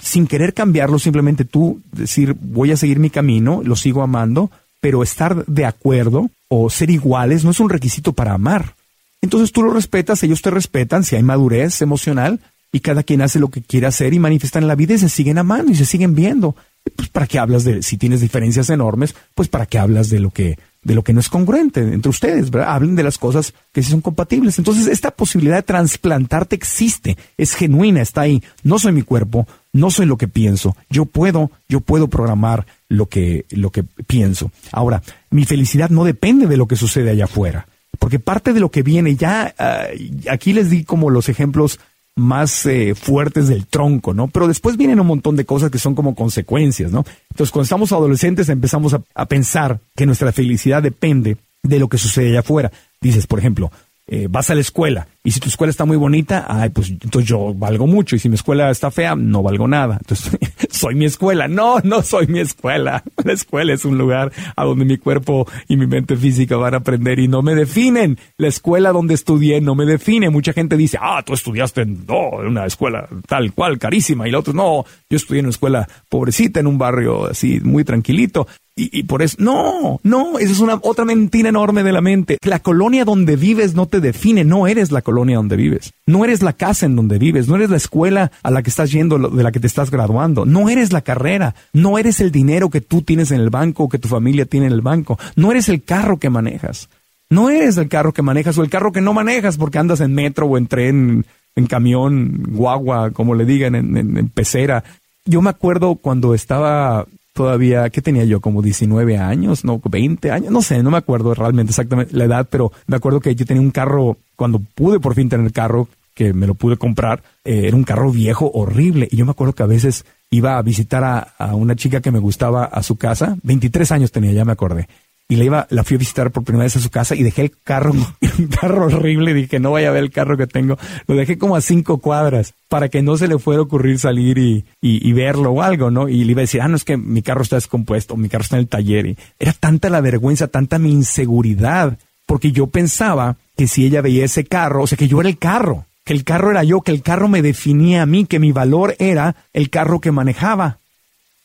sin 0.00 0.26
querer 0.26 0.54
cambiarlo, 0.54 0.98
simplemente 0.98 1.44
tú 1.44 1.80
decir, 1.92 2.36
voy 2.40 2.72
a 2.72 2.76
seguir 2.76 2.98
mi 2.98 3.10
camino, 3.10 3.62
lo 3.64 3.76
sigo 3.76 4.02
amando, 4.02 4.50
pero 4.80 5.02
estar 5.02 5.44
de 5.46 5.64
acuerdo 5.64 6.30
o 6.48 6.70
ser 6.70 6.90
iguales 6.90 7.44
no 7.44 7.50
es 7.50 7.60
un 7.60 7.70
requisito 7.70 8.12
para 8.12 8.34
amar. 8.34 8.74
Entonces 9.20 9.52
tú 9.52 9.62
lo 9.62 9.72
respetas, 9.72 10.22
ellos 10.22 10.42
te 10.42 10.50
respetan, 10.50 11.04
si 11.04 11.16
hay 11.16 11.22
madurez 11.22 11.82
emocional 11.82 12.40
y 12.70 12.80
cada 12.80 13.02
quien 13.02 13.22
hace 13.22 13.38
lo 13.38 13.48
que 13.48 13.62
quiere 13.62 13.86
hacer 13.86 14.14
y 14.14 14.18
manifiestan 14.18 14.62
en 14.62 14.68
la 14.68 14.74
vida 14.74 14.94
y 14.94 14.98
se 14.98 15.08
siguen 15.08 15.38
amando 15.38 15.72
y 15.72 15.74
se 15.74 15.86
siguen 15.86 16.14
viendo. 16.14 16.54
Pues 16.96 17.08
para 17.08 17.26
qué 17.26 17.38
hablas 17.38 17.64
de, 17.64 17.82
si 17.82 17.96
tienes 17.96 18.20
diferencias 18.20 18.70
enormes, 18.70 19.14
pues 19.34 19.48
para 19.48 19.66
qué 19.66 19.78
hablas 19.78 20.08
de 20.08 20.20
lo 20.20 20.30
que, 20.30 20.58
de 20.82 20.94
lo 20.94 21.02
que 21.02 21.12
no 21.12 21.20
es 21.20 21.28
congruente 21.28 21.80
entre 21.80 22.08
ustedes, 22.08 22.50
¿verdad? 22.50 22.74
Hablen 22.74 22.94
de 22.94 23.02
las 23.02 23.18
cosas 23.18 23.52
que 23.72 23.82
sí 23.82 23.90
son 23.90 24.00
compatibles. 24.00 24.58
Entonces, 24.58 24.86
esta 24.86 25.10
posibilidad 25.10 25.56
de 25.56 25.62
trasplantarte 25.62 26.56
existe, 26.56 27.16
es 27.36 27.54
genuina, 27.54 28.00
está 28.00 28.22
ahí. 28.22 28.42
No 28.62 28.78
soy 28.78 28.92
mi 28.92 29.02
cuerpo, 29.02 29.46
no 29.72 29.90
soy 29.90 30.06
lo 30.06 30.16
que 30.16 30.28
pienso. 30.28 30.76
Yo 30.88 31.04
puedo, 31.04 31.50
yo 31.68 31.80
puedo 31.80 32.08
programar 32.08 32.66
lo 32.88 33.06
que, 33.06 33.44
lo 33.50 33.70
que 33.70 33.82
pienso. 33.82 34.50
Ahora, 34.72 35.02
mi 35.30 35.44
felicidad 35.44 35.90
no 35.90 36.04
depende 36.04 36.46
de 36.46 36.56
lo 36.56 36.66
que 36.66 36.76
sucede 36.76 37.10
allá 37.10 37.24
afuera. 37.24 37.66
Porque 37.98 38.20
parte 38.20 38.52
de 38.52 38.60
lo 38.60 38.70
que 38.70 38.82
viene, 38.82 39.16
ya 39.16 39.54
ah, 39.58 39.86
aquí 40.30 40.52
les 40.52 40.70
di 40.70 40.84
como 40.84 41.10
los 41.10 41.28
ejemplos 41.28 41.80
más 42.18 42.66
eh, 42.66 42.94
fuertes 42.94 43.48
del 43.48 43.66
tronco, 43.66 44.12
¿no? 44.12 44.28
Pero 44.28 44.48
después 44.48 44.76
vienen 44.76 45.00
un 45.00 45.06
montón 45.06 45.36
de 45.36 45.44
cosas 45.44 45.70
que 45.70 45.78
son 45.78 45.94
como 45.94 46.14
consecuencias, 46.14 46.90
¿no? 46.92 47.04
Entonces, 47.30 47.52
cuando 47.52 47.64
estamos 47.64 47.92
adolescentes 47.92 48.48
empezamos 48.48 48.96
a 49.14 49.26
pensar 49.26 49.80
que 49.94 50.04
nuestra 50.04 50.32
felicidad 50.32 50.82
depende 50.82 51.36
de 51.62 51.78
lo 51.78 51.88
que 51.88 51.98
sucede 51.98 52.30
allá 52.30 52.40
afuera. 52.40 52.72
Dices, 53.00 53.26
por 53.26 53.38
ejemplo, 53.38 53.70
eh, 54.08 54.26
vas 54.28 54.50
a 54.50 54.54
la 54.54 54.60
escuela 54.60 55.06
y 55.28 55.30
si 55.30 55.40
tu 55.40 55.48
escuela 55.50 55.70
está 55.70 55.84
muy 55.84 55.98
bonita, 55.98 56.46
ay, 56.48 56.70
pues 56.70 56.88
entonces 56.88 57.28
yo 57.28 57.52
valgo 57.52 57.86
mucho 57.86 58.16
y 58.16 58.18
si 58.18 58.30
mi 58.30 58.36
escuela 58.36 58.70
está 58.70 58.90
fea, 58.90 59.14
no 59.14 59.42
valgo 59.42 59.68
nada. 59.68 59.98
Entonces, 60.00 60.38
soy 60.70 60.94
mi 60.94 61.04
escuela. 61.04 61.48
No, 61.48 61.80
no 61.84 62.00
soy 62.00 62.26
mi 62.28 62.40
escuela. 62.40 63.04
La 63.24 63.34
escuela 63.34 63.74
es 63.74 63.84
un 63.84 63.98
lugar 63.98 64.32
a 64.56 64.64
donde 64.64 64.86
mi 64.86 64.96
cuerpo 64.96 65.46
y 65.68 65.76
mi 65.76 65.86
mente 65.86 66.16
física 66.16 66.56
van 66.56 66.72
a 66.72 66.78
aprender 66.78 67.18
y 67.18 67.28
no 67.28 67.42
me 67.42 67.54
definen. 67.54 68.18
La 68.38 68.48
escuela 68.48 68.90
donde 68.90 69.12
estudié 69.12 69.60
no 69.60 69.74
me 69.74 69.84
define. 69.84 70.30
Mucha 70.30 70.54
gente 70.54 70.78
dice, 70.78 70.96
ah, 70.98 71.22
tú 71.26 71.34
estudiaste 71.34 71.82
en, 71.82 72.06
en 72.08 72.46
una 72.46 72.64
escuela 72.64 73.06
tal 73.26 73.52
cual, 73.52 73.78
carísima. 73.78 74.26
Y 74.26 74.30
la 74.30 74.38
otra, 74.38 74.54
no, 74.54 74.86
yo 75.10 75.16
estudié 75.18 75.40
en 75.40 75.46
una 75.46 75.50
escuela 75.50 75.86
pobrecita, 76.08 76.60
en 76.60 76.68
un 76.68 76.78
barrio 76.78 77.26
así, 77.26 77.60
muy 77.60 77.84
tranquilito. 77.84 78.46
Y, 78.80 79.02
por 79.02 79.22
eso, 79.22 79.36
no, 79.40 79.98
no, 80.04 80.38
esa 80.38 80.52
es 80.52 80.60
una 80.60 80.78
otra 80.80 81.04
mentira 81.04 81.48
enorme 81.48 81.82
de 81.82 81.90
la 81.90 82.00
mente. 82.00 82.38
La 82.42 82.60
colonia 82.60 83.04
donde 83.04 83.34
vives 83.34 83.74
no 83.74 83.86
te 83.86 84.00
define, 84.00 84.44
no 84.44 84.68
eres 84.68 84.92
la 84.92 85.02
colonia 85.02 85.36
donde 85.36 85.56
vives, 85.56 85.92
no 86.06 86.24
eres 86.24 86.42
la 86.42 86.52
casa 86.52 86.86
en 86.86 86.94
donde 86.94 87.18
vives, 87.18 87.48
no 87.48 87.56
eres 87.56 87.70
la 87.70 87.76
escuela 87.76 88.30
a 88.40 88.52
la 88.52 88.62
que 88.62 88.70
estás 88.70 88.92
yendo, 88.92 89.18
de 89.18 89.42
la 89.42 89.50
que 89.50 89.58
te 89.58 89.66
estás 89.66 89.90
graduando, 89.90 90.44
no 90.44 90.68
eres 90.68 90.92
la 90.92 91.00
carrera, 91.00 91.56
no 91.72 91.98
eres 91.98 92.20
el 92.20 92.30
dinero 92.30 92.70
que 92.70 92.80
tú 92.80 93.02
tienes 93.02 93.32
en 93.32 93.40
el 93.40 93.50
banco 93.50 93.84
o 93.84 93.88
que 93.88 93.98
tu 93.98 94.06
familia 94.06 94.44
tiene 94.44 94.66
en 94.66 94.72
el 94.72 94.80
banco, 94.80 95.18
no 95.34 95.50
eres 95.50 95.68
el 95.68 95.82
carro 95.82 96.18
que 96.18 96.30
manejas, 96.30 96.88
no 97.30 97.50
eres 97.50 97.78
el 97.78 97.88
carro 97.88 98.12
que 98.12 98.22
manejas 98.22 98.56
o 98.58 98.62
el 98.62 98.70
carro 98.70 98.92
que 98.92 99.00
no 99.00 99.12
manejas 99.12 99.56
porque 99.56 99.78
andas 99.78 100.00
en 100.00 100.14
metro 100.14 100.46
o 100.46 100.56
en 100.56 100.68
tren, 100.68 101.26
en 101.56 101.66
camión, 101.66 102.44
guagua, 102.50 103.10
como 103.10 103.34
le 103.34 103.44
digan, 103.44 103.74
en, 103.74 103.96
en 103.96 104.28
pecera. 104.28 104.84
Yo 105.24 105.42
me 105.42 105.50
acuerdo 105.50 105.96
cuando 105.96 106.32
estaba 106.32 107.06
todavía, 107.38 107.88
¿qué 107.90 108.02
tenía 108.02 108.24
yo? 108.24 108.40
Como 108.40 108.62
19 108.62 109.16
años, 109.16 109.64
no, 109.64 109.80
20 109.80 110.32
años, 110.32 110.50
no 110.50 110.60
sé, 110.60 110.82
no 110.82 110.90
me 110.90 110.96
acuerdo 110.96 111.34
realmente 111.34 111.70
exactamente 111.70 112.16
la 112.16 112.24
edad, 112.24 112.48
pero 112.50 112.72
me 112.88 112.96
acuerdo 112.96 113.20
que 113.20 113.32
yo 113.36 113.46
tenía 113.46 113.60
un 113.60 113.70
carro, 113.70 114.16
cuando 114.34 114.58
pude 114.58 114.98
por 114.98 115.14
fin 115.14 115.28
tener 115.28 115.52
carro, 115.52 115.86
que 116.14 116.32
me 116.32 116.48
lo 116.48 116.54
pude 116.54 116.76
comprar, 116.76 117.22
eh, 117.44 117.68
era 117.68 117.76
un 117.76 117.84
carro 117.84 118.10
viejo, 118.10 118.50
horrible, 118.52 119.06
y 119.08 119.18
yo 119.18 119.24
me 119.24 119.30
acuerdo 119.30 119.52
que 119.52 119.62
a 119.62 119.66
veces 119.66 120.04
iba 120.30 120.58
a 120.58 120.62
visitar 120.62 121.04
a, 121.04 121.18
a 121.38 121.54
una 121.54 121.76
chica 121.76 122.00
que 122.00 122.10
me 122.10 122.18
gustaba 122.18 122.64
a 122.64 122.82
su 122.82 122.96
casa, 122.96 123.36
23 123.44 123.92
años 123.92 124.10
tenía, 124.10 124.32
ya 124.32 124.44
me 124.44 124.50
acordé, 124.50 124.88
y 125.30 125.36
la 125.36 125.44
iba, 125.44 125.66
la 125.68 125.84
fui 125.84 125.96
a 125.96 125.98
visitar 125.98 126.30
por 126.30 126.42
primera 126.42 126.64
vez 126.64 126.76
a 126.76 126.80
su 126.80 126.88
casa 126.88 127.14
y 127.14 127.22
dejé 127.22 127.42
el 127.42 127.52
carro, 127.62 127.92
un 128.38 128.46
carro 128.46 128.86
horrible, 128.86 129.34
dije 129.34 129.60
no 129.60 129.72
vaya 129.72 129.90
a 129.90 129.92
ver 129.92 130.02
el 130.02 130.10
carro 130.10 130.38
que 130.38 130.46
tengo, 130.46 130.78
lo 131.06 131.14
dejé 131.14 131.36
como 131.36 131.54
a 131.54 131.60
cinco 131.60 131.98
cuadras 131.98 132.54
para 132.68 132.88
que 132.88 133.02
no 133.02 133.18
se 133.18 133.28
le 133.28 133.38
fuera 133.38 133.60
ocurrir 133.60 133.98
salir 133.98 134.38
y, 134.38 134.64
y, 134.80 135.12
verlo 135.12 135.52
o 135.52 135.62
algo, 135.62 135.90
¿no? 135.90 136.08
Y 136.08 136.24
le 136.24 136.32
iba 136.32 136.40
a 136.40 136.42
decir, 136.42 136.62
ah, 136.62 136.68
no 136.68 136.76
es 136.76 136.84
que 136.84 136.96
mi 136.96 137.20
carro 137.20 137.42
está 137.42 137.56
descompuesto, 137.56 138.16
mi 138.16 138.28
carro 138.28 138.42
está 138.42 138.56
en 138.56 138.60
el 138.60 138.68
taller 138.68 139.16
era 139.38 139.52
tanta 139.52 139.90
la 139.90 140.00
vergüenza, 140.00 140.48
tanta 140.48 140.78
mi 140.78 140.90
inseguridad, 140.90 141.98
porque 142.26 142.52
yo 142.52 142.66
pensaba 142.68 143.36
que 143.56 143.68
si 143.68 143.84
ella 143.84 144.00
veía 144.00 144.24
ese 144.24 144.44
carro, 144.44 144.82
o 144.82 144.86
sea, 144.86 144.96
que 144.96 145.08
yo 145.08 145.20
era 145.20 145.28
el 145.28 145.38
carro, 145.38 145.86
que 146.04 146.14
el 146.14 146.24
carro 146.24 146.50
era 146.50 146.64
yo, 146.64 146.80
que 146.80 146.92
el 146.92 147.02
carro 147.02 147.28
me 147.28 147.42
definía 147.42 148.02
a 148.02 148.06
mí, 148.06 148.24
que 148.24 148.38
mi 148.38 148.52
valor 148.52 148.96
era 148.98 149.36
el 149.52 149.68
carro 149.68 150.00
que 150.00 150.10
manejaba. 150.10 150.78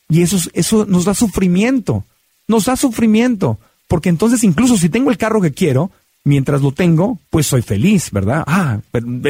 Y 0.08 0.22
eso, 0.22 0.38
eso 0.54 0.86
nos 0.86 1.04
da 1.04 1.14
sufrimiento, 1.14 2.04
nos 2.48 2.66
da 2.66 2.76
sufrimiento 2.76 3.58
porque 3.88 4.08
entonces 4.08 4.44
incluso 4.44 4.76
si 4.76 4.88
tengo 4.88 5.10
el 5.10 5.18
carro 5.18 5.40
que 5.40 5.52
quiero, 5.52 5.90
mientras 6.24 6.62
lo 6.62 6.72
tengo, 6.72 7.18
pues 7.30 7.46
soy 7.46 7.62
feliz, 7.62 8.10
¿verdad? 8.10 8.42
Ah, 8.46 8.80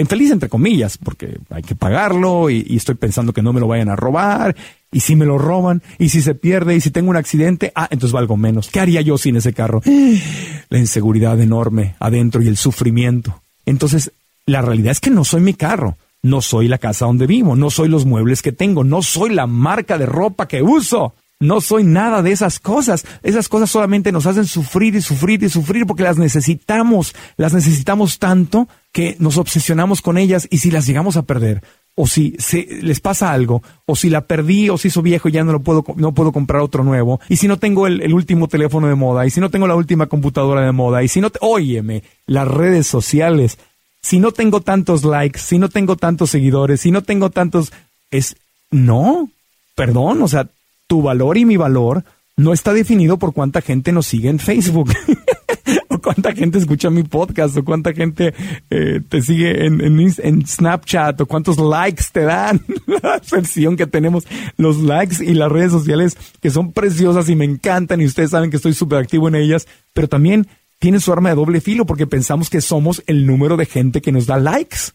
feliz 0.08 0.30
entre 0.30 0.48
comillas, 0.48 0.96
porque 0.96 1.38
hay 1.50 1.62
que 1.62 1.74
pagarlo 1.74 2.48
y, 2.50 2.76
estoy 2.76 2.94
pensando 2.94 3.32
que 3.32 3.42
no 3.42 3.52
me 3.52 3.60
lo 3.60 3.66
vayan 3.66 3.88
a 3.88 3.96
robar, 3.96 4.54
y 4.92 5.00
si 5.00 5.16
me 5.16 5.26
lo 5.26 5.38
roban, 5.38 5.82
y 5.98 6.08
si 6.08 6.22
se 6.22 6.34
pierde, 6.34 6.76
y 6.76 6.80
si 6.80 6.90
tengo 6.90 7.10
un 7.10 7.16
accidente, 7.16 7.72
ah, 7.74 7.88
entonces 7.90 8.12
valgo 8.12 8.36
menos. 8.36 8.68
¿Qué 8.70 8.80
haría 8.80 9.00
yo 9.00 9.18
sin 9.18 9.36
ese 9.36 9.52
carro? 9.52 9.82
La 10.70 10.78
inseguridad 10.78 11.40
enorme 11.40 11.96
adentro 11.98 12.42
y 12.42 12.48
el 12.48 12.56
sufrimiento. 12.56 13.42
Entonces, 13.66 14.12
la 14.46 14.62
realidad 14.62 14.92
es 14.92 15.00
que 15.00 15.10
no 15.10 15.24
soy 15.24 15.40
mi 15.40 15.54
carro. 15.54 15.96
No 16.22 16.40
soy 16.40 16.68
la 16.68 16.78
casa 16.78 17.04
donde 17.04 17.26
vivo, 17.26 17.54
no 17.54 17.68
soy 17.68 17.88
los 17.88 18.06
muebles 18.06 18.40
que 18.40 18.50
tengo, 18.50 18.82
no 18.82 19.02
soy 19.02 19.34
la 19.34 19.46
marca 19.46 19.98
de 19.98 20.06
ropa 20.06 20.48
que 20.48 20.62
uso. 20.62 21.12
No 21.40 21.60
soy 21.60 21.84
nada 21.84 22.22
de 22.22 22.32
esas 22.32 22.58
cosas. 22.60 23.04
Esas 23.22 23.48
cosas 23.48 23.70
solamente 23.70 24.12
nos 24.12 24.26
hacen 24.26 24.46
sufrir 24.46 24.94
y 24.94 25.02
sufrir 25.02 25.42
y 25.42 25.48
sufrir 25.48 25.86
porque 25.86 26.02
las 26.02 26.18
necesitamos. 26.18 27.14
Las 27.36 27.52
necesitamos 27.52 28.18
tanto 28.18 28.68
que 28.92 29.16
nos 29.18 29.36
obsesionamos 29.38 30.00
con 30.00 30.16
ellas 30.16 30.46
y 30.50 30.58
si 30.58 30.70
las 30.70 30.86
llegamos 30.86 31.16
a 31.16 31.22
perder, 31.22 31.62
o 31.96 32.06
si 32.06 32.36
se, 32.38 32.66
les 32.82 33.00
pasa 33.00 33.32
algo, 33.32 33.62
o 33.86 33.96
si 33.96 34.10
la 34.10 34.22
perdí 34.22 34.68
o 34.68 34.78
se 34.78 34.88
hizo 34.88 35.02
viejo 35.02 35.28
y 35.28 35.32
ya 35.32 35.44
no 35.44 35.52
lo 35.52 35.60
puedo, 35.60 35.84
no 35.96 36.12
puedo 36.12 36.32
comprar 36.32 36.62
otro 36.62 36.84
nuevo, 36.84 37.20
y 37.28 37.36
si 37.36 37.48
no 37.48 37.58
tengo 37.58 37.86
el, 37.86 38.12
último 38.12 38.48
teléfono 38.48 38.86
de 38.88 38.94
moda, 38.94 39.26
y 39.26 39.30
si 39.30 39.40
no 39.40 39.50
tengo 39.50 39.66
la 39.66 39.74
última 39.74 40.06
computadora 40.06 40.62
de 40.62 40.72
moda, 40.72 41.02
y 41.02 41.08
si 41.08 41.20
no, 41.20 41.30
óyeme, 41.40 42.02
las 42.26 42.48
redes 42.48 42.86
sociales, 42.86 43.58
si 44.00 44.18
no 44.18 44.32
tengo 44.32 44.60
tantos 44.60 45.04
likes, 45.04 45.40
si 45.40 45.58
no 45.58 45.68
tengo 45.68 45.96
tantos 45.96 46.30
seguidores, 46.30 46.80
si 46.80 46.90
no 46.90 47.02
tengo 47.02 47.30
tantos, 47.30 47.72
es, 48.10 48.36
no, 48.70 49.28
perdón, 49.74 50.22
o 50.22 50.28
sea, 50.28 50.48
tu 50.86 51.02
valor 51.02 51.38
y 51.38 51.44
mi 51.44 51.56
valor 51.56 52.04
no 52.36 52.52
está 52.52 52.72
definido 52.72 53.18
por 53.18 53.32
cuánta 53.32 53.60
gente 53.60 53.92
nos 53.92 54.06
sigue 54.06 54.28
en 54.28 54.38
Facebook. 54.38 54.92
o 55.88 55.98
cuánta 55.98 56.32
gente 56.32 56.58
escucha 56.58 56.90
mi 56.90 57.02
podcast, 57.02 57.56
o 57.56 57.64
cuánta 57.64 57.92
gente 57.92 58.34
eh, 58.70 59.00
te 59.08 59.22
sigue 59.22 59.66
en, 59.66 59.80
en, 59.80 60.46
Snapchat, 60.46 61.20
o 61.20 61.26
cuántos 61.26 61.58
likes 61.58 62.04
te 62.12 62.20
dan. 62.20 62.60
la 62.86 63.20
versión 63.30 63.76
que 63.76 63.86
tenemos, 63.86 64.26
los 64.56 64.78
likes 64.78 65.24
y 65.24 65.34
las 65.34 65.50
redes 65.50 65.72
sociales 65.72 66.16
que 66.40 66.50
son 66.50 66.72
preciosas 66.72 67.28
y 67.28 67.36
me 67.36 67.44
encantan 67.44 68.00
y 68.00 68.06
ustedes 68.06 68.30
saben 68.30 68.50
que 68.50 68.56
estoy 68.56 68.74
súper 68.74 68.98
activo 68.98 69.28
en 69.28 69.36
ellas, 69.36 69.66
pero 69.92 70.08
también 70.08 70.46
tiene 70.78 71.00
su 71.00 71.12
arma 71.12 71.30
de 71.30 71.36
doble 71.36 71.60
filo 71.60 71.86
porque 71.86 72.06
pensamos 72.06 72.50
que 72.50 72.60
somos 72.60 73.02
el 73.06 73.26
número 73.26 73.56
de 73.56 73.66
gente 73.66 74.02
que 74.02 74.12
nos 74.12 74.26
da 74.26 74.38
likes 74.38 74.92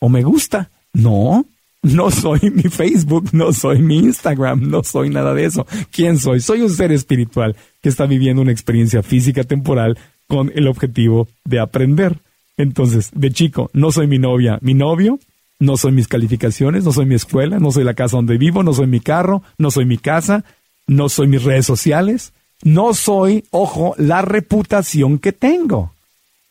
o 0.00 0.08
me 0.08 0.22
gusta. 0.22 0.70
No, 0.92 1.46
no 1.82 2.10
soy 2.10 2.50
mi 2.50 2.62
Facebook, 2.62 3.30
no 3.32 3.52
soy 3.52 3.80
mi 3.80 3.98
Instagram, 3.98 4.70
no 4.70 4.82
soy 4.84 5.10
nada 5.10 5.34
de 5.34 5.44
eso. 5.44 5.66
¿Quién 5.90 6.18
soy? 6.18 6.40
Soy 6.40 6.62
un 6.62 6.70
ser 6.70 6.92
espiritual 6.92 7.56
que 7.82 7.88
está 7.88 8.06
viviendo 8.06 8.40
una 8.40 8.52
experiencia 8.52 9.02
física 9.02 9.44
temporal 9.44 9.98
con 10.28 10.52
el 10.54 10.68
objetivo 10.68 11.28
de 11.44 11.60
aprender. 11.60 12.18
Entonces, 12.56 13.10
de 13.14 13.32
chico, 13.32 13.70
no 13.72 13.90
soy 13.90 14.06
mi 14.06 14.18
novia, 14.18 14.58
mi 14.62 14.74
novio, 14.74 15.18
no 15.58 15.76
soy 15.76 15.92
mis 15.92 16.08
calificaciones, 16.08 16.84
no 16.84 16.92
soy 16.92 17.06
mi 17.06 17.16
escuela, 17.16 17.58
no 17.58 17.72
soy 17.72 17.84
la 17.84 17.94
casa 17.94 18.16
donde 18.16 18.38
vivo, 18.38 18.62
no 18.62 18.72
soy 18.72 18.86
mi 18.86 19.00
carro, 19.00 19.42
no 19.58 19.70
soy 19.70 19.84
mi 19.84 19.98
casa, 19.98 20.44
no 20.86 21.08
soy 21.08 21.26
mis 21.26 21.42
redes 21.42 21.66
sociales, 21.66 22.32
no 22.62 22.94
soy, 22.94 23.44
ojo, 23.50 23.94
la 23.98 24.22
reputación 24.22 25.18
que 25.18 25.32
tengo. 25.32 25.92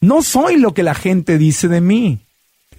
No 0.01 0.23
soy 0.23 0.57
lo 0.57 0.73
que 0.73 0.83
la 0.83 0.95
gente 0.95 1.37
dice 1.37 1.67
de 1.67 1.79
mí 1.79 2.19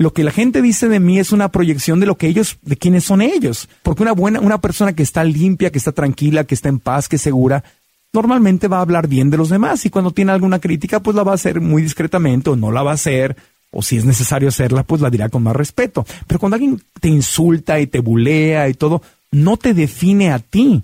lo 0.02 0.12
que 0.12 0.24
la 0.24 0.30
gente 0.30 0.60
dice 0.60 0.88
de 0.88 1.00
mí 1.00 1.18
es 1.18 1.32
una 1.32 1.50
proyección 1.50 2.00
de 2.00 2.06
lo 2.06 2.16
que 2.16 2.26
ellos, 2.26 2.58
de 2.62 2.76
quiénes 2.76 3.04
son 3.04 3.22
ellos. 3.22 3.68
Porque 3.82 4.02
una 4.02 4.12
buena, 4.12 4.40
una 4.40 4.60
persona 4.60 4.92
que 4.92 5.02
está 5.02 5.24
limpia, 5.24 5.70
que 5.70 5.78
está 5.78 5.92
tranquila, 5.92 6.44
que 6.44 6.54
está 6.54 6.68
en 6.68 6.80
paz, 6.80 7.08
que 7.08 7.16
es 7.16 7.22
segura, 7.22 7.64
normalmente 8.12 8.68
va 8.68 8.78
a 8.78 8.82
hablar 8.82 9.06
bien 9.06 9.30
de 9.30 9.38
los 9.38 9.48
demás 9.48 9.86
y 9.86 9.90
cuando 9.90 10.10
tiene 10.10 10.32
alguna 10.32 10.58
crítica, 10.58 11.00
pues 11.00 11.16
la 11.16 11.22
va 11.22 11.32
a 11.32 11.36
hacer 11.36 11.60
muy 11.60 11.82
discretamente 11.82 12.50
o 12.50 12.56
no 12.56 12.70
la 12.70 12.82
va 12.82 12.90
a 12.90 12.94
hacer. 12.94 13.36
O 13.70 13.80
si 13.82 13.96
es 13.96 14.04
necesario 14.04 14.48
hacerla, 14.48 14.82
pues 14.82 15.00
la 15.00 15.08
dirá 15.08 15.30
con 15.30 15.42
más 15.42 15.56
respeto. 15.56 16.04
Pero 16.26 16.38
cuando 16.38 16.56
alguien 16.56 16.82
te 17.00 17.08
insulta 17.08 17.80
y 17.80 17.86
te 17.86 18.00
bulea 18.00 18.68
y 18.68 18.74
todo, 18.74 19.00
no 19.30 19.56
te 19.56 19.72
define 19.72 20.30
a 20.30 20.40
ti. 20.40 20.82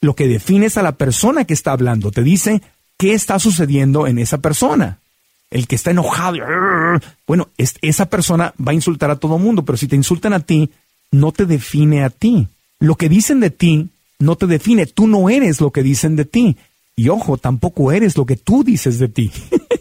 Lo 0.00 0.14
que 0.14 0.26
define 0.26 0.66
es 0.66 0.78
a 0.78 0.82
la 0.82 0.92
persona 0.92 1.44
que 1.44 1.52
está 1.52 1.72
hablando. 1.72 2.10
Te 2.10 2.22
dice 2.22 2.62
qué 2.96 3.12
está 3.12 3.38
sucediendo 3.38 4.06
en 4.06 4.18
esa 4.18 4.38
persona 4.38 5.00
el 5.50 5.66
que 5.66 5.74
está 5.74 5.90
enojado, 5.90 6.38
bueno, 7.26 7.48
esa 7.58 8.06
persona 8.08 8.54
va 8.56 8.70
a 8.70 8.74
insultar 8.74 9.10
a 9.10 9.16
todo 9.16 9.38
mundo, 9.38 9.64
pero 9.64 9.76
si 9.76 9.88
te 9.88 9.96
insultan 9.96 10.32
a 10.32 10.40
ti, 10.40 10.70
no 11.10 11.32
te 11.32 11.44
define 11.44 12.04
a 12.04 12.10
ti. 12.10 12.46
Lo 12.78 12.94
que 12.94 13.08
dicen 13.08 13.40
de 13.40 13.50
ti 13.50 13.90
no 14.20 14.36
te 14.36 14.46
define, 14.46 14.86
tú 14.86 15.08
no 15.08 15.28
eres 15.28 15.60
lo 15.60 15.70
que 15.70 15.82
dicen 15.82 16.14
de 16.14 16.24
ti. 16.24 16.56
Y 16.94 17.08
ojo, 17.08 17.36
tampoco 17.36 17.90
eres 17.90 18.16
lo 18.16 18.26
que 18.26 18.36
tú 18.36 18.62
dices 18.62 18.98
de 18.98 19.08
ti. 19.08 19.32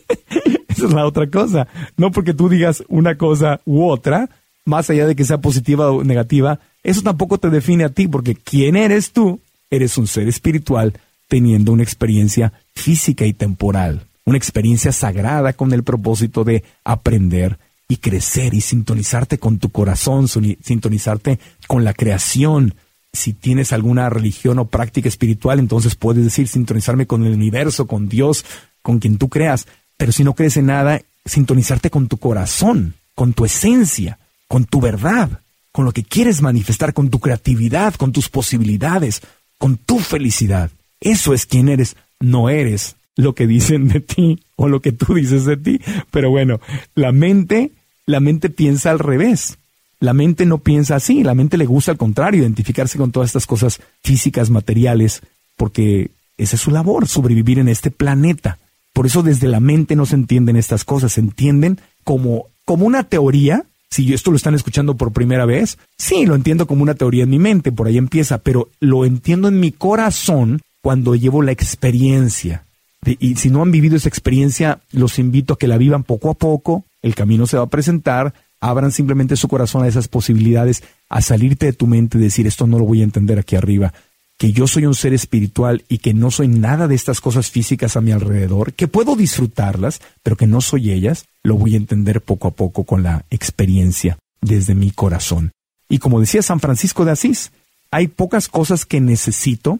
Esa 0.70 0.86
es 0.86 0.94
la 0.94 1.06
otra 1.06 1.30
cosa. 1.30 1.68
No 1.98 2.12
porque 2.12 2.34
tú 2.34 2.50
digas 2.50 2.84
una 2.88 3.16
cosa 3.18 3.62
u 3.66 3.88
otra, 3.88 4.30
más 4.66 4.90
allá 4.90 5.06
de 5.06 5.16
que 5.16 5.26
sea 5.26 5.40
positiva 5.40 5.92
o 5.92 6.04
negativa, 6.04 6.60
eso 6.84 7.02
tampoco 7.02 7.38
te 7.38 7.50
define 7.50 7.84
a 7.84 7.90
ti, 7.90 8.08
porque 8.08 8.36
quién 8.36 8.76
eres 8.76 9.12
tú, 9.12 9.40
eres 9.70 9.98
un 9.98 10.08
ser 10.08 10.28
espiritual 10.28 10.94
teniendo 11.28 11.74
una 11.74 11.84
experiencia 11.84 12.54
física 12.74 13.26
y 13.26 13.34
temporal 13.34 14.09
una 14.30 14.38
experiencia 14.38 14.92
sagrada 14.92 15.54
con 15.54 15.74
el 15.74 15.84
propósito 15.84 16.44
de 16.44 16.64
aprender 16.84 17.58
y 17.88 17.98
crecer 17.98 18.54
y 18.54 18.62
sintonizarte 18.62 19.40
con 19.40 19.58
tu 19.58 19.70
corazón, 19.70 20.28
sintonizarte 20.28 21.40
con 21.68 21.84
la 21.84 21.94
creación. 21.94 22.76
Si 23.12 23.34
tienes 23.34 23.74
alguna 23.74 24.08
religión 24.10 24.60
o 24.60 24.66
práctica 24.66 25.10
espiritual, 25.10 25.58
entonces 25.58 25.96
puedes 25.96 26.24
decir 26.24 26.48
sintonizarme 26.48 27.08
con 27.08 27.26
el 27.26 27.34
universo, 27.34 27.88
con 27.88 28.08
Dios, 28.08 28.46
con 28.84 29.00
quien 29.00 29.18
tú 29.18 29.30
creas. 29.30 29.66
Pero 29.98 30.12
si 30.12 30.24
no 30.24 30.36
crees 30.36 30.58
en 30.58 30.68
nada, 30.68 31.02
sintonizarte 31.26 31.90
con 31.90 32.08
tu 32.08 32.18
corazón, 32.18 32.94
con 33.16 33.34
tu 33.34 33.46
esencia, 33.46 34.20
con 34.48 34.66
tu 34.66 34.80
verdad, 34.80 35.42
con 35.72 35.86
lo 35.86 35.92
que 35.92 36.04
quieres 36.04 36.44
manifestar, 36.44 36.94
con 36.94 37.10
tu 37.10 37.20
creatividad, 37.20 37.96
con 37.96 38.12
tus 38.12 38.30
posibilidades, 38.30 39.22
con 39.58 39.78
tu 39.78 39.98
felicidad. 39.98 40.70
Eso 41.02 41.34
es 41.34 41.48
quien 41.48 41.68
eres, 41.70 41.96
no 42.20 42.50
eres 42.50 42.96
lo 43.20 43.36
que 43.36 43.48
dicen 43.48 43.90
de 43.90 44.00
ti 44.00 44.40
o 44.56 44.70
lo 44.70 44.82
que 44.82 44.94
tú 44.94 45.14
dices 45.14 45.44
de 45.44 45.58
ti. 45.58 45.82
Pero 46.10 46.30
bueno, 46.30 46.62
la 46.96 47.12
mente, 47.12 47.72
la 48.06 48.20
mente 48.20 48.50
piensa 48.50 48.92
al 48.92 49.00
revés. 49.00 49.58
La 50.00 50.14
mente 50.14 50.46
no 50.46 50.60
piensa 50.60 50.96
así, 50.96 51.24
la 51.24 51.36
mente 51.36 51.58
le 51.58 51.66
gusta 51.66 51.92
al 51.92 51.98
contrario, 51.98 52.42
identificarse 52.42 52.98
con 52.98 53.12
todas 53.12 53.28
estas 53.30 53.46
cosas 53.46 53.82
físicas, 54.02 54.50
materiales, 54.50 55.22
porque 55.58 56.12
esa 56.38 56.56
es 56.56 56.62
su 56.62 56.72
labor, 56.72 57.10
sobrevivir 57.10 57.60
en 57.60 57.68
este 57.68 57.92
planeta. 57.92 58.58
Por 58.94 59.06
eso 59.06 59.22
desde 59.22 59.50
la 59.50 59.60
mente 59.60 59.98
no 59.98 60.06
se 60.06 60.16
entienden 60.16 60.56
estas 60.56 60.86
cosas, 60.86 61.12
se 61.12 61.20
entienden 61.20 61.80
como, 62.06 62.46
como 62.64 62.86
una 62.86 63.04
teoría. 63.04 63.66
Si 63.90 64.14
esto 64.14 64.32
lo 64.32 64.38
están 64.38 64.56
escuchando 64.56 64.96
por 64.96 65.12
primera 65.12 65.46
vez, 65.46 65.78
sí, 65.98 66.26
lo 66.26 66.36
entiendo 66.36 66.68
como 66.68 66.84
una 66.84 66.94
teoría 66.94 67.24
en 67.24 67.32
mi 67.32 67.40
mente, 67.40 67.74
por 67.74 67.88
ahí 67.88 67.98
empieza, 67.98 68.38
pero 68.38 68.70
lo 68.80 69.04
entiendo 69.04 69.50
en 69.50 69.60
mi 69.60 69.74
corazón 69.74 70.62
cuando 70.82 71.16
llevo 71.16 71.42
la 71.42 71.52
experiencia. 71.52 72.64
Y 73.06 73.36
si 73.36 73.50
no 73.50 73.62
han 73.62 73.72
vivido 73.72 73.96
esa 73.96 74.10
experiencia, 74.10 74.82
los 74.92 75.20
invito 75.20 75.54
a 75.54 75.58
que 75.58 75.68
la 75.68 75.78
vivan 75.78 76.04
poco 76.04 76.30
a 76.30 76.34
poco. 76.34 76.86
El 77.02 77.16
camino 77.16 77.48
se 77.48 77.58
va 77.58 77.64
a 77.64 77.70
presentar. 77.70 78.34
Abran 78.60 78.92
simplemente 78.92 79.38
su 79.38 79.48
corazón 79.48 79.84
a 79.84 79.88
esas 79.88 80.10
posibilidades, 80.10 80.84
a 81.08 81.22
salirte 81.22 81.68
de 81.68 81.74
tu 81.74 81.88
mente 81.88 82.18
y 82.18 82.22
decir, 82.22 82.46
esto 82.46 82.68
no 82.68 82.78
lo 82.78 82.86
voy 82.86 83.02
a 83.02 83.06
entender 83.06 83.40
aquí 83.40 83.56
arriba 83.56 83.94
que 84.40 84.54
yo 84.54 84.68
soy 84.68 84.86
un 84.86 84.96
ser 84.96 85.14
espiritual 85.14 85.84
y 85.90 85.98
que 85.98 86.14
no 86.14 86.32
soy 86.32 86.48
nada 86.48 86.88
de 86.88 86.96
estas 86.96 87.20
cosas 87.20 87.52
físicas 87.52 87.98
a 87.98 88.02
mi 88.02 88.14
alrededor, 88.14 88.72
que 88.72 88.88
puedo 88.88 89.18
disfrutarlas, 89.18 90.00
pero 90.24 90.38
que 90.38 90.48
no 90.48 90.62
soy 90.62 90.92
ellas, 90.92 91.26
lo 91.44 91.56
voy 91.56 91.74
a 91.74 91.78
entender 91.78 92.22
poco 92.22 92.48
a 92.48 92.52
poco 92.52 92.86
con 92.86 93.04
la 93.04 93.26
experiencia 93.30 94.18
desde 94.40 94.76
mi 94.76 94.92
corazón. 94.92 95.52
Y 95.90 95.98
como 95.98 96.22
decía 96.22 96.42
San 96.42 96.62
Francisco 96.62 97.04
de 97.04 97.12
Asís, 97.12 97.52
hay 97.92 98.08
pocas 98.08 98.48
cosas 98.48 98.86
que 98.86 99.02
necesito 99.02 99.80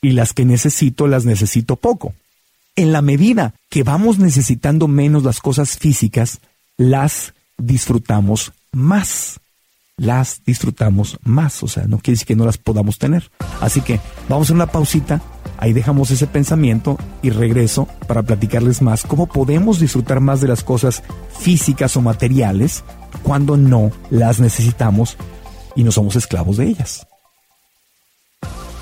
y 0.00 0.10
las 0.10 0.32
que 0.32 0.44
necesito 0.44 1.06
las 1.06 1.24
necesito 1.24 1.76
poco. 1.76 2.12
En 2.74 2.92
la 2.92 3.02
medida 3.02 3.54
que 3.68 3.82
vamos 3.82 4.18
necesitando 4.18 4.88
menos 4.88 5.24
las 5.24 5.40
cosas 5.40 5.76
físicas, 5.76 6.40
las 6.76 7.34
disfrutamos 7.58 8.52
más 8.72 9.40
las 9.96 10.42
disfrutamos 10.44 11.18
más. 11.22 11.62
O 11.62 11.68
sea, 11.68 11.84
no 11.84 11.98
quiere 11.98 12.14
decir 12.14 12.26
que 12.26 12.36
no 12.36 12.44
las 12.44 12.58
podamos 12.58 12.98
tener. 12.98 13.30
Así 13.60 13.80
que 13.80 14.00
vamos 14.28 14.50
a 14.50 14.54
una 14.54 14.66
pausita, 14.66 15.22
ahí 15.58 15.72
dejamos 15.72 16.10
ese 16.10 16.26
pensamiento 16.26 16.98
y 17.22 17.30
regreso 17.30 17.88
para 18.06 18.22
platicarles 18.22 18.82
más 18.82 19.04
cómo 19.04 19.26
podemos 19.26 19.78
disfrutar 19.78 20.20
más 20.20 20.40
de 20.40 20.48
las 20.48 20.64
cosas 20.64 21.02
físicas 21.38 21.96
o 21.96 22.02
materiales 22.02 22.84
cuando 23.22 23.56
no 23.56 23.90
las 24.10 24.40
necesitamos 24.40 25.16
y 25.76 25.84
no 25.84 25.92
somos 25.92 26.16
esclavos 26.16 26.56
de 26.56 26.66
ellas. 26.66 27.06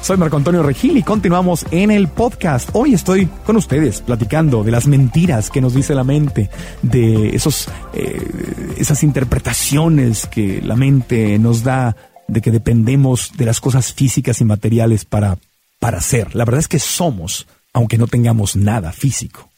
Soy 0.03 0.17
Marco 0.17 0.39
Antonio 0.39 0.63
Regil 0.63 0.97
y 0.97 1.03
continuamos 1.03 1.67
en 1.71 1.91
el 1.91 2.09
podcast. 2.09 2.71
Hoy 2.73 2.95
estoy 2.95 3.27
con 3.45 3.57
ustedes 3.57 4.01
platicando 4.01 4.65
de 4.65 4.71
las 4.71 4.87
mentiras 4.87 5.51
que 5.51 5.61
nos 5.61 5.75
dice 5.75 5.95
la 5.95 6.05
mente, 6.05 6.49
de 6.81 7.29
esos, 7.37 7.69
eh, 7.93 8.75
esas 8.79 9.03
interpretaciones 9.03 10.27
que 10.27 10.63
la 10.63 10.75
mente 10.75 11.39
nos 11.39 11.63
da 11.63 11.97
de 12.27 12.41
que 12.41 12.51
dependemos 12.51 13.33
de 13.37 13.45
las 13.45 13.61
cosas 13.61 13.93
físicas 13.93 14.41
y 14.41 14.45
materiales 14.47 15.05
para, 15.05 15.39
para 15.79 16.01
ser. 16.01 16.35
La 16.35 16.47
verdad 16.47 16.61
es 16.61 16.69
que 16.69 16.79
somos, 16.79 17.47
aunque 17.75 17.99
no 17.99 18.07
tengamos 18.07 18.57
nada 18.57 18.93
físico. 18.93 19.51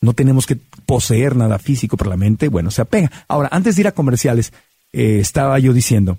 No 0.00 0.14
tenemos 0.14 0.46
que 0.46 0.56
poseer 0.84 1.36
nada 1.36 1.60
físico, 1.60 1.96
pero 1.96 2.10
la 2.10 2.16
mente, 2.16 2.48
bueno, 2.48 2.72
se 2.72 2.82
apega. 2.82 3.10
Ahora, 3.28 3.48
antes 3.52 3.76
de 3.76 3.82
ir 3.82 3.88
a 3.88 3.92
comerciales, 3.92 4.52
eh, 4.92 5.20
estaba 5.20 5.58
yo 5.60 5.72
diciendo 5.72 6.18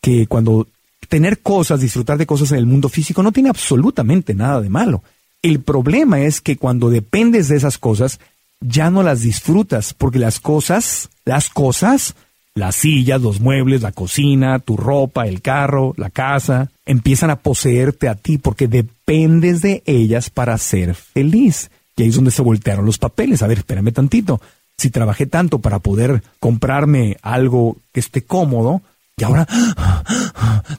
que 0.00 0.28
cuando 0.28 0.68
tener 1.08 1.40
cosas, 1.40 1.80
disfrutar 1.80 2.18
de 2.18 2.26
cosas 2.26 2.52
en 2.52 2.58
el 2.58 2.66
mundo 2.66 2.88
físico 2.88 3.22
no 3.22 3.32
tiene 3.32 3.48
absolutamente 3.48 4.34
nada 4.34 4.60
de 4.60 4.68
malo. 4.68 5.02
El 5.42 5.60
problema 5.60 6.20
es 6.20 6.40
que 6.40 6.56
cuando 6.56 6.90
dependes 6.90 7.48
de 7.48 7.56
esas 7.56 7.78
cosas, 7.78 8.20
ya 8.60 8.90
no 8.90 9.02
las 9.02 9.20
disfrutas, 9.20 9.94
porque 9.94 10.18
las 10.18 10.40
cosas, 10.40 11.10
las 11.24 11.48
cosas, 11.48 12.14
las 12.54 12.74
sillas, 12.74 13.22
los 13.22 13.40
muebles, 13.40 13.82
la 13.82 13.92
cocina, 13.92 14.58
tu 14.58 14.76
ropa, 14.76 15.26
el 15.26 15.40
carro, 15.40 15.94
la 15.96 16.10
casa, 16.10 16.70
empiezan 16.84 17.30
a 17.30 17.36
poseerte 17.36 18.08
a 18.08 18.16
ti 18.16 18.38
porque 18.38 18.66
dependes 18.66 19.62
de 19.62 19.82
ellas 19.86 20.28
para 20.28 20.58
ser 20.58 20.94
feliz. 20.94 21.70
Y 21.96 22.02
ahí 22.02 22.08
es 22.08 22.16
donde 22.16 22.30
se 22.30 22.42
voltearon 22.42 22.84
los 22.84 22.98
papeles. 22.98 23.42
A 23.42 23.46
ver, 23.46 23.58
espérame 23.58 23.92
tantito. 23.92 24.40
Si 24.76 24.90
trabajé 24.90 25.26
tanto 25.26 25.60
para 25.60 25.78
poder 25.78 26.22
comprarme 26.40 27.16
algo 27.22 27.76
que 27.92 28.00
esté 28.00 28.22
cómodo, 28.22 28.82
y 29.18 29.24
ahora 29.24 29.46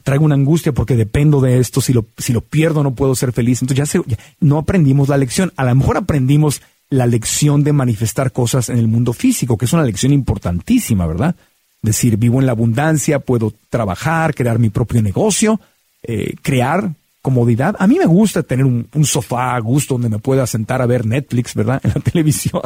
traigo 0.02 0.24
una 0.24 0.34
angustia 0.34 0.72
porque 0.72 0.96
dependo 0.96 1.40
de 1.40 1.58
esto. 1.58 1.80
Si 1.80 1.92
lo, 1.92 2.06
si 2.18 2.32
lo 2.32 2.40
pierdo 2.40 2.82
no 2.82 2.94
puedo 2.94 3.14
ser 3.14 3.32
feliz. 3.32 3.62
Entonces 3.62 4.02
ya, 4.06 4.16
no 4.40 4.58
aprendimos 4.58 5.08
la 5.08 5.16
lección. 5.16 5.52
A 5.56 5.64
lo 5.64 5.74
mejor 5.74 5.96
aprendimos 5.96 6.62
la 6.88 7.06
lección 7.06 7.62
de 7.62 7.72
manifestar 7.72 8.32
cosas 8.32 8.68
en 8.68 8.78
el 8.78 8.88
mundo 8.88 9.12
físico, 9.12 9.56
que 9.56 9.64
es 9.64 9.72
una 9.72 9.84
lección 9.84 10.12
importantísima, 10.12 11.06
¿verdad? 11.06 11.36
Decir, 11.82 12.16
vivo 12.16 12.40
en 12.40 12.46
la 12.46 12.52
abundancia, 12.52 13.20
puedo 13.20 13.54
trabajar, 13.70 14.34
crear 14.34 14.58
mi 14.58 14.70
propio 14.70 15.00
negocio, 15.00 15.60
eh, 16.02 16.34
crear 16.42 16.92
comodidad. 17.22 17.76
A 17.78 17.86
mí 17.86 17.98
me 17.98 18.06
gusta 18.06 18.42
tener 18.42 18.64
un, 18.64 18.88
sofá 19.04 19.54
a 19.54 19.60
gusto 19.60 19.94
donde 19.94 20.08
me 20.08 20.18
pueda 20.18 20.46
sentar 20.46 20.80
a 20.80 20.86
ver 20.86 21.06
Netflix, 21.06 21.54
¿verdad? 21.54 21.80
En 21.84 21.92
la 21.94 22.00
televisión, 22.00 22.62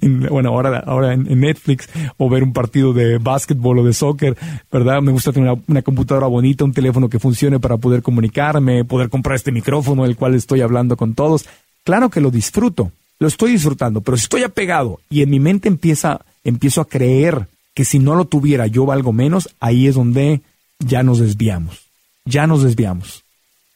bueno, 0.30 0.50
ahora, 0.50 0.78
ahora 0.86 1.14
en, 1.14 1.40
Netflix, 1.40 1.88
o 2.16 2.28
ver 2.28 2.42
un 2.42 2.52
partido 2.52 2.92
de 2.92 3.18
básquetbol 3.18 3.80
o 3.80 3.84
de 3.84 3.92
soccer, 3.92 4.36
¿verdad? 4.70 5.02
Me 5.02 5.12
gusta 5.12 5.32
tener 5.32 5.56
una, 5.66 5.82
computadora 5.82 6.26
bonita, 6.26 6.64
un 6.64 6.72
teléfono 6.72 7.08
que 7.08 7.18
funcione 7.18 7.58
para 7.58 7.76
poder 7.76 8.02
comunicarme, 8.02 8.84
poder 8.84 9.08
comprar 9.08 9.36
este 9.36 9.52
micrófono 9.52 10.04
del 10.04 10.16
cual 10.16 10.34
estoy 10.34 10.60
hablando 10.60 10.96
con 10.96 11.14
todos. 11.14 11.46
Claro 11.84 12.10
que 12.10 12.20
lo 12.20 12.30
disfruto, 12.30 12.92
lo 13.18 13.28
estoy 13.28 13.52
disfrutando, 13.52 14.00
pero 14.00 14.16
si 14.16 14.24
estoy 14.24 14.42
apegado 14.42 15.00
y 15.10 15.22
en 15.22 15.30
mi 15.30 15.40
mente 15.40 15.68
empieza, 15.68 16.20
empiezo 16.44 16.80
a 16.80 16.88
creer 16.88 17.46
que 17.74 17.84
si 17.84 17.98
no 17.98 18.14
lo 18.14 18.24
tuviera 18.24 18.66
yo 18.66 18.86
valgo 18.86 19.12
menos, 19.12 19.48
ahí 19.60 19.86
es 19.86 19.94
donde 19.94 20.40
ya 20.78 21.02
nos 21.02 21.18
desviamos. 21.18 21.82
Ya 22.24 22.46
nos 22.46 22.62
desviamos 22.62 23.25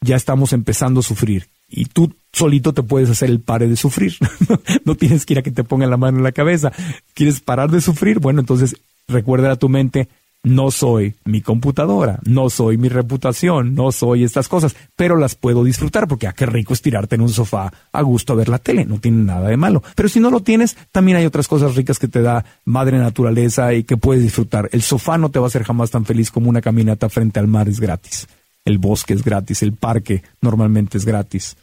ya 0.01 0.15
estamos 0.15 0.53
empezando 0.53 0.99
a 0.99 1.03
sufrir. 1.03 1.47
Y 1.69 1.85
tú 1.85 2.13
solito 2.33 2.73
te 2.73 2.83
puedes 2.83 3.09
hacer 3.09 3.29
el 3.29 3.39
pare 3.39 3.67
de 3.67 3.77
sufrir. 3.77 4.15
no 4.85 4.95
tienes 4.95 5.25
que 5.25 5.33
ir 5.33 5.39
a 5.39 5.43
que 5.43 5.51
te 5.51 5.63
pongan 5.63 5.89
la 5.89 5.97
mano 5.97 6.17
en 6.17 6.23
la 6.23 6.31
cabeza. 6.31 6.71
¿Quieres 7.13 7.39
parar 7.39 7.69
de 7.71 7.81
sufrir? 7.81 8.19
Bueno, 8.19 8.41
entonces 8.41 8.75
recuerda 9.07 9.51
a 9.51 9.55
tu 9.55 9.69
mente, 9.69 10.09
no 10.43 10.71
soy 10.71 11.13
mi 11.23 11.41
computadora, 11.41 12.19
no 12.25 12.49
soy 12.49 12.77
mi 12.77 12.89
reputación, 12.89 13.75
no 13.75 13.91
soy 13.91 14.23
estas 14.23 14.47
cosas, 14.47 14.75
pero 14.95 15.15
las 15.15 15.35
puedo 15.35 15.63
disfrutar 15.63 16.07
porque 16.07 16.27
ah, 16.27 16.33
qué 16.33 16.45
rico 16.45 16.73
estirarte 16.73 17.15
en 17.15 17.21
un 17.21 17.29
sofá 17.29 17.71
a 17.91 18.01
gusto 18.01 18.33
a 18.33 18.37
ver 18.37 18.49
la 18.49 18.57
tele, 18.57 18.85
no 18.85 18.99
tiene 18.99 19.23
nada 19.23 19.49
de 19.49 19.57
malo. 19.57 19.83
Pero 19.95 20.09
si 20.09 20.19
no 20.19 20.31
lo 20.31 20.41
tienes, 20.41 20.75
también 20.91 21.17
hay 21.17 21.25
otras 21.25 21.47
cosas 21.47 21.75
ricas 21.75 21.99
que 21.99 22.07
te 22.07 22.21
da 22.21 22.43
madre 22.65 22.97
naturaleza 22.97 23.73
y 23.73 23.83
que 23.83 23.97
puedes 23.97 24.23
disfrutar. 24.23 24.67
El 24.71 24.81
sofá 24.81 25.17
no 25.17 25.29
te 25.29 25.39
va 25.39 25.45
a 25.45 25.49
hacer 25.49 25.63
jamás 25.63 25.91
tan 25.91 26.05
feliz 26.05 26.31
como 26.31 26.49
una 26.49 26.61
caminata 26.61 27.07
frente 27.07 27.39
al 27.39 27.47
mar 27.47 27.69
es 27.69 27.79
gratis 27.79 28.27
el 28.65 28.77
bosque 28.77 29.13
es 29.13 29.23
gratis, 29.23 29.63
el 29.63 29.73
parque 29.73 30.23
normalmente 30.41 30.97
es 30.97 31.05
gratis, 31.05 31.55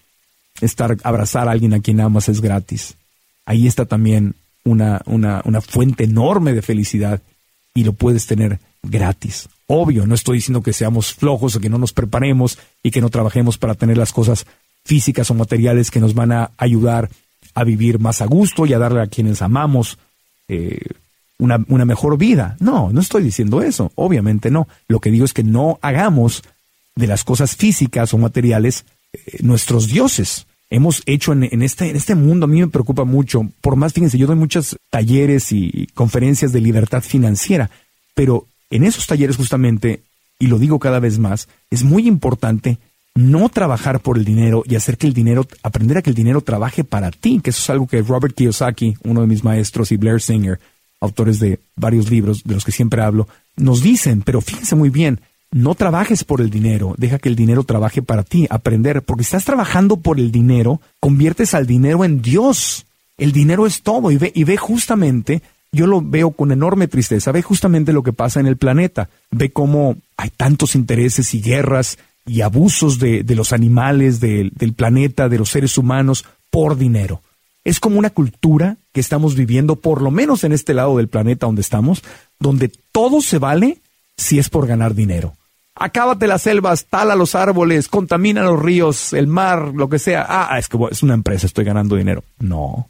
estar, 0.61 0.97
abrazar 1.03 1.49
a 1.49 1.53
alguien 1.53 1.75
a 1.75 1.81
quien 1.81 2.01
amas 2.01 2.29
es 2.29 2.41
gratis. 2.41 2.97
Ahí 3.47 3.67
está 3.67 3.87
también 3.87 4.35
una, 4.65 5.01
una, 5.07 5.43
una 5.45 5.61
fuente 5.61 6.05
enorme 6.05 6.53
de 6.53 6.63
felicidad 6.63 7.23
y 7.75 7.85
lo 7.85 7.93
puedes 7.93 8.27
tener 8.27 8.59
gratis. 8.83 9.49
Obvio, 9.67 10.07
no 10.07 10.15
estoy 10.15 10.39
diciendo 10.39 10.63
que 10.63 10.73
seamos 10.73 11.15
flojos 11.15 11.57
o 11.57 11.61
que 11.61 11.69
no 11.69 11.79
nos 11.79 11.93
preparemos 11.93 12.59
y 12.83 12.91
que 12.91 13.01
no 13.01 13.11
trabajemos 13.11 13.59
para 13.59 13.75
tener 13.75 13.99
las 13.99 14.13
cosas 14.13 14.47
físicas 14.85 15.31
o 15.31 15.35
materiales 15.35 15.91
que 15.91 16.01
nos 16.01 16.15
van 16.15 16.33
a 16.33 16.51
ayudar 16.57 17.11
a 17.55 17.65
vivir 17.65 17.99
más 17.99 18.23
a 18.23 18.27
gusto 18.27 18.67
y 18.67 18.73
a 18.73 18.79
darle 18.79 19.03
a 19.03 19.07
quienes 19.07 19.43
amamos 19.43 19.99
eh, 20.49 20.81
una, 21.39 21.63
una 21.69 21.85
mejor 21.85 22.17
vida. 22.17 22.57
No, 22.61 22.91
no 22.93 23.01
estoy 23.01 23.23
diciendo 23.23 23.63
eso, 23.63 23.93
obviamente 23.95 24.51
no. 24.51 24.69
Lo 24.89 25.01
que 25.01 25.11
digo 25.11 25.25
es 25.25 25.35
que 25.35 25.45
no 25.45 25.79
hagamos 25.83 26.43
de 26.99 27.07
las 27.07 27.25
cosas 27.25 27.57
físicas 27.57 28.13
o 28.13 28.19
materiales 28.19 28.85
eh, 29.13 29.39
nuestros 29.41 29.87
dioses. 29.87 30.47
Hemos 30.69 31.03
hecho 31.07 31.33
en, 31.33 31.63
este, 31.63 31.89
en 31.89 31.97
este 31.97 32.15
mundo, 32.15 32.45
a 32.45 32.49
mí 32.49 32.61
me 32.61 32.69
preocupa 32.69 33.05
mucho, 33.05 33.49
por 33.63 33.77
más, 33.77 33.95
fíjense, 33.95 34.19
yo 34.19 34.27
doy 34.27 34.37
muchos 34.37 34.77
talleres 34.91 35.51
y 35.53 35.87
conferencias 35.95 36.53
de 36.53 36.61
libertad 36.61 37.03
financiera, 37.03 37.71
pero 38.15 38.47
en 38.69 38.85
esos 38.85 39.07
talleres 39.07 39.37
justamente, 39.37 40.03
y 40.39 40.49
lo 40.49 40.59
digo 40.59 40.79
cada 40.79 41.01
vez 41.01 41.19
más, 41.19 41.49
es 41.71 41.85
muy 41.85 42.07
importante 42.07 42.77
no 43.15 43.49
trabajar 43.49 44.01
por 44.01 44.19
el 44.19 44.27
dinero 44.27 44.63
y 44.67 44.77
hacer 44.77 44.99
que 44.99 45.07
el 45.07 45.15
dinero, 45.15 45.47
aprender 45.63 45.97
a 45.97 46.03
que 46.03 46.11
el 46.11 46.17
dinero 46.17 46.43
trabaje 46.43 46.85
para 46.85 47.11
ti, 47.11 47.41
que 47.43 47.51
eso 47.51 47.63
es 47.63 47.71
algo 47.71 47.87
que 47.87 48.03
Robert 48.03 48.35
Kiyosaki, 48.35 48.97
uno 49.05 49.23
de 49.23 49.27
mis 49.27 49.45
maestros, 49.45 49.91
y 49.91 49.97
Blair 49.97 50.21
Singer, 50.21 50.61
autores 51.01 51.39
de 51.39 51.61
varios 51.77 52.11
libros 52.11 52.43
de 52.45 52.55
los 52.55 52.65
que 52.65 52.73
siempre 52.73 53.01
hablo, 53.01 53.27
nos 53.57 53.83
dicen, 53.83 54.21
pero 54.21 54.41
fíjense 54.43 54.75
muy 54.75 54.91
bien, 54.91 55.21
no 55.51 55.75
trabajes 55.75 56.25
por 56.25 56.41
el 56.41 56.51
dinero, 56.51 56.95
deja 56.99 57.19
que 57.19 57.29
el 57.29 57.37
dinero 57.37 57.65
trabaje 57.65 58.03
para 58.03 58.23
ti, 58.23 58.47
aprender, 58.51 59.03
porque 59.03 59.25
si 59.25 59.29
estás 59.29 59.45
trabajando 59.45 59.97
por 59.97 60.19
el 60.19 60.31
dinero, 60.31 60.81
conviertes 61.01 61.55
al 61.55 61.67
dinero 61.67 62.05
en 62.05 62.21
Dios. 62.21 62.85
El 63.17 63.33
dinero 63.33 63.67
es 63.67 63.83
todo 63.83 64.11
y 64.11 64.19
ve, 64.19 64.31
y 64.35 64.45
ve 64.45 64.57
justamente, 64.57 65.43
yo 65.73 65.87
lo 65.87 66.03
veo 66.03 66.31
con 66.33 66.53
enorme 66.53 66.87
tristeza, 66.87 67.33
ve 67.33 67.43
justamente 67.43 67.93
lo 67.93 68.03
que 68.03 68.13
pasa 68.13 68.41
en 68.41 68.47
el 68.47 68.57
planeta, 68.57 69.09
ve 69.31 69.51
cómo 69.51 69.97
hay 70.17 70.31
tantos 70.31 70.75
intereses 70.75 71.35
y 71.35 71.41
guerras 71.41 71.99
y 72.27 72.43
abusos 72.43 72.99
de, 72.99 73.23
de 73.23 73.35
los 73.35 73.53
animales, 73.53 74.21
del 74.21 74.75
planeta, 74.77 75.29
de 75.29 75.39
los 75.39 75.49
seres 75.49 75.79
humanos, 75.79 76.27
por 76.51 76.77
dinero. 76.77 77.23
Es 77.65 77.81
como 77.81 77.99
una 77.99 78.11
cultura 78.11 78.77
que 78.93 79.01
estamos 79.01 79.35
viviendo, 79.35 79.77
por 79.77 80.03
lo 80.03 80.11
menos 80.11 80.45
en 80.45 80.53
este 80.53 80.75
lado 80.75 80.99
del 80.99 81.09
planeta 81.09 81.47
donde 81.47 81.63
estamos, 81.63 82.03
donde 82.39 82.71
todo 82.93 83.21
se 83.21 83.39
vale 83.39 83.79
si 84.17 84.39
es 84.39 84.51
por 84.51 84.67
ganar 84.67 84.95
dinero. 84.95 85.38
Acábate 85.81 86.27
las 86.27 86.43
selvas, 86.43 86.87
tala 86.87 87.15
los 87.15 87.35
árboles, 87.35 87.89
contamina 87.89 88.43
los 88.43 88.61
ríos, 88.61 89.13
el 89.13 89.27
mar, 89.27 89.73
lo 89.75 89.89
que 89.89 89.99
sea. 89.99 90.27
Ah, 90.29 90.59
es 90.59 90.69
que 90.69 90.79
es 90.91 91.03
una 91.03 91.15
empresa, 91.15 91.47
estoy 91.47 91.65
ganando 91.65 91.97
dinero. 91.97 92.25
No, 92.39 92.89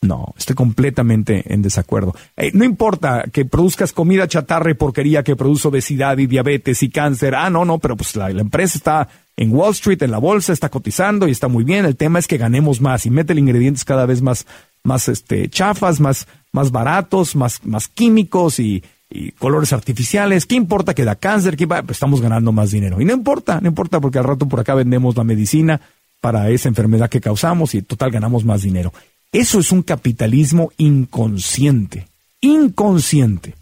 no, 0.00 0.32
estoy 0.38 0.54
completamente 0.54 1.52
en 1.52 1.62
desacuerdo. 1.62 2.14
Eh, 2.36 2.52
no 2.54 2.64
importa 2.64 3.24
que 3.32 3.44
produzcas 3.44 3.92
comida 3.92 4.28
chatarra 4.28 4.70
y 4.70 4.74
porquería 4.74 5.24
que 5.24 5.34
produce 5.34 5.66
obesidad 5.66 6.18
y 6.18 6.26
diabetes 6.26 6.82
y 6.84 6.90
cáncer. 6.90 7.34
Ah, 7.34 7.50
no, 7.50 7.64
no, 7.64 7.78
pero 7.78 7.96
pues 7.96 8.14
la, 8.14 8.30
empresa 8.30 8.78
está 8.78 9.08
en 9.36 9.52
Wall 9.52 9.72
Street, 9.72 10.02
en 10.02 10.12
la 10.12 10.18
bolsa, 10.18 10.52
está 10.52 10.68
cotizando 10.68 11.26
y 11.26 11.32
está 11.32 11.48
muy 11.48 11.64
bien. 11.64 11.84
El 11.84 11.96
tema 11.96 12.20
es 12.20 12.28
que 12.28 12.38
ganemos 12.38 12.80
más 12.80 13.06
y 13.06 13.10
mete 13.10 13.34
ingredientes 13.34 13.84
cada 13.84 14.06
vez 14.06 14.22
más, 14.22 14.46
más 14.84 15.08
este, 15.08 15.48
chafas, 15.48 15.98
más, 15.98 16.28
más 16.52 16.70
baratos, 16.70 17.34
más, 17.34 17.64
más 17.64 17.88
químicos 17.88 18.60
y, 18.60 18.84
y 19.10 19.32
colores 19.32 19.72
artificiales. 19.72 20.46
¿Qué 20.46 20.54
importa 20.54 20.94
que 20.94 21.04
da 21.04 21.16
cáncer? 21.16 21.56
¿Qué 21.56 21.66
Pues 21.66 21.90
estamos 21.90 22.20
ganando 22.20 22.52
más 22.52 22.70
dinero. 22.70 23.00
Y 23.00 23.04
no 23.04 23.12
importa, 23.12 23.60
no 23.60 23.68
importa 23.68 24.00
porque 24.00 24.18
al 24.18 24.24
rato 24.24 24.48
por 24.48 24.60
acá 24.60 24.74
vendemos 24.74 25.16
la 25.16 25.24
medicina 25.24 25.80
para 26.20 26.50
esa 26.50 26.68
enfermedad 26.68 27.08
que 27.08 27.20
causamos 27.20 27.74
y 27.74 27.82
total 27.82 28.10
ganamos 28.10 28.44
más 28.44 28.62
dinero. 28.62 28.92
Eso 29.32 29.60
es 29.60 29.72
un 29.72 29.82
capitalismo 29.82 30.72
inconsciente. 30.78 32.08
Inconsciente. 32.40 33.54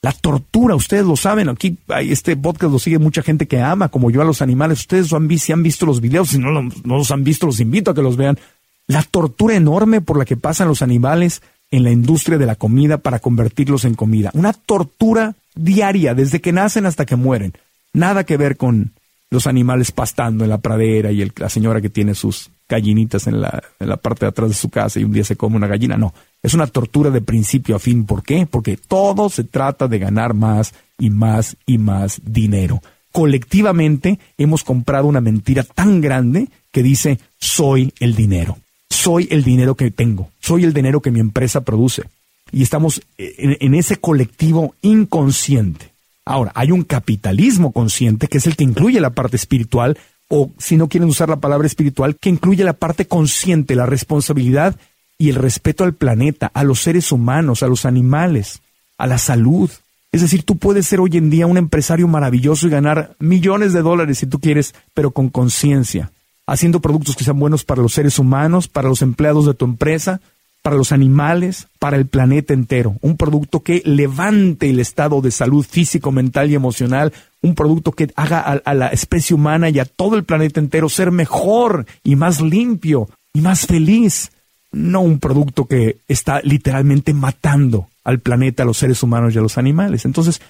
La 0.00 0.12
tortura, 0.12 0.76
ustedes 0.76 1.04
lo 1.04 1.16
saben, 1.16 1.48
aquí 1.48 1.76
este 1.88 2.36
podcast 2.36 2.72
lo 2.72 2.78
sigue 2.78 3.00
mucha 3.00 3.22
gente 3.22 3.48
que 3.48 3.60
ama, 3.60 3.88
como 3.88 4.12
yo, 4.12 4.22
a 4.22 4.24
los 4.24 4.42
animales. 4.42 4.80
Ustedes 4.80 5.12
han, 5.12 5.28
si 5.38 5.52
han 5.52 5.64
visto 5.64 5.86
los 5.86 6.00
videos, 6.00 6.28
si 6.28 6.38
no, 6.38 6.52
no 6.52 6.70
los 6.84 7.10
han 7.10 7.24
visto, 7.24 7.46
los 7.46 7.58
invito 7.58 7.90
a 7.90 7.94
que 7.94 8.02
los 8.02 8.16
vean. 8.16 8.38
La 8.86 9.02
tortura 9.02 9.56
enorme 9.56 10.00
por 10.00 10.16
la 10.16 10.24
que 10.24 10.36
pasan 10.36 10.68
los 10.68 10.82
animales 10.82 11.42
en 11.70 11.84
la 11.84 11.90
industria 11.90 12.38
de 12.38 12.46
la 12.46 12.56
comida 12.56 12.98
para 12.98 13.18
convertirlos 13.18 13.84
en 13.84 13.94
comida. 13.94 14.30
Una 14.34 14.52
tortura 14.52 15.34
diaria, 15.54 16.14
desde 16.14 16.40
que 16.40 16.52
nacen 16.52 16.86
hasta 16.86 17.04
que 17.04 17.16
mueren. 17.16 17.52
Nada 17.92 18.24
que 18.24 18.36
ver 18.36 18.56
con 18.56 18.92
los 19.30 19.46
animales 19.46 19.92
pastando 19.92 20.44
en 20.44 20.50
la 20.50 20.58
pradera 20.58 21.12
y 21.12 21.30
la 21.36 21.48
señora 21.48 21.80
que 21.80 21.90
tiene 21.90 22.14
sus 22.14 22.50
gallinitas 22.68 23.26
en 23.26 23.40
la, 23.40 23.62
en 23.78 23.88
la 23.88 23.96
parte 23.96 24.24
de 24.24 24.30
atrás 24.30 24.48
de 24.48 24.54
su 24.54 24.68
casa 24.70 25.00
y 25.00 25.04
un 25.04 25.12
día 25.12 25.24
se 25.24 25.36
come 25.36 25.56
una 25.56 25.66
gallina. 25.66 25.96
No, 25.96 26.14
es 26.42 26.54
una 26.54 26.66
tortura 26.66 27.10
de 27.10 27.20
principio 27.20 27.76
a 27.76 27.78
fin. 27.78 28.04
¿Por 28.04 28.22
qué? 28.22 28.46
Porque 28.46 28.76
todo 28.76 29.28
se 29.28 29.44
trata 29.44 29.88
de 29.88 29.98
ganar 29.98 30.34
más 30.34 30.74
y 30.98 31.10
más 31.10 31.56
y 31.66 31.78
más 31.78 32.20
dinero. 32.24 32.80
Colectivamente 33.12 34.18
hemos 34.36 34.64
comprado 34.64 35.06
una 35.06 35.20
mentira 35.20 35.62
tan 35.62 36.00
grande 36.00 36.48
que 36.70 36.82
dice 36.82 37.18
soy 37.38 37.92
el 38.00 38.14
dinero. 38.14 38.58
Soy 38.90 39.28
el 39.30 39.44
dinero 39.44 39.74
que 39.74 39.90
tengo. 39.90 40.30
Soy 40.40 40.64
el 40.64 40.72
dinero 40.72 41.00
que 41.00 41.10
mi 41.10 41.20
empresa 41.20 41.62
produce. 41.62 42.04
Y 42.50 42.62
estamos 42.62 43.02
en, 43.18 43.56
en 43.60 43.74
ese 43.74 43.96
colectivo 43.96 44.74
inconsciente. 44.82 45.92
Ahora, 46.24 46.52
hay 46.54 46.72
un 46.72 46.82
capitalismo 46.82 47.72
consciente 47.72 48.28
que 48.28 48.38
es 48.38 48.46
el 48.46 48.56
que 48.56 48.64
incluye 48.64 49.00
la 49.00 49.10
parte 49.10 49.36
espiritual, 49.36 49.96
o 50.28 50.50
si 50.58 50.76
no 50.76 50.88
quieren 50.88 51.08
usar 51.08 51.28
la 51.28 51.40
palabra 51.40 51.66
espiritual, 51.66 52.16
que 52.16 52.28
incluye 52.28 52.64
la 52.64 52.74
parte 52.74 53.06
consciente, 53.06 53.74
la 53.74 53.86
responsabilidad 53.86 54.76
y 55.16 55.30
el 55.30 55.36
respeto 55.36 55.84
al 55.84 55.94
planeta, 55.94 56.50
a 56.54 56.64
los 56.64 56.80
seres 56.80 57.12
humanos, 57.12 57.62
a 57.62 57.66
los 57.66 57.84
animales, 57.84 58.60
a 58.98 59.06
la 59.06 59.18
salud. 59.18 59.70
Es 60.12 60.20
decir, 60.20 60.42
tú 60.42 60.56
puedes 60.56 60.86
ser 60.86 61.00
hoy 61.00 61.16
en 61.16 61.28
día 61.28 61.46
un 61.46 61.56
empresario 61.56 62.06
maravilloso 62.08 62.66
y 62.66 62.70
ganar 62.70 63.16
millones 63.18 63.72
de 63.72 63.82
dólares 63.82 64.18
si 64.18 64.26
tú 64.26 64.38
quieres, 64.38 64.74
pero 64.94 65.10
con 65.10 65.28
conciencia, 65.28 66.12
haciendo 66.48 66.80
productos 66.80 67.14
que 67.14 67.24
sean 67.24 67.38
buenos 67.38 67.62
para 67.64 67.82
los 67.82 67.92
seres 67.92 68.18
humanos, 68.18 68.68
para 68.68 68.88
los 68.88 69.02
empleados 69.02 69.44
de 69.44 69.54
tu 69.54 69.66
empresa, 69.66 70.20
para 70.62 70.76
los 70.76 70.92
animales, 70.92 71.68
para 71.78 71.98
el 71.98 72.06
planeta 72.06 72.54
entero. 72.54 72.96
Un 73.02 73.18
producto 73.18 73.60
que 73.60 73.82
levante 73.84 74.70
el 74.70 74.80
estado 74.80 75.20
de 75.20 75.30
salud 75.30 75.64
físico, 75.64 76.10
mental 76.10 76.50
y 76.50 76.54
emocional. 76.54 77.12
Un 77.42 77.54
producto 77.54 77.92
que 77.92 78.10
haga 78.16 78.40
a, 78.40 78.74
la 78.74 78.88
especie 78.88 79.36
humana 79.36 79.68
y 79.68 79.78
a 79.78 79.84
todo 79.84 80.16
el 80.16 80.24
planeta 80.24 80.58
entero 80.58 80.88
ser 80.88 81.12
mejor 81.12 81.86
y 82.02 82.16
más 82.16 82.40
limpio 82.40 83.08
y 83.34 83.42
más 83.42 83.66
feliz 83.66 84.30
no 84.72 85.00
un 85.00 85.18
producto 85.18 85.66
que 85.66 85.98
está 86.08 86.40
literalmente 86.42 87.12
matando 87.12 87.88
al 88.04 88.20
planeta, 88.20 88.62
a 88.62 88.66
los 88.66 88.78
seres 88.78 89.02
humanos 89.02 89.34
y 89.34 89.38
a 89.38 89.42
los 89.42 89.58
animales. 89.58 90.06
Entonces, 90.06 90.40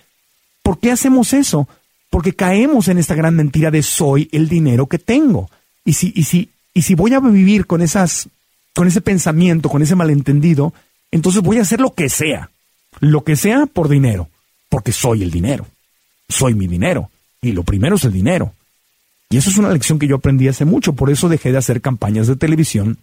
¿por 0.63 0.79
qué 0.79 0.93
hacemos 0.93 1.33
eso? 1.33 1.69
Porque 2.09 2.35
caemos 2.35 2.89
en 2.89 2.99
esta 2.99 3.15
gran 3.15 3.35
mentira 3.35 3.71
de 3.71 3.83
soy 3.83 4.29
el 4.33 4.49
dinero 4.49 4.87
que 4.87 4.99
tengo. 4.99 5.51
Y 5.89 5.95
si, 5.95 6.13
y 6.15 6.25
si, 6.25 6.51
y 6.75 6.83
si 6.83 6.95
voy 6.95 7.15
a 7.15 7.21
vivir 7.21 7.65
con 7.65 7.81
esas, 7.81 8.29
con 8.75 8.87
ese 8.87 9.01
pensamiento, 9.01 9.71
con 9.71 9.81
ese 9.81 9.95
malentendido, 9.95 10.75
entonces 11.11 11.41
voy 11.41 11.57
a 11.57 11.63
hacer 11.63 11.81
lo 11.81 11.95
que 11.95 12.11
sea. 12.11 12.51
Lo 13.01 13.25
que 13.25 13.37
sea 13.37 13.65
por 13.65 13.89
dinero. 13.89 14.29
Porque 14.69 14.93
soy 14.93 15.23
el 15.23 15.31
dinero. 15.31 15.67
Soy 16.29 16.53
mi 16.53 16.67
dinero. 16.67 17.11
Y 17.41 17.53
lo 17.53 17.63
primero 17.63 17.97
es 17.97 18.05
el 18.05 18.13
dinero. 18.13 18.53
Y 19.31 19.39
eso 19.39 19.49
es 19.49 19.57
una 19.57 19.73
lección 19.73 19.99
que 19.99 20.07
yo 20.07 20.17
aprendí 20.17 20.47
hace 20.47 20.67
mucho. 20.67 20.93
Por 20.93 21.09
eso 21.09 21.31
dejé 21.31 21.53
de 21.53 21.59
hacer 21.59 21.81
campañas 21.81 22.27
de 22.27 22.37
televisión 22.37 22.99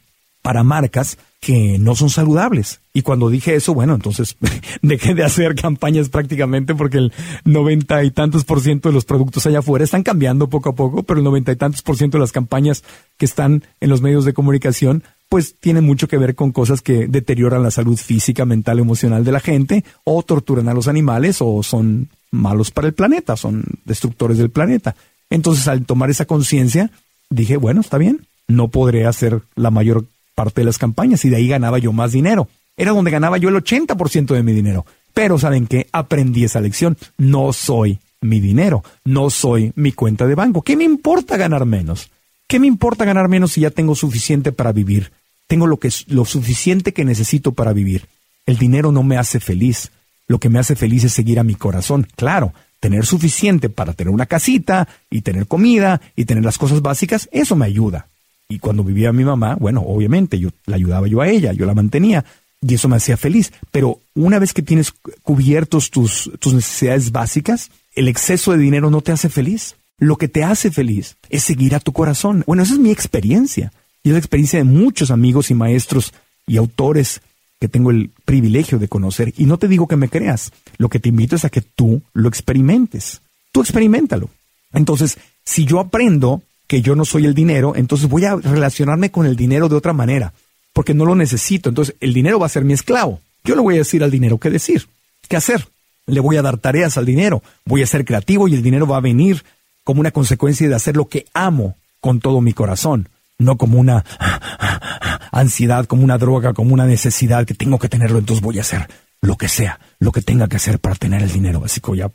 para 0.46 0.64
marcas 0.64 1.18
que 1.40 1.80
no 1.80 1.96
son 1.96 2.12
saludables. 2.12 2.80
Y 2.94 3.02
cuando 3.02 3.32
dije 3.32 3.56
eso, 3.56 3.74
bueno, 3.74 3.96
entonces 3.96 4.38
dejé 4.84 5.16
de 5.16 5.24
hacer 5.24 5.56
campañas 5.56 6.10
prácticamente 6.10 6.76
porque 6.76 7.00
el 7.00 7.14
noventa 7.46 8.04
y 8.04 8.12
tantos 8.12 8.44
por 8.44 8.62
ciento 8.62 8.90
de 8.90 8.94
los 8.94 9.06
productos 9.06 9.48
allá 9.48 9.60
afuera 9.60 9.84
están 9.84 10.04
cambiando 10.04 10.48
poco 10.48 10.70
a 10.70 10.76
poco, 10.76 11.02
pero 11.02 11.18
el 11.18 11.24
noventa 11.24 11.52
y 11.52 11.56
tantos 11.56 11.82
por 11.82 11.98
ciento 11.98 12.20
de 12.20 12.22
las 12.22 12.32
campañas 12.32 12.84
que 13.18 13.26
están 13.26 13.64
en 13.80 13.90
los 13.90 14.04
medios 14.04 14.24
de 14.24 14.34
comunicación 14.34 15.02
pues 15.30 15.56
tienen 15.60 15.84
mucho 15.84 16.08
que 16.08 16.20
ver 16.20 16.36
con 16.36 16.52
cosas 16.52 16.84
que 16.84 17.08
deterioran 17.08 17.64
la 17.64 17.72
salud 17.72 17.98
física, 17.98 18.46
mental, 18.46 18.78
emocional 18.78 19.24
de 19.24 19.32
la 19.32 19.40
gente, 19.40 19.84
o 20.04 20.22
torturan 20.22 20.70
a 20.70 20.76
los 20.76 20.88
animales, 20.88 21.38
o 21.40 21.64
son 21.64 22.10
malos 22.30 22.70
para 22.70 22.86
el 22.86 22.94
planeta, 22.94 23.36
son 23.36 23.64
destructores 23.84 24.38
del 24.38 24.52
planeta. 24.52 24.96
Entonces, 25.32 25.68
al 25.68 25.88
tomar 25.88 26.12
esa 26.12 26.26
conciencia, 26.26 26.92
dije, 27.32 27.58
bueno, 27.58 27.82
está 27.82 27.98
bien, 27.98 28.28
no 28.48 28.68
podré 28.68 29.08
hacer 29.08 29.42
la 29.56 29.72
mayor 29.72 30.06
parte 30.36 30.62
de 30.62 30.66
las 30.66 30.78
campañas 30.78 31.26
y 31.26 31.30
de 31.30 31.38
ahí 31.38 31.48
ganaba 31.48 31.80
yo 31.80 31.94
más 31.94 32.12
dinero. 32.12 32.48
Era 32.78 32.92
donde 32.92 33.12
ganaba 33.12 33.38
yo 33.38 33.50
el 33.50 33.56
80% 33.56 34.34
de 34.34 34.44
mi 34.44 34.52
dinero. 34.52 34.86
Pero 35.14 35.40
¿saben 35.40 35.66
qué? 35.66 35.88
Aprendí 35.92 36.44
esa 36.44 36.60
lección. 36.60 36.98
No 37.18 37.54
soy 37.54 38.00
mi 38.22 38.40
dinero, 38.40 38.84
no 39.06 39.30
soy 39.30 39.72
mi 39.76 39.94
cuenta 39.94 40.28
de 40.28 40.36
banco. 40.36 40.62
¿Qué 40.62 40.76
me 40.76 40.84
importa 40.84 41.38
ganar 41.38 41.66
menos? 41.66 42.12
¿Qué 42.48 42.60
me 42.60 42.68
importa 42.68 43.06
ganar 43.06 43.30
menos 43.30 43.54
si 43.54 43.62
ya 43.62 43.72
tengo 43.72 43.96
suficiente 43.96 44.52
para 44.52 44.72
vivir? 44.72 45.12
Tengo 45.48 45.68
lo 45.68 45.78
que 45.78 45.90
lo 46.08 46.26
suficiente 46.26 46.94
que 46.94 47.06
necesito 47.06 47.54
para 47.54 47.74
vivir. 47.74 48.08
El 48.46 48.58
dinero 48.58 48.92
no 48.92 49.04
me 49.04 49.18
hace 49.18 49.40
feliz. 49.40 49.92
Lo 50.28 50.40
que 50.40 50.50
me 50.50 50.60
hace 50.60 50.76
feliz 50.76 51.04
es 51.04 51.14
seguir 51.14 51.40
a 51.40 51.44
mi 51.44 51.56
corazón. 51.56 52.08
Claro, 52.16 52.54
tener 52.80 53.06
suficiente 53.06 53.70
para 53.70 53.94
tener 53.94 54.14
una 54.14 54.26
casita 54.26 54.88
y 55.10 55.22
tener 55.22 55.48
comida 55.48 56.02
y 56.16 56.26
tener 56.26 56.44
las 56.44 56.58
cosas 56.58 56.82
básicas, 56.82 57.30
eso 57.32 57.56
me 57.56 57.66
ayuda. 57.66 58.10
Y 58.48 58.60
cuando 58.60 58.84
vivía 58.84 59.12
mi 59.12 59.24
mamá, 59.24 59.56
bueno, 59.60 59.82
obviamente 59.82 60.40
yo 60.40 60.50
la 60.66 60.76
ayudaba 60.76 61.08
yo 61.08 61.22
a 61.22 61.28
ella, 61.28 61.54
yo 61.54 61.66
la 61.66 61.74
mantenía 61.74 62.24
y 62.62 62.74
eso 62.74 62.88
me 62.88 62.98
hacía 62.98 63.18
feliz. 63.18 63.52
Pero 63.72 64.00
una 64.14 64.40
vez 64.40 64.54
que 64.54 64.62
tienes 64.62 64.92
cubiertos 65.24 65.92
tus, 65.92 66.32
tus 66.40 66.54
necesidades 66.54 67.12
básicas, 67.12 67.72
el 67.96 68.08
exceso 68.08 68.52
de 68.52 68.58
dinero 68.58 68.90
no 68.90 69.02
te 69.02 69.12
hace 69.12 69.30
feliz. 69.30 69.76
Lo 69.98 70.18
que 70.18 70.28
te 70.28 70.44
hace 70.44 70.72
feliz 70.72 71.16
es 71.30 71.44
seguir 71.44 71.76
a 71.76 71.80
tu 71.80 71.94
corazón. 71.94 72.44
Bueno, 72.46 72.64
esa 72.64 72.74
es 72.74 72.80
mi 72.80 72.92
experiencia. 72.92 73.72
Y 74.04 74.10
es 74.10 74.14
la 74.14 74.20
experiencia 74.20 74.60
de 74.60 74.66
muchos 74.66 75.10
amigos 75.10 75.50
y 75.50 75.54
maestros 75.54 76.14
y 76.46 76.58
autores 76.58 77.22
que 77.60 77.68
tengo 77.68 77.92
el 77.92 78.12
privilegio 78.26 78.78
de 78.78 78.88
conocer. 78.88 79.34
Y 79.38 79.46
no 79.46 79.58
te 79.58 79.68
digo 79.68 79.88
que 79.88 79.96
me 79.96 80.10
creas, 80.10 80.52
lo 80.78 80.90
que 80.90 81.00
te 81.00 81.10
invito 81.10 81.36
es 81.36 81.46
a 81.46 81.50
que 81.50 81.62
tú 81.62 82.02
lo 82.14 82.28
experimentes. 82.28 83.22
Tú 83.52 83.62
experimentalo. 83.62 84.30
Entonces, 84.74 85.18
si 85.44 85.66
yo 85.66 85.80
aprendo 85.80 86.44
que 86.68 86.82
yo 86.82 86.96
no 86.96 87.06
soy 87.06 87.26
el 87.26 87.34
dinero, 87.34 87.74
entonces 87.76 88.10
voy 88.10 88.26
a 88.26 88.36
relacionarme 88.36 89.12
con 89.12 89.26
el 89.26 89.36
dinero 89.36 89.70
de 89.70 89.76
otra 89.76 89.94
manera, 89.94 90.34
porque 90.74 90.94
no 90.94 91.06
lo 91.06 91.16
necesito. 91.16 91.70
Entonces 91.70 91.96
el 92.00 92.14
dinero 92.14 92.40
va 92.40 92.48
a 92.48 92.50
ser 92.50 92.66
mi 92.66 92.74
esclavo. 92.74 93.20
Yo 93.44 93.56
le 93.56 93.62
voy 93.62 93.76
a 93.76 93.80
decir 93.80 94.04
al 94.04 94.12
dinero 94.12 94.40
qué 94.40 94.50
decir, 94.50 94.88
qué 95.28 95.38
hacer. 95.38 95.68
Le 96.08 96.20
voy 96.20 96.38
a 96.38 96.42
dar 96.42 96.58
tareas 96.58 96.98
al 96.98 97.06
dinero, 97.06 97.42
voy 97.66 97.82
a 97.82 97.88
ser 97.88 98.06
creativo 98.06 98.48
y 98.48 98.56
el 98.56 98.62
dinero 98.62 98.88
va 98.88 98.98
a 98.98 99.02
venir 99.02 99.44
como 99.84 100.00
una 100.00 100.12
consecuencia 100.12 100.68
de 100.68 100.76
hacer 100.76 100.96
lo 100.96 101.08
que 101.08 101.26
amo 101.34 101.76
con 102.00 102.20
todo 102.20 102.42
mi 102.42 102.54
corazón, 102.54 103.10
no 103.38 103.58
como 103.58 103.80
una 103.80 104.04
ansiedad, 105.32 105.86
como 105.86 106.04
una 106.04 106.18
droga, 106.18 106.54
como 106.54 106.74
una 106.74 106.86
necesidad 106.86 107.46
que 107.46 107.54
tengo 107.54 107.80
que 107.80 107.90
tenerlo, 107.90 108.20
entonces 108.20 108.44
voy 108.44 108.58
a 108.58 108.62
hacer 108.62 108.88
lo 109.22 109.38
que 109.38 109.48
sea, 109.48 109.80
lo 110.00 110.12
que 110.12 110.22
tenga 110.22 110.48
que 110.48 110.58
hacer 110.58 110.80
para 110.80 110.96
tener 110.96 111.22
el 111.22 111.32
dinero. 111.32 111.64
Así 111.66 111.82
como 111.82 111.96
ya 111.96 112.12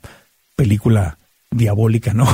película 0.56 1.18
diabólica, 1.50 2.14
¿no? 2.14 2.26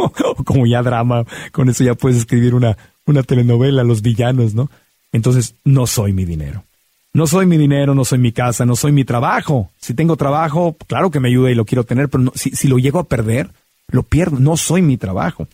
Como 0.44 0.66
ya 0.66 0.82
drama, 0.82 1.24
con 1.52 1.68
eso 1.68 1.84
ya 1.84 1.94
puedes 1.94 2.18
escribir 2.18 2.54
una, 2.54 2.76
una 3.06 3.22
telenovela, 3.22 3.84
los 3.84 4.02
villanos, 4.02 4.54
¿no? 4.54 4.70
Entonces, 5.12 5.54
no 5.64 5.86
soy 5.86 6.12
mi 6.12 6.24
dinero. 6.24 6.64
No 7.16 7.26
soy 7.26 7.46
mi 7.46 7.56
dinero, 7.56 7.94
no 7.94 8.04
soy 8.04 8.18
mi 8.18 8.32
casa, 8.32 8.66
no 8.66 8.76
soy 8.76 8.92
mi 8.92 9.04
trabajo. 9.04 9.70
Si 9.80 9.94
tengo 9.94 10.16
trabajo, 10.16 10.76
claro 10.86 11.10
que 11.10 11.20
me 11.20 11.28
ayuda 11.28 11.50
y 11.50 11.54
lo 11.54 11.64
quiero 11.64 11.84
tener, 11.84 12.10
pero 12.10 12.30
si, 12.34 12.50
si, 12.50 12.68
lo 12.68 12.78
llego 12.78 12.98
a 12.98 13.04
perder, 13.04 13.50
lo 13.88 14.02
pierdo. 14.02 14.38
No 14.38 14.58
soy 14.58 14.82
mi 14.82 14.98
trabajo. 14.98 15.48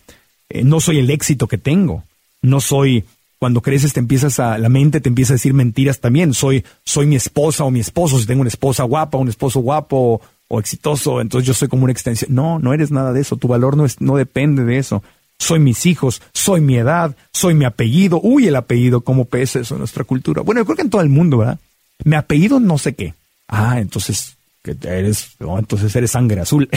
Eh, 0.49 0.63
no 0.63 0.81
soy 0.81 0.99
el 0.99 1.09
éxito 1.09 1.47
que 1.47 1.57
tengo. 1.57 2.03
No 2.41 2.59
soy, 2.59 3.05
cuando 3.39 3.61
creces 3.61 3.93
te 3.93 4.01
empiezas 4.01 4.41
a, 4.41 4.57
la 4.57 4.67
mente 4.67 4.99
te 4.99 5.07
empieza 5.07 5.31
a 5.31 5.35
decir 5.35 5.53
mentiras 5.53 6.01
también. 6.01 6.33
Soy, 6.33 6.65
soy 6.83 7.05
mi 7.05 7.15
esposa 7.15 7.63
o 7.63 7.71
mi 7.71 7.79
esposo. 7.79 8.19
Si 8.19 8.25
tengo 8.25 8.41
una 8.41 8.49
esposa 8.49 8.83
guapa, 8.83 9.17
un 9.17 9.29
esposo 9.29 9.61
guapo, 9.61 10.19
o 10.47 10.59
exitoso, 10.59 11.21
entonces 11.21 11.47
yo 11.47 11.53
soy 11.53 11.67
como 11.67 11.83
una 11.83 11.93
extensión. 11.93 12.33
No, 12.33 12.59
no 12.59 12.73
eres 12.73 12.91
nada 12.91 13.13
de 13.13 13.21
eso. 13.21 13.37
Tu 13.37 13.47
valor 13.47 13.75
no, 13.75 13.85
es, 13.85 14.01
no 14.01 14.17
depende 14.17 14.63
de 14.63 14.77
eso. 14.77 15.03
Soy 15.39 15.59
mis 15.59 15.85
hijos, 15.85 16.21
soy 16.33 16.61
mi 16.61 16.77
edad, 16.77 17.15
soy 17.31 17.53
mi 17.53 17.65
apellido. 17.65 18.19
Uy, 18.21 18.47
el 18.47 18.55
apellido, 18.55 19.01
¿cómo 19.01 19.25
pesa 19.25 19.59
eso 19.59 19.75
en 19.75 19.79
nuestra 19.79 20.03
cultura? 20.03 20.41
Bueno, 20.41 20.61
yo 20.61 20.65
creo 20.65 20.75
que 20.75 20.83
en 20.83 20.89
todo 20.89 21.01
el 21.01 21.09
mundo, 21.09 21.39
¿verdad? 21.39 21.59
Mi 22.05 22.15
apellido 22.15 22.59
no 22.59 22.77
sé 22.77 22.93
qué. 22.93 23.13
Ah, 23.47 23.79
entonces, 23.79 24.37
que 24.61 24.75
eres, 24.83 25.35
no, 25.39 25.57
entonces 25.59 25.95
eres 25.95 26.11
sangre 26.11 26.41
azul. 26.41 26.69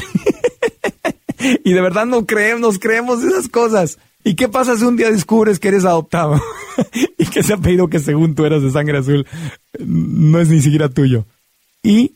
y 1.64 1.72
de 1.72 1.80
verdad 1.80 2.06
no 2.06 2.26
creemos, 2.26 2.78
creemos 2.78 3.22
esas 3.22 3.48
cosas. 3.48 3.98
¿Y 4.24 4.34
qué 4.34 4.48
pasa 4.48 4.76
si 4.76 4.84
un 4.84 4.96
día 4.96 5.10
descubres 5.10 5.60
que 5.60 5.68
eres 5.68 5.84
adoptado 5.84 6.40
y 7.18 7.26
que 7.26 7.40
ese 7.40 7.52
apellido 7.52 7.88
que 7.88 8.00
según 8.00 8.34
tú 8.34 8.44
eras 8.44 8.62
de 8.62 8.72
sangre 8.72 8.98
azul 8.98 9.24
no 9.78 10.40
es 10.40 10.48
ni 10.48 10.60
siquiera 10.60 10.88
tuyo? 10.88 11.24
¿Y, 11.82 12.14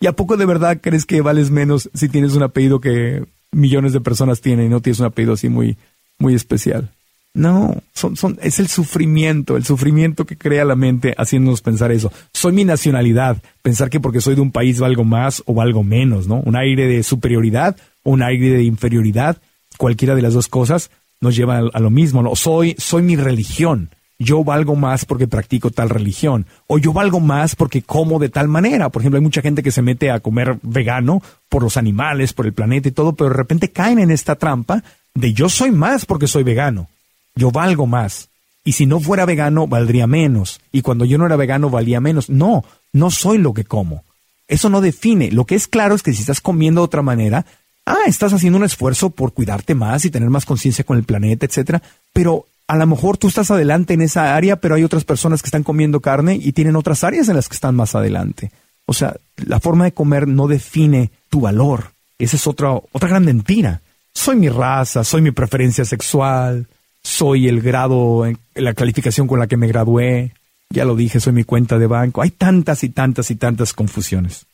¿Y 0.00 0.06
a 0.06 0.12
poco 0.12 0.36
de 0.36 0.46
verdad 0.46 0.80
crees 0.80 1.04
que 1.04 1.20
vales 1.20 1.50
menos 1.50 1.90
si 1.94 2.08
tienes 2.08 2.34
un 2.34 2.42
apellido 2.42 2.80
que 2.80 3.24
millones 3.52 3.92
de 3.92 4.00
personas 4.00 4.40
tienen 4.40 4.66
y 4.66 4.68
no 4.70 4.80
tienes 4.80 5.00
un 5.00 5.06
apellido 5.06 5.34
así 5.34 5.48
muy, 5.48 5.76
muy 6.18 6.34
especial? 6.34 6.90
No, 7.32 7.76
son, 7.94 8.16
son, 8.16 8.38
es 8.42 8.58
el 8.58 8.66
sufrimiento, 8.66 9.56
el 9.56 9.64
sufrimiento 9.64 10.24
que 10.24 10.36
crea 10.36 10.64
la 10.64 10.74
mente 10.74 11.14
haciéndonos 11.16 11.60
pensar 11.60 11.92
eso. 11.92 12.10
Soy 12.32 12.52
mi 12.52 12.64
nacionalidad, 12.64 13.36
pensar 13.62 13.88
que 13.88 14.00
porque 14.00 14.20
soy 14.20 14.34
de 14.34 14.40
un 14.40 14.50
país 14.50 14.80
valgo 14.80 15.04
más 15.04 15.42
o 15.46 15.54
valgo 15.54 15.84
menos, 15.84 16.26
¿no? 16.26 16.40
Un 16.40 16.56
aire 16.56 16.86
de 16.86 17.04
superioridad 17.04 17.76
o 18.02 18.10
un 18.10 18.22
aire 18.22 18.56
de 18.56 18.64
inferioridad, 18.64 19.38
cualquiera 19.76 20.16
de 20.16 20.22
las 20.22 20.34
dos 20.34 20.48
cosas 20.48 20.90
nos 21.20 21.36
lleva 21.36 21.58
a, 21.58 21.80
lo 21.80 21.90
mismo, 21.90 22.22
¿no? 22.22 22.34
Soy, 22.34 22.74
soy 22.78 23.02
mi 23.02 23.14
religión. 23.14 23.90
Yo 24.20 24.44
valgo 24.44 24.76
más 24.76 25.04
porque 25.04 25.26
practico 25.26 25.72
tal 25.72 25.90
religión. 25.90 26.46
O 26.68 26.78
yo 26.78 26.92
valgo 26.92 27.18
más 27.18 27.56
porque 27.56 27.82
como 27.82 28.20
de 28.20 28.28
tal 28.28 28.46
manera. 28.46 28.88
Por 28.90 29.02
ejemplo, 29.02 29.18
hay 29.18 29.24
mucha 29.24 29.42
gente 29.42 29.64
que 29.64 29.72
se 29.72 29.82
mete 29.82 30.12
a 30.12 30.20
comer 30.20 30.60
vegano 30.62 31.20
por 31.48 31.64
los 31.64 31.76
animales, 31.76 32.32
por 32.32 32.46
el 32.46 32.52
planeta 32.52 32.88
y 32.88 32.92
todo, 32.92 33.14
pero 33.14 33.30
de 33.30 33.36
repente 33.36 33.72
caen 33.72 33.98
en 33.98 34.12
esta 34.12 34.36
trampa 34.36 34.84
de 35.14 35.32
yo 35.32 35.48
soy 35.48 35.72
más 35.72 36.06
porque 36.06 36.28
soy 36.28 36.44
vegano 36.44 36.88
yo 37.34 37.50
valgo 37.50 37.86
más. 37.86 38.28
Y 38.64 38.72
si 38.72 38.86
no 38.86 39.00
fuera 39.00 39.24
vegano, 39.24 39.66
valdría 39.66 40.06
menos. 40.06 40.60
Y 40.70 40.82
cuando 40.82 41.04
yo 41.04 41.18
no 41.18 41.26
era 41.26 41.36
vegano, 41.36 41.70
valía 41.70 42.00
menos. 42.00 42.28
No, 42.28 42.64
no 42.92 43.10
soy 43.10 43.38
lo 43.38 43.54
que 43.54 43.64
como. 43.64 44.04
Eso 44.48 44.68
no 44.68 44.80
define. 44.80 45.30
Lo 45.30 45.46
que 45.46 45.54
es 45.54 45.66
claro 45.66 45.94
es 45.94 46.02
que 46.02 46.12
si 46.12 46.20
estás 46.20 46.40
comiendo 46.40 46.82
de 46.82 46.86
otra 46.86 47.02
manera, 47.02 47.46
ah, 47.86 48.02
estás 48.06 48.32
haciendo 48.32 48.58
un 48.58 48.64
esfuerzo 48.64 49.10
por 49.10 49.32
cuidarte 49.32 49.74
más 49.74 50.04
y 50.04 50.10
tener 50.10 50.28
más 50.28 50.44
conciencia 50.44 50.84
con 50.84 50.98
el 50.98 51.04
planeta, 51.04 51.46
etcétera. 51.46 51.82
Pero 52.12 52.46
a 52.70 52.76
lo 52.76 52.86
mejor 52.86 53.18
tú 53.18 53.26
estás 53.26 53.50
adelante 53.50 53.94
en 53.94 54.00
esa 54.00 54.36
área, 54.36 54.54
pero 54.54 54.76
hay 54.76 54.84
otras 54.84 55.02
personas 55.02 55.42
que 55.42 55.48
están 55.48 55.64
comiendo 55.64 55.98
carne 55.98 56.38
y 56.40 56.52
tienen 56.52 56.76
otras 56.76 57.02
áreas 57.02 57.28
en 57.28 57.34
las 57.34 57.48
que 57.48 57.56
están 57.56 57.74
más 57.74 57.96
adelante. 57.96 58.52
O 58.86 58.92
sea, 58.92 59.16
la 59.44 59.58
forma 59.58 59.86
de 59.86 59.92
comer 59.92 60.28
no 60.28 60.46
define 60.46 61.10
tu 61.30 61.40
valor. 61.40 61.90
Esa 62.16 62.36
es 62.36 62.46
otra, 62.46 62.70
otra 62.70 63.08
gran 63.08 63.24
mentira. 63.24 63.80
Soy 64.14 64.36
mi 64.36 64.48
raza, 64.48 65.02
soy 65.02 65.20
mi 65.20 65.32
preferencia 65.32 65.84
sexual, 65.84 66.68
soy 67.02 67.48
el 67.48 67.60
grado, 67.60 68.24
la 68.54 68.74
calificación 68.74 69.26
con 69.26 69.40
la 69.40 69.48
que 69.48 69.56
me 69.56 69.66
gradué, 69.66 70.32
ya 70.68 70.84
lo 70.84 70.94
dije, 70.94 71.18
soy 71.18 71.32
mi 71.32 71.42
cuenta 71.42 71.76
de 71.76 71.88
banco. 71.88 72.22
Hay 72.22 72.30
tantas 72.30 72.84
y 72.84 72.90
tantas 72.90 73.32
y 73.32 73.34
tantas 73.34 73.72
confusiones. 73.72 74.46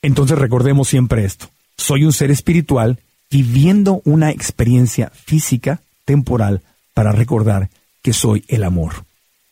Entonces 0.00 0.38
recordemos 0.38 0.88
siempre 0.88 1.26
esto. 1.26 1.50
Soy 1.76 2.06
un 2.06 2.14
ser 2.14 2.30
espiritual 2.30 3.00
viviendo 3.30 4.00
una 4.06 4.30
experiencia 4.30 5.12
física, 5.14 5.82
temporal, 6.06 6.62
para 6.94 7.12
recordar 7.12 7.68
que 8.02 8.12
soy 8.12 8.44
el 8.48 8.64
amor. 8.64 9.04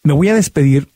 Me 0.02 0.12
voy 0.12 0.28
a 0.28 0.34
despedir 0.34 0.88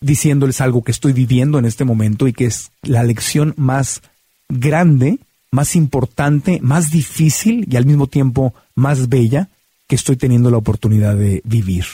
diciéndoles 0.00 0.60
algo 0.60 0.82
que 0.82 0.92
estoy 0.92 1.12
viviendo 1.12 1.58
en 1.58 1.64
este 1.64 1.84
momento 1.84 2.28
y 2.28 2.32
que 2.32 2.46
es 2.46 2.70
la 2.82 3.02
lección 3.02 3.54
más 3.56 4.02
grande, 4.48 5.18
más 5.50 5.76
importante, 5.76 6.60
más 6.62 6.90
difícil 6.90 7.66
y 7.70 7.76
al 7.76 7.86
mismo 7.86 8.06
tiempo 8.06 8.54
más 8.74 9.08
bella 9.08 9.48
que 9.86 9.96
estoy 9.96 10.16
teniendo 10.16 10.50
la 10.50 10.58
oportunidad 10.58 11.16
de 11.16 11.42
vivir. 11.44 11.84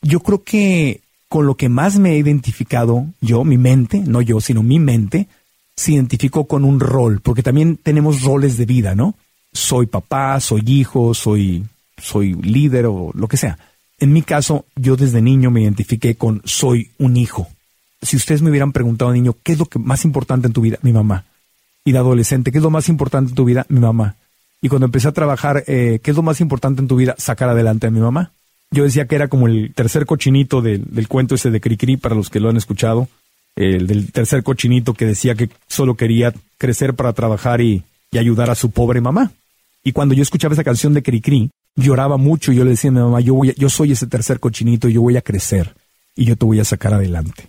Yo 0.00 0.20
creo 0.20 0.42
que 0.42 1.00
con 1.28 1.46
lo 1.46 1.54
que 1.54 1.68
más 1.68 1.98
me 1.98 2.12
he 2.12 2.18
identificado 2.18 3.06
yo, 3.20 3.44
mi 3.44 3.58
mente, 3.58 4.02
no 4.06 4.20
yo, 4.20 4.40
sino 4.40 4.62
mi 4.62 4.78
mente, 4.78 5.28
se 5.76 5.92
identificó 5.92 6.46
con 6.46 6.64
un 6.64 6.80
rol, 6.80 7.20
porque 7.22 7.42
también 7.42 7.76
tenemos 7.76 8.22
roles 8.22 8.56
de 8.56 8.66
vida, 8.66 8.94
¿no? 8.94 9.14
Soy 9.52 9.86
papá, 9.86 10.40
soy 10.40 10.62
hijo, 10.66 11.14
soy, 11.14 11.64
soy 12.02 12.34
líder 12.34 12.86
o 12.86 13.12
lo 13.14 13.28
que 13.28 13.36
sea. 13.36 13.58
En 13.98 14.12
mi 14.12 14.22
caso, 14.22 14.66
yo 14.74 14.96
desde 14.96 15.22
niño 15.22 15.50
me 15.50 15.62
identifiqué 15.62 16.16
con 16.16 16.42
soy 16.44 16.90
un 16.98 17.16
hijo. 17.16 17.48
Si 18.02 18.16
ustedes 18.16 18.42
me 18.42 18.50
hubieran 18.50 18.72
preguntado 18.72 19.12
niño, 19.12 19.36
¿qué 19.42 19.52
es 19.52 19.58
lo 19.58 19.66
que 19.66 19.78
más 19.78 20.04
importante 20.04 20.48
en 20.48 20.52
tu 20.52 20.60
vida? 20.60 20.78
Mi 20.82 20.92
mamá. 20.92 21.24
Y 21.84 21.92
de 21.92 21.98
adolescente, 21.98 22.50
¿qué 22.50 22.58
es 22.58 22.64
lo 22.64 22.70
más 22.70 22.88
importante 22.88 23.30
en 23.30 23.36
tu 23.36 23.44
vida? 23.44 23.64
Mi 23.68 23.80
mamá. 23.80 24.16
Y 24.60 24.68
cuando 24.68 24.86
empecé 24.86 25.08
a 25.08 25.12
trabajar, 25.12 25.64
eh, 25.66 26.00
¿qué 26.02 26.10
es 26.10 26.16
lo 26.16 26.22
más 26.22 26.40
importante 26.40 26.80
en 26.80 26.88
tu 26.88 26.96
vida? 26.96 27.14
Sacar 27.18 27.48
adelante 27.48 27.86
a 27.86 27.90
mi 27.90 28.00
mamá. 28.00 28.32
Yo 28.70 28.84
decía 28.84 29.06
que 29.06 29.16
era 29.16 29.28
como 29.28 29.46
el 29.48 29.74
tercer 29.74 30.06
cochinito 30.06 30.62
del, 30.62 31.06
cuento 31.06 31.34
ese 31.34 31.50
de 31.50 31.60
Cricri, 31.60 31.96
para 31.96 32.14
los 32.14 32.30
que 32.30 32.40
lo 32.40 32.48
han 32.48 32.56
escuchado. 32.56 33.08
El 33.54 33.86
del 33.86 34.12
tercer 34.12 34.42
cochinito 34.42 34.94
que 34.94 35.04
decía 35.04 35.34
que 35.34 35.50
solo 35.68 35.94
quería 35.94 36.32
crecer 36.58 36.94
para 36.94 37.12
trabajar 37.12 37.60
y, 37.60 37.84
ayudar 38.18 38.50
a 38.50 38.54
su 38.54 38.70
pobre 38.70 39.00
mamá. 39.00 39.32
Y 39.82 39.92
cuando 39.92 40.14
yo 40.14 40.22
escuchaba 40.22 40.52
esa 40.52 40.64
canción 40.64 40.92
de 40.92 41.02
Cricri, 41.02 41.50
lloraba 41.76 42.16
mucho 42.16 42.52
y 42.52 42.56
yo 42.56 42.64
le 42.64 42.70
decía 42.70 42.90
a 42.90 42.94
mi 42.94 43.00
mamá, 43.00 43.20
yo, 43.20 43.34
voy 43.34 43.54
yo 43.56 43.68
soy 43.68 43.92
ese 43.92 44.06
tercer 44.06 44.40
cochinito 44.40 44.88
y 44.88 44.94
yo 44.94 45.02
voy 45.02 45.16
a 45.16 45.22
crecer 45.22 45.74
y 46.14 46.24
yo 46.26 46.36
te 46.36 46.44
voy 46.44 46.60
a 46.60 46.64
sacar 46.64 46.94
adelante. 46.94 47.48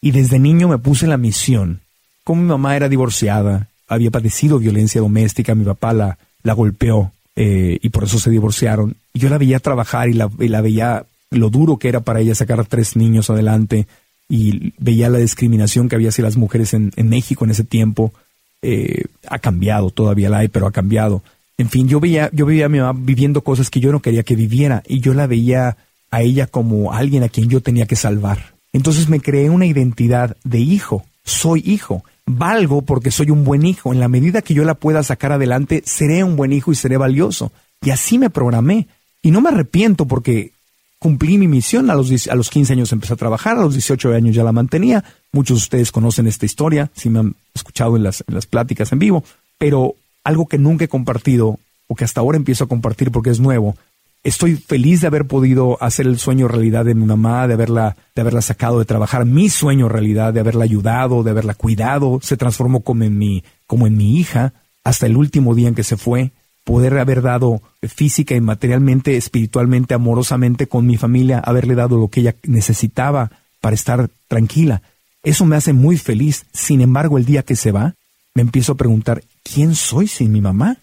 Y 0.00 0.12
desde 0.12 0.38
niño 0.38 0.68
me 0.68 0.78
puse 0.78 1.06
la 1.06 1.16
misión. 1.16 1.80
Como 2.24 2.42
mi 2.42 2.48
mamá 2.48 2.76
era 2.76 2.88
divorciada, 2.88 3.68
había 3.88 4.10
padecido 4.10 4.58
violencia 4.58 5.00
doméstica, 5.00 5.54
mi 5.54 5.64
papá 5.64 5.92
la, 5.92 6.18
la 6.42 6.52
golpeó 6.52 7.12
eh, 7.40 7.78
y 7.80 7.88
por 7.90 8.02
eso 8.02 8.18
se 8.18 8.30
divorciaron. 8.30 8.96
yo 9.14 9.28
la 9.28 9.38
veía 9.38 9.60
trabajar 9.60 10.08
y 10.08 10.14
la, 10.14 10.26
veía 10.60 11.06
lo 11.30 11.50
duro 11.50 11.76
que 11.76 11.88
era 11.88 12.00
para 12.00 12.20
ella 12.20 12.34
sacar 12.34 12.58
a 12.58 12.64
tres 12.64 12.96
niños 12.96 13.30
adelante 13.30 13.86
y 14.28 14.72
veía 14.78 15.08
la 15.08 15.18
discriminación 15.18 15.88
que 15.88 15.94
había 15.94 16.08
hacia 16.08 16.24
las 16.24 16.36
mujeres 16.36 16.74
en, 16.74 16.92
México 16.96 17.44
en 17.44 17.52
ese 17.52 17.62
tiempo. 17.62 18.12
Eh, 18.60 19.04
ha 19.28 19.38
cambiado, 19.38 19.90
todavía 19.90 20.30
la 20.30 20.38
hay, 20.38 20.48
pero 20.48 20.66
ha 20.66 20.72
cambiado. 20.72 21.22
En 21.58 21.68
fin, 21.68 21.88
yo 21.88 22.00
veía, 22.00 22.30
yo 22.32 22.46
veía 22.46 22.66
a 22.66 22.68
mi 22.68 22.78
mamá 22.78 22.98
viviendo 22.98 23.42
cosas 23.42 23.68
que 23.68 23.80
yo 23.80 23.92
no 23.92 24.00
quería 24.00 24.22
que 24.22 24.36
viviera 24.36 24.82
y 24.86 25.00
yo 25.00 25.12
la 25.12 25.26
veía 25.26 25.76
a 26.10 26.22
ella 26.22 26.46
como 26.46 26.92
alguien 26.92 27.22
a 27.24 27.28
quien 27.28 27.48
yo 27.48 27.60
tenía 27.60 27.86
que 27.86 27.96
salvar. 27.96 28.54
Entonces 28.72 29.08
me 29.08 29.20
creé 29.20 29.50
una 29.50 29.66
identidad 29.66 30.36
de 30.44 30.60
hijo. 30.60 31.04
Soy 31.24 31.62
hijo 31.66 32.04
valgo 32.28 32.82
porque 32.82 33.10
soy 33.10 33.30
un 33.30 33.44
buen 33.44 33.64
hijo. 33.64 33.92
En 33.92 34.00
la 34.00 34.08
medida 34.08 34.42
que 34.42 34.54
yo 34.54 34.64
la 34.64 34.74
pueda 34.74 35.02
sacar 35.02 35.32
adelante, 35.32 35.82
seré 35.84 36.22
un 36.24 36.36
buen 36.36 36.52
hijo 36.52 36.72
y 36.72 36.74
seré 36.74 36.96
valioso. 36.96 37.52
Y 37.82 37.90
así 37.90 38.18
me 38.18 38.30
programé. 38.30 38.86
Y 39.22 39.30
no 39.30 39.40
me 39.40 39.48
arrepiento 39.48 40.06
porque 40.06 40.52
cumplí 40.98 41.38
mi 41.38 41.48
misión. 41.48 41.90
A 41.90 41.94
los, 41.94 42.28
a 42.28 42.34
los 42.34 42.50
15 42.50 42.74
años 42.74 42.92
empecé 42.92 43.14
a 43.14 43.16
trabajar, 43.16 43.56
a 43.56 43.62
los 43.62 43.74
18 43.74 44.12
años 44.14 44.34
ya 44.34 44.44
la 44.44 44.52
mantenía. 44.52 45.04
Muchos 45.32 45.58
de 45.58 45.62
ustedes 45.62 45.92
conocen 45.92 46.26
esta 46.26 46.46
historia, 46.46 46.90
si 46.94 47.10
me 47.10 47.20
han 47.20 47.34
escuchado 47.54 47.96
en 47.96 48.02
las, 48.02 48.24
en 48.26 48.34
las 48.34 48.46
pláticas 48.46 48.92
en 48.92 48.98
vivo. 48.98 49.24
Pero 49.58 49.94
algo 50.28 50.46
que 50.46 50.58
nunca 50.58 50.84
he 50.84 50.88
compartido, 50.88 51.58
o 51.86 51.94
que 51.94 52.04
hasta 52.04 52.20
ahora 52.20 52.36
empiezo 52.36 52.64
a 52.64 52.68
compartir 52.68 53.10
porque 53.10 53.30
es 53.30 53.40
nuevo, 53.40 53.76
estoy 54.22 54.56
feliz 54.56 55.00
de 55.00 55.06
haber 55.06 55.26
podido 55.26 55.82
hacer 55.82 56.06
el 56.06 56.18
sueño 56.18 56.48
realidad 56.48 56.84
de 56.84 56.94
mi 56.94 57.06
mamá, 57.06 57.48
de 57.48 57.54
haberla, 57.54 57.96
de 58.14 58.20
haberla 58.20 58.42
sacado 58.42 58.78
de 58.78 58.84
trabajar, 58.84 59.24
mi 59.24 59.48
sueño 59.48 59.88
realidad, 59.88 60.34
de 60.34 60.40
haberla 60.40 60.64
ayudado, 60.64 61.22
de 61.22 61.30
haberla 61.30 61.54
cuidado, 61.54 62.20
se 62.22 62.36
transformó 62.36 62.82
como 62.82 63.04
en 63.04 63.16
mi, 63.16 63.42
como 63.66 63.86
en 63.86 63.96
mi 63.96 64.18
hija, 64.18 64.52
hasta 64.84 65.06
el 65.06 65.16
último 65.16 65.54
día 65.54 65.68
en 65.68 65.74
que 65.74 65.82
se 65.82 65.96
fue, 65.96 66.32
poder 66.62 66.98
haber 66.98 67.22
dado 67.22 67.62
física 67.80 68.34
y 68.34 68.42
materialmente, 68.42 69.16
espiritualmente, 69.16 69.94
amorosamente 69.94 70.66
con 70.66 70.86
mi 70.86 70.98
familia, 70.98 71.38
haberle 71.38 71.74
dado 71.74 71.96
lo 71.96 72.08
que 72.08 72.20
ella 72.20 72.34
necesitaba 72.42 73.30
para 73.62 73.74
estar 73.74 74.10
tranquila. 74.28 74.82
Eso 75.22 75.46
me 75.46 75.56
hace 75.56 75.72
muy 75.72 75.96
feliz. 75.96 76.44
Sin 76.52 76.82
embargo, 76.82 77.16
el 77.16 77.24
día 77.24 77.42
que 77.42 77.56
se 77.56 77.72
va, 77.72 77.94
me 78.34 78.42
empiezo 78.42 78.72
a 78.72 78.76
preguntar, 78.76 79.22
¿quién 79.52 79.74
soy 79.74 80.08
sin 80.08 80.32
mi 80.32 80.40
mamá? 80.40 80.76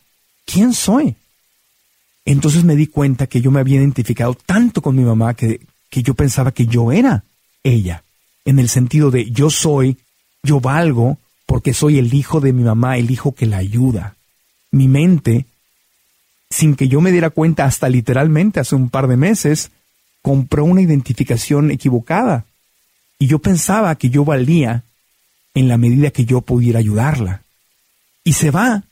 ¿Quién 0.45 0.73
soy? 0.73 1.15
Entonces 2.25 2.63
me 2.63 2.75
di 2.75 2.87
cuenta 2.87 3.27
que 3.27 3.41
yo 3.41 3.51
me 3.51 3.59
había 3.59 3.79
identificado 3.79 4.33
tanto 4.33 4.81
con 4.81 4.95
mi 4.95 5.03
mamá 5.03 5.33
que, 5.33 5.61
que 5.89 6.01
yo 6.01 6.13
pensaba 6.15 6.51
que 6.51 6.65
yo 6.65 6.91
era 6.91 7.23
ella, 7.63 8.03
en 8.45 8.59
el 8.59 8.69
sentido 8.69 9.11
de 9.11 9.29
yo 9.31 9.49
soy, 9.49 9.97
yo 10.43 10.59
valgo, 10.59 11.17
porque 11.45 11.73
soy 11.73 11.99
el 11.99 12.13
hijo 12.13 12.39
de 12.39 12.53
mi 12.53 12.63
mamá, 12.63 12.97
el 12.97 13.11
hijo 13.11 13.33
que 13.33 13.45
la 13.45 13.57
ayuda. 13.57 14.15
Mi 14.71 14.87
mente, 14.87 15.45
sin 16.49 16.75
que 16.75 16.87
yo 16.87 17.01
me 17.01 17.11
diera 17.11 17.29
cuenta 17.29 17.65
hasta 17.65 17.89
literalmente 17.89 18.59
hace 18.59 18.75
un 18.75 18.89
par 18.89 19.07
de 19.07 19.17
meses, 19.17 19.71
compró 20.21 20.65
una 20.65 20.81
identificación 20.81 21.69
equivocada. 21.71 22.45
Y 23.19 23.27
yo 23.27 23.39
pensaba 23.39 23.95
que 23.95 24.09
yo 24.09 24.25
valía 24.25 24.83
en 25.53 25.67
la 25.67 25.77
medida 25.77 26.11
que 26.11 26.25
yo 26.25 26.41
pudiera 26.41 26.79
ayudarla. 26.79 27.44
Y 28.25 28.33
se 28.33 28.51
va 28.51 28.83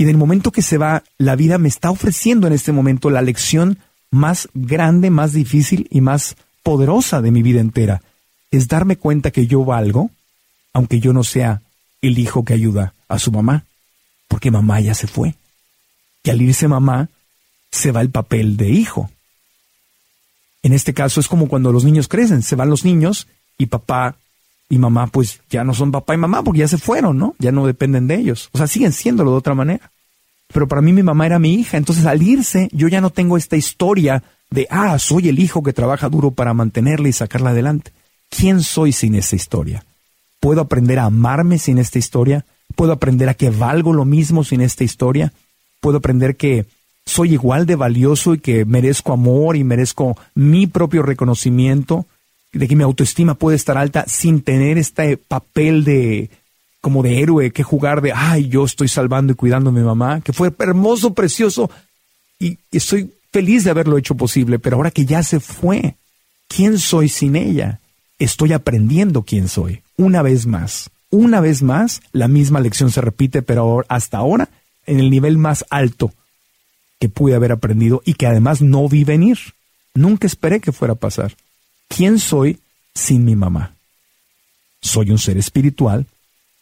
y 0.00 0.06
del 0.06 0.16
momento 0.16 0.50
que 0.50 0.62
se 0.62 0.78
va, 0.78 1.04
la 1.18 1.36
vida 1.36 1.58
me 1.58 1.68
está 1.68 1.90
ofreciendo 1.90 2.46
en 2.46 2.54
este 2.54 2.72
momento 2.72 3.10
la 3.10 3.20
lección 3.20 3.80
más 4.10 4.48
grande, 4.54 5.10
más 5.10 5.34
difícil 5.34 5.88
y 5.90 6.00
más 6.00 6.36
poderosa 6.62 7.20
de 7.20 7.30
mi 7.30 7.42
vida 7.42 7.60
entera. 7.60 8.00
Es 8.50 8.66
darme 8.66 8.96
cuenta 8.96 9.30
que 9.30 9.46
yo 9.46 9.62
valgo, 9.62 10.10
aunque 10.72 11.00
yo 11.00 11.12
no 11.12 11.22
sea 11.22 11.60
el 12.00 12.18
hijo 12.18 12.46
que 12.46 12.54
ayuda 12.54 12.94
a 13.08 13.18
su 13.18 13.30
mamá, 13.30 13.66
porque 14.26 14.50
mamá 14.50 14.80
ya 14.80 14.94
se 14.94 15.06
fue. 15.06 15.34
Y 16.24 16.30
al 16.30 16.40
irse 16.40 16.66
mamá, 16.66 17.10
se 17.70 17.92
va 17.92 18.00
el 18.00 18.08
papel 18.08 18.56
de 18.56 18.70
hijo. 18.70 19.10
En 20.62 20.72
este 20.72 20.94
caso 20.94 21.20
es 21.20 21.28
como 21.28 21.46
cuando 21.46 21.72
los 21.72 21.84
niños 21.84 22.08
crecen, 22.08 22.42
se 22.42 22.56
van 22.56 22.70
los 22.70 22.86
niños 22.86 23.28
y 23.58 23.66
papá 23.66 24.16
y 24.70 24.78
mamá 24.78 25.08
pues 25.08 25.40
ya 25.50 25.64
no 25.64 25.74
son 25.74 25.90
papá 25.90 26.14
y 26.14 26.16
mamá 26.16 26.42
porque 26.42 26.60
ya 26.60 26.68
se 26.68 26.78
fueron, 26.78 27.18
¿no? 27.18 27.34
Ya 27.38 27.52
no 27.52 27.66
dependen 27.66 28.06
de 28.06 28.14
ellos. 28.14 28.48
O 28.52 28.58
sea, 28.58 28.68
siguen 28.68 28.92
siéndolo 28.92 29.32
de 29.32 29.36
otra 29.36 29.54
manera. 29.54 29.90
Pero 30.52 30.68
para 30.68 30.80
mí 30.80 30.92
mi 30.92 31.02
mamá 31.02 31.26
era 31.26 31.38
mi 31.38 31.54
hija, 31.54 31.76
entonces 31.76 32.06
al 32.06 32.22
irse 32.22 32.68
yo 32.72 32.88
ya 32.88 33.00
no 33.00 33.10
tengo 33.10 33.36
esta 33.36 33.56
historia 33.56 34.22
de, 34.48 34.66
ah, 34.70 34.98
soy 34.98 35.28
el 35.28 35.40
hijo 35.40 35.62
que 35.62 35.72
trabaja 35.72 36.08
duro 36.08 36.30
para 36.30 36.54
mantenerla 36.54 37.08
y 37.08 37.12
sacarla 37.12 37.50
adelante. 37.50 37.92
¿Quién 38.30 38.62
soy 38.62 38.92
sin 38.92 39.16
esta 39.16 39.36
historia? 39.36 39.84
¿Puedo 40.38 40.60
aprender 40.60 41.00
a 41.00 41.06
amarme 41.06 41.58
sin 41.58 41.78
esta 41.78 41.98
historia? 41.98 42.46
¿Puedo 42.76 42.92
aprender 42.92 43.28
a 43.28 43.34
que 43.34 43.50
valgo 43.50 43.92
lo 43.92 44.04
mismo 44.04 44.44
sin 44.44 44.60
esta 44.60 44.84
historia? 44.84 45.32
¿Puedo 45.80 45.98
aprender 45.98 46.36
que 46.36 46.66
soy 47.04 47.32
igual 47.32 47.66
de 47.66 47.74
valioso 47.74 48.34
y 48.34 48.38
que 48.38 48.64
merezco 48.64 49.12
amor 49.12 49.56
y 49.56 49.64
merezco 49.64 50.16
mi 50.34 50.68
propio 50.68 51.02
reconocimiento? 51.02 52.06
De 52.52 52.66
que 52.66 52.76
mi 52.76 52.82
autoestima 52.82 53.34
puede 53.34 53.56
estar 53.56 53.78
alta 53.78 54.04
sin 54.08 54.42
tener 54.42 54.78
este 54.78 55.16
papel 55.16 55.84
de 55.84 56.30
como 56.80 57.02
de 57.02 57.20
héroe 57.20 57.50
que 57.50 57.62
jugar 57.62 58.00
de, 58.00 58.12
ay, 58.12 58.48
yo 58.48 58.64
estoy 58.64 58.88
salvando 58.88 59.32
y 59.32 59.36
cuidando 59.36 59.70
a 59.70 59.72
mi 59.72 59.82
mamá, 59.82 60.20
que 60.22 60.32
fue 60.32 60.52
hermoso, 60.58 61.12
precioso, 61.12 61.70
y 62.38 62.58
estoy 62.72 63.12
feliz 63.32 63.64
de 63.64 63.70
haberlo 63.70 63.98
hecho 63.98 64.14
posible, 64.14 64.58
pero 64.58 64.76
ahora 64.76 64.90
que 64.90 65.04
ya 65.04 65.22
se 65.22 65.40
fue, 65.40 65.96
¿quién 66.48 66.78
soy 66.78 67.08
sin 67.08 67.36
ella? 67.36 67.80
Estoy 68.18 68.52
aprendiendo 68.52 69.22
quién 69.22 69.48
soy, 69.48 69.82
una 69.96 70.22
vez 70.22 70.46
más. 70.46 70.90
Una 71.10 71.40
vez 71.40 71.62
más, 71.62 72.00
la 72.12 72.28
misma 72.28 72.60
lección 72.60 72.90
se 72.90 73.00
repite, 73.00 73.42
pero 73.42 73.84
hasta 73.88 74.18
ahora 74.18 74.48
en 74.86 75.00
el 75.00 75.10
nivel 75.10 75.38
más 75.38 75.64
alto 75.68 76.12
que 77.00 77.08
pude 77.08 77.34
haber 77.34 77.52
aprendido 77.52 78.00
y 78.04 78.14
que 78.14 78.26
además 78.26 78.62
no 78.62 78.88
vi 78.88 79.04
venir. 79.04 79.38
Nunca 79.94 80.26
esperé 80.26 80.60
que 80.60 80.72
fuera 80.72 80.94
a 80.94 80.96
pasar. 80.96 81.34
¿Quién 81.90 82.20
soy 82.20 82.60
sin 82.94 83.24
mi 83.24 83.34
mamá? 83.34 83.74
Soy 84.80 85.10
un 85.10 85.18
ser 85.18 85.36
espiritual 85.36 86.06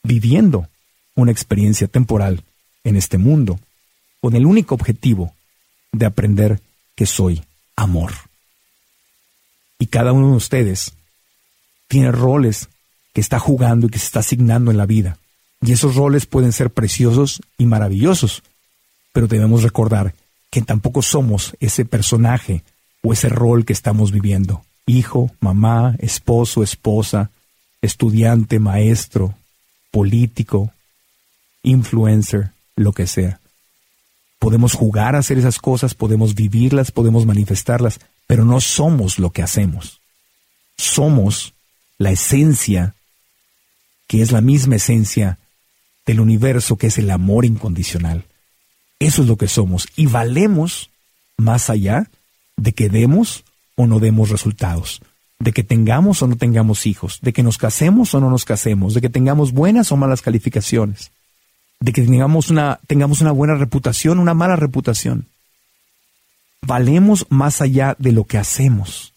viviendo 0.02 0.68
una 1.14 1.30
experiencia 1.30 1.86
temporal 1.86 2.42
en 2.82 2.96
este 2.96 3.18
mundo, 3.18 3.60
con 4.20 4.34
el 4.34 4.46
único 4.46 4.74
objetivo 4.74 5.34
de 5.92 6.06
aprender 6.06 6.60
que 6.96 7.04
soy 7.04 7.44
amor. 7.76 8.12
Y 9.78 9.86
cada 9.86 10.12
uno 10.12 10.30
de 10.30 10.36
ustedes 10.36 10.94
tiene 11.88 12.10
roles 12.10 12.68
que 13.12 13.20
está 13.20 13.38
jugando 13.38 13.86
y 13.86 13.90
que 13.90 13.98
se 13.98 14.06
está 14.06 14.20
asignando 14.20 14.70
en 14.70 14.78
la 14.78 14.86
vida. 14.86 15.18
Y 15.60 15.72
esos 15.72 15.94
roles 15.94 16.24
pueden 16.24 16.52
ser 16.52 16.70
preciosos 16.70 17.42
y 17.58 17.66
maravillosos, 17.66 18.42
pero 19.12 19.28
debemos 19.28 19.62
recordar 19.62 20.14
que 20.50 20.62
tampoco 20.62 21.02
somos 21.02 21.54
ese 21.60 21.84
personaje 21.84 22.64
o 23.02 23.12
ese 23.12 23.28
rol 23.28 23.66
que 23.66 23.74
estamos 23.74 24.10
viviendo. 24.10 24.64
Hijo, 24.88 25.30
mamá, 25.38 25.94
esposo, 25.98 26.62
esposa, 26.62 27.30
estudiante, 27.82 28.58
maestro, 28.58 29.34
político, 29.90 30.72
influencer, 31.62 32.52
lo 32.74 32.92
que 32.92 33.06
sea. 33.06 33.38
Podemos 34.38 34.72
jugar 34.72 35.14
a 35.14 35.18
hacer 35.18 35.36
esas 35.36 35.58
cosas, 35.58 35.94
podemos 35.94 36.34
vivirlas, 36.34 36.90
podemos 36.90 37.26
manifestarlas, 37.26 38.00
pero 38.26 38.44
no 38.44 38.60
somos 38.60 39.18
lo 39.18 39.30
que 39.30 39.42
hacemos. 39.42 40.00
Somos 40.76 41.52
la 41.98 42.12
esencia, 42.12 42.94
que 44.06 44.22
es 44.22 44.32
la 44.32 44.40
misma 44.40 44.76
esencia 44.76 45.38
del 46.06 46.20
universo, 46.20 46.76
que 46.76 46.86
es 46.86 46.96
el 46.96 47.10
amor 47.10 47.44
incondicional. 47.44 48.24
Eso 49.00 49.22
es 49.22 49.28
lo 49.28 49.36
que 49.36 49.48
somos 49.48 49.86
y 49.96 50.06
valemos 50.06 50.88
más 51.36 51.68
allá 51.68 52.10
de 52.56 52.72
que 52.72 52.88
demos 52.88 53.44
o 53.78 53.86
no 53.86 53.98
demos 53.98 54.28
resultados, 54.28 55.00
de 55.38 55.52
que 55.54 55.64
tengamos 55.64 56.20
o 56.20 56.26
no 56.26 56.36
tengamos 56.36 56.84
hijos, 56.84 57.20
de 57.22 57.32
que 57.32 57.42
nos 57.42 57.56
casemos 57.56 58.12
o 58.12 58.20
no 58.20 58.28
nos 58.28 58.44
casemos, 58.44 58.92
de 58.92 59.00
que 59.00 59.08
tengamos 59.08 59.52
buenas 59.52 59.90
o 59.92 59.96
malas 59.96 60.20
calificaciones 60.20 61.10
de 61.80 61.92
que 61.92 62.02
tengamos 62.02 62.50
una, 62.50 62.80
tengamos 62.86 63.20
una 63.20 63.32
buena 63.32 63.54
reputación, 63.54 64.18
una 64.18 64.34
mala 64.34 64.56
reputación. 64.56 65.26
Valemos 66.62 67.26
más 67.28 67.60
allá 67.60 67.94
de 67.98 68.12
lo 68.12 68.24
que 68.24 68.38
hacemos. 68.38 69.14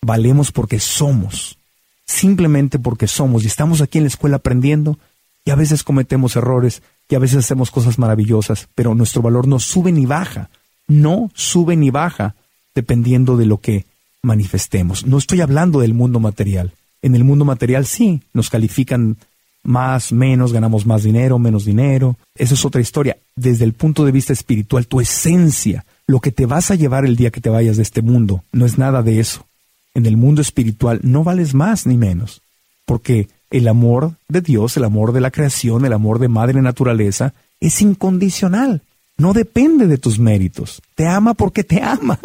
Valemos 0.00 0.50
porque 0.50 0.80
somos. 0.80 1.58
Simplemente 2.04 2.78
porque 2.78 3.06
somos. 3.06 3.44
Y 3.44 3.46
estamos 3.46 3.80
aquí 3.80 3.98
en 3.98 4.04
la 4.04 4.08
escuela 4.08 4.36
aprendiendo 4.36 4.98
y 5.44 5.50
a 5.50 5.54
veces 5.54 5.84
cometemos 5.84 6.36
errores 6.36 6.82
y 7.08 7.14
a 7.14 7.20
veces 7.20 7.38
hacemos 7.38 7.70
cosas 7.70 7.98
maravillosas, 7.98 8.68
pero 8.74 8.94
nuestro 8.94 9.22
valor 9.22 9.46
no 9.46 9.60
sube 9.60 9.92
ni 9.92 10.06
baja. 10.06 10.50
No 10.88 11.30
sube 11.34 11.76
ni 11.76 11.90
baja 11.90 12.34
dependiendo 12.74 13.36
de 13.36 13.46
lo 13.46 13.58
que 13.58 13.84
manifestemos. 14.22 15.06
No 15.06 15.18
estoy 15.18 15.40
hablando 15.40 15.80
del 15.80 15.94
mundo 15.94 16.20
material. 16.20 16.72
En 17.02 17.14
el 17.14 17.24
mundo 17.24 17.44
material 17.44 17.86
sí, 17.86 18.22
nos 18.32 18.50
califican 18.50 19.16
más, 19.64 20.12
menos, 20.12 20.52
ganamos 20.52 20.86
más 20.86 21.02
dinero, 21.02 21.38
menos 21.38 21.64
dinero. 21.64 22.16
Eso 22.34 22.54
es 22.54 22.64
otra 22.64 22.80
historia. 22.80 23.16
Desde 23.36 23.64
el 23.64 23.72
punto 23.72 24.04
de 24.04 24.12
vista 24.12 24.32
espiritual, 24.32 24.86
tu 24.86 25.00
esencia, 25.00 25.84
lo 26.06 26.20
que 26.20 26.32
te 26.32 26.46
vas 26.46 26.70
a 26.70 26.74
llevar 26.74 27.04
el 27.04 27.16
día 27.16 27.30
que 27.30 27.40
te 27.40 27.50
vayas 27.50 27.76
de 27.76 27.82
este 27.82 28.02
mundo, 28.02 28.44
no 28.52 28.66
es 28.66 28.78
nada 28.78 29.02
de 29.02 29.20
eso. 29.20 29.46
En 29.94 30.06
el 30.06 30.16
mundo 30.16 30.40
espiritual 30.40 31.00
no 31.02 31.22
vales 31.22 31.54
más 31.54 31.86
ni 31.86 31.96
menos, 31.96 32.42
porque 32.86 33.28
el 33.50 33.68
amor 33.68 34.14
de 34.28 34.40
Dios, 34.40 34.76
el 34.76 34.84
amor 34.84 35.12
de 35.12 35.20
la 35.20 35.30
creación, 35.30 35.84
el 35.84 35.92
amor 35.92 36.18
de 36.18 36.28
Madre 36.28 36.62
Naturaleza, 36.62 37.34
es 37.60 37.82
incondicional. 37.82 38.82
No 39.18 39.32
depende 39.34 39.86
de 39.86 39.98
tus 39.98 40.18
méritos. 40.18 40.80
Te 40.94 41.06
ama 41.06 41.34
porque 41.34 41.62
te 41.62 41.82
ama. 41.82 42.18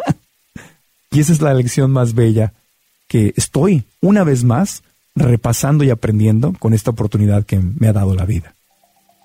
Y 1.11 1.19
esa 1.19 1.33
es 1.33 1.41
la 1.41 1.53
lección 1.53 1.91
más 1.91 2.13
bella 2.13 2.53
que 3.07 3.33
estoy, 3.37 3.85
una 4.01 4.23
vez 4.23 4.43
más, 4.43 4.83
repasando 5.15 5.83
y 5.83 5.89
aprendiendo 5.89 6.53
con 6.59 6.73
esta 6.73 6.91
oportunidad 6.91 7.45
que 7.45 7.59
me 7.59 7.87
ha 7.87 7.93
dado 7.93 8.13
la 8.13 8.25
vida. 8.25 8.56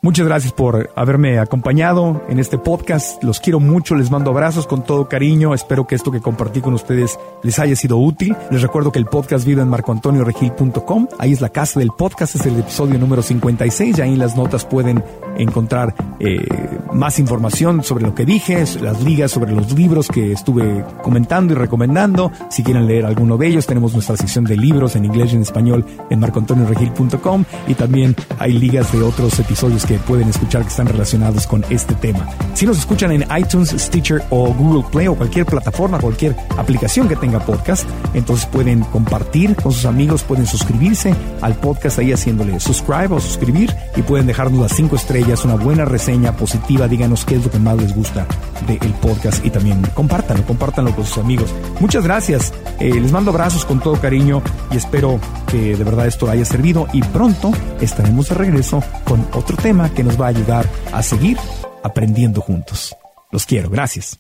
Muchas 0.05 0.26
gracias 0.26 0.53
por 0.53 0.90
haberme 0.96 1.38
acompañado 1.38 2.22
en 2.28 2.40
este 2.40 2.59
podcast. 2.59 3.22
Los 3.22 3.38
quiero 3.38 3.61
mucho, 3.61 3.94
les 3.94 4.11
mando 4.11 4.32
abrazos 4.32 4.66
con 4.66 4.82
todo 4.82 5.09
cariño. 5.09 5.55
Espero 5.55 5.86
que 5.86 5.94
esto 5.94 6.11
que 6.11 6.20
compartí 6.20 6.61
con 6.61 6.74
ustedes 6.74 7.20
les 7.44 7.61
haya 7.61 7.76
sido 7.76 7.98
útil. 7.98 8.34
Les 8.50 8.62
recuerdo 8.62 8.90
que 8.90 8.98
el 8.98 9.07
podcast 9.07 9.46
vive 9.46 9.62
en 9.62 9.68
marcoantonioregil.com. 9.68 11.07
Ahí 11.20 11.30
es 11.30 11.40
la 11.40 11.50
casa 11.50 11.78
del 11.78 11.92
podcast, 11.96 12.34
es 12.34 12.44
el 12.46 12.59
episodio 12.59 12.98
número 12.98 13.22
56. 13.22 13.96
Y 13.96 14.03
ahí 14.03 14.14
en 14.14 14.18
las 14.18 14.34
notas 14.34 14.64
pueden 14.64 15.05
encontrar 15.38 15.94
eh, 16.18 16.48
más 16.92 17.20
información 17.20 17.84
sobre 17.84 18.05
lo 18.05 18.12
que 18.12 18.24
dije, 18.24 18.64
las 18.80 19.05
ligas 19.05 19.30
sobre 19.30 19.53
los 19.53 19.72
libros 19.72 20.09
que 20.09 20.32
estuve 20.32 20.84
comentando 21.05 21.53
y 21.53 21.57
recomendando. 21.57 22.32
Si 22.50 22.64
quieren 22.64 22.88
leer 22.88 23.07
alguno 23.07 23.36
de 23.36 23.46
ellos, 23.46 23.68
tenemos 23.68 23.92
nuestra 23.92 24.16
sección 24.16 24.46
de 24.46 24.57
libros 24.57 24.96
en 24.96 25.05
inglés 25.05 25.32
y 25.32 25.36
en 25.36 25.42
español 25.42 25.86
en 26.11 26.18
marcoantonioregil.com. 26.18 27.44
Y 27.68 27.74
también 27.74 28.16
hay 28.40 28.55
ligas 28.55 28.92
de 28.92 29.00
otros 29.00 29.38
episodios 29.38 29.86
que 29.86 29.91
pueden 29.99 30.28
escuchar 30.28 30.62
que 30.62 30.68
están 30.68 30.86
relacionados 30.86 31.47
con 31.47 31.64
este 31.70 31.95
tema. 31.95 32.28
Si 32.55 32.66
nos 32.66 32.78
escuchan 32.78 33.12
en 33.12 33.26
iTunes, 33.36 33.70
Stitcher 33.70 34.22
o 34.30 34.53
Google 34.53 34.84
Play 34.90 35.09
o 35.09 35.14
cualquier 35.14 35.47
plataforma, 35.47 35.99
cualquier 35.99 36.36
aplicación 36.57 37.09
que 37.09 37.16
tenga 37.16 37.40
podcast, 37.40 37.88
entonces 38.14 38.47
pueden 38.47 38.80
compartir 38.82 39.57
con 39.57 39.72
sus 39.72 39.84
amigos, 39.84 40.22
pueden 40.22 40.47
suscribirse 40.47 41.14
al 41.40 41.55
podcast 41.55 41.99
ahí 41.99 42.12
haciéndole 42.12 42.61
subscribe 42.61 43.14
o 43.14 43.20
suscribir 43.20 43.74
y 43.97 44.03
pueden 44.03 44.26
dejarnos 44.26 44.61
las 44.61 44.72
cinco 44.72 44.97
estrellas, 44.97 45.45
una 45.45 45.55
buena 45.55 45.84
reseña 45.84 46.36
positiva, 46.36 46.88
díganos 46.88 47.24
qué 47.24 47.36
es 47.36 47.45
lo 47.45 47.51
que 47.51 47.59
más 47.59 47.76
les 47.76 47.95
gusta 47.95 48.26
del 48.66 48.92
podcast 48.94 49.44
y 49.44 49.50
también 49.50 49.82
compártanlo, 49.94 50.44
compártanlo 50.44 50.94
con 50.94 51.04
sus 51.04 51.18
amigos. 51.18 51.52
Muchas 51.80 52.04
gracias, 52.04 52.52
eh, 52.80 53.00
les 53.00 53.12
mando 53.12 53.30
abrazos 53.30 53.64
con 53.64 53.80
todo 53.80 54.00
cariño 54.00 54.42
y 54.70 54.76
espero 54.76 55.20
que 55.48 55.76
de 55.76 55.84
verdad 55.84 56.06
esto 56.06 56.30
haya 56.30 56.44
servido 56.44 56.86
y 56.92 57.02
pronto 57.02 57.52
estaremos 57.80 58.28
de 58.28 58.34
regreso 58.34 58.82
con 59.04 59.26
otro 59.34 59.56
tema 59.56 59.92
que 59.92 60.04
nos 60.04 60.20
va 60.20 60.26
a 60.26 60.30
ayudar 60.30 60.66
a 60.92 61.02
seguir 61.02 61.38
aprendiendo 61.82 62.40
juntos. 62.40 62.96
Los 63.30 63.46
quiero, 63.46 63.70
gracias. 63.70 64.18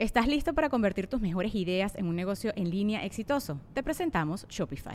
¿Estás 0.00 0.26
listo 0.26 0.54
para 0.54 0.70
convertir 0.70 1.08
tus 1.08 1.20
mejores 1.20 1.54
ideas 1.54 1.94
en 1.94 2.06
un 2.06 2.16
negocio 2.16 2.54
en 2.56 2.70
línea 2.70 3.04
exitoso? 3.04 3.60
Te 3.74 3.82
presentamos 3.82 4.46
Shopify. 4.48 4.94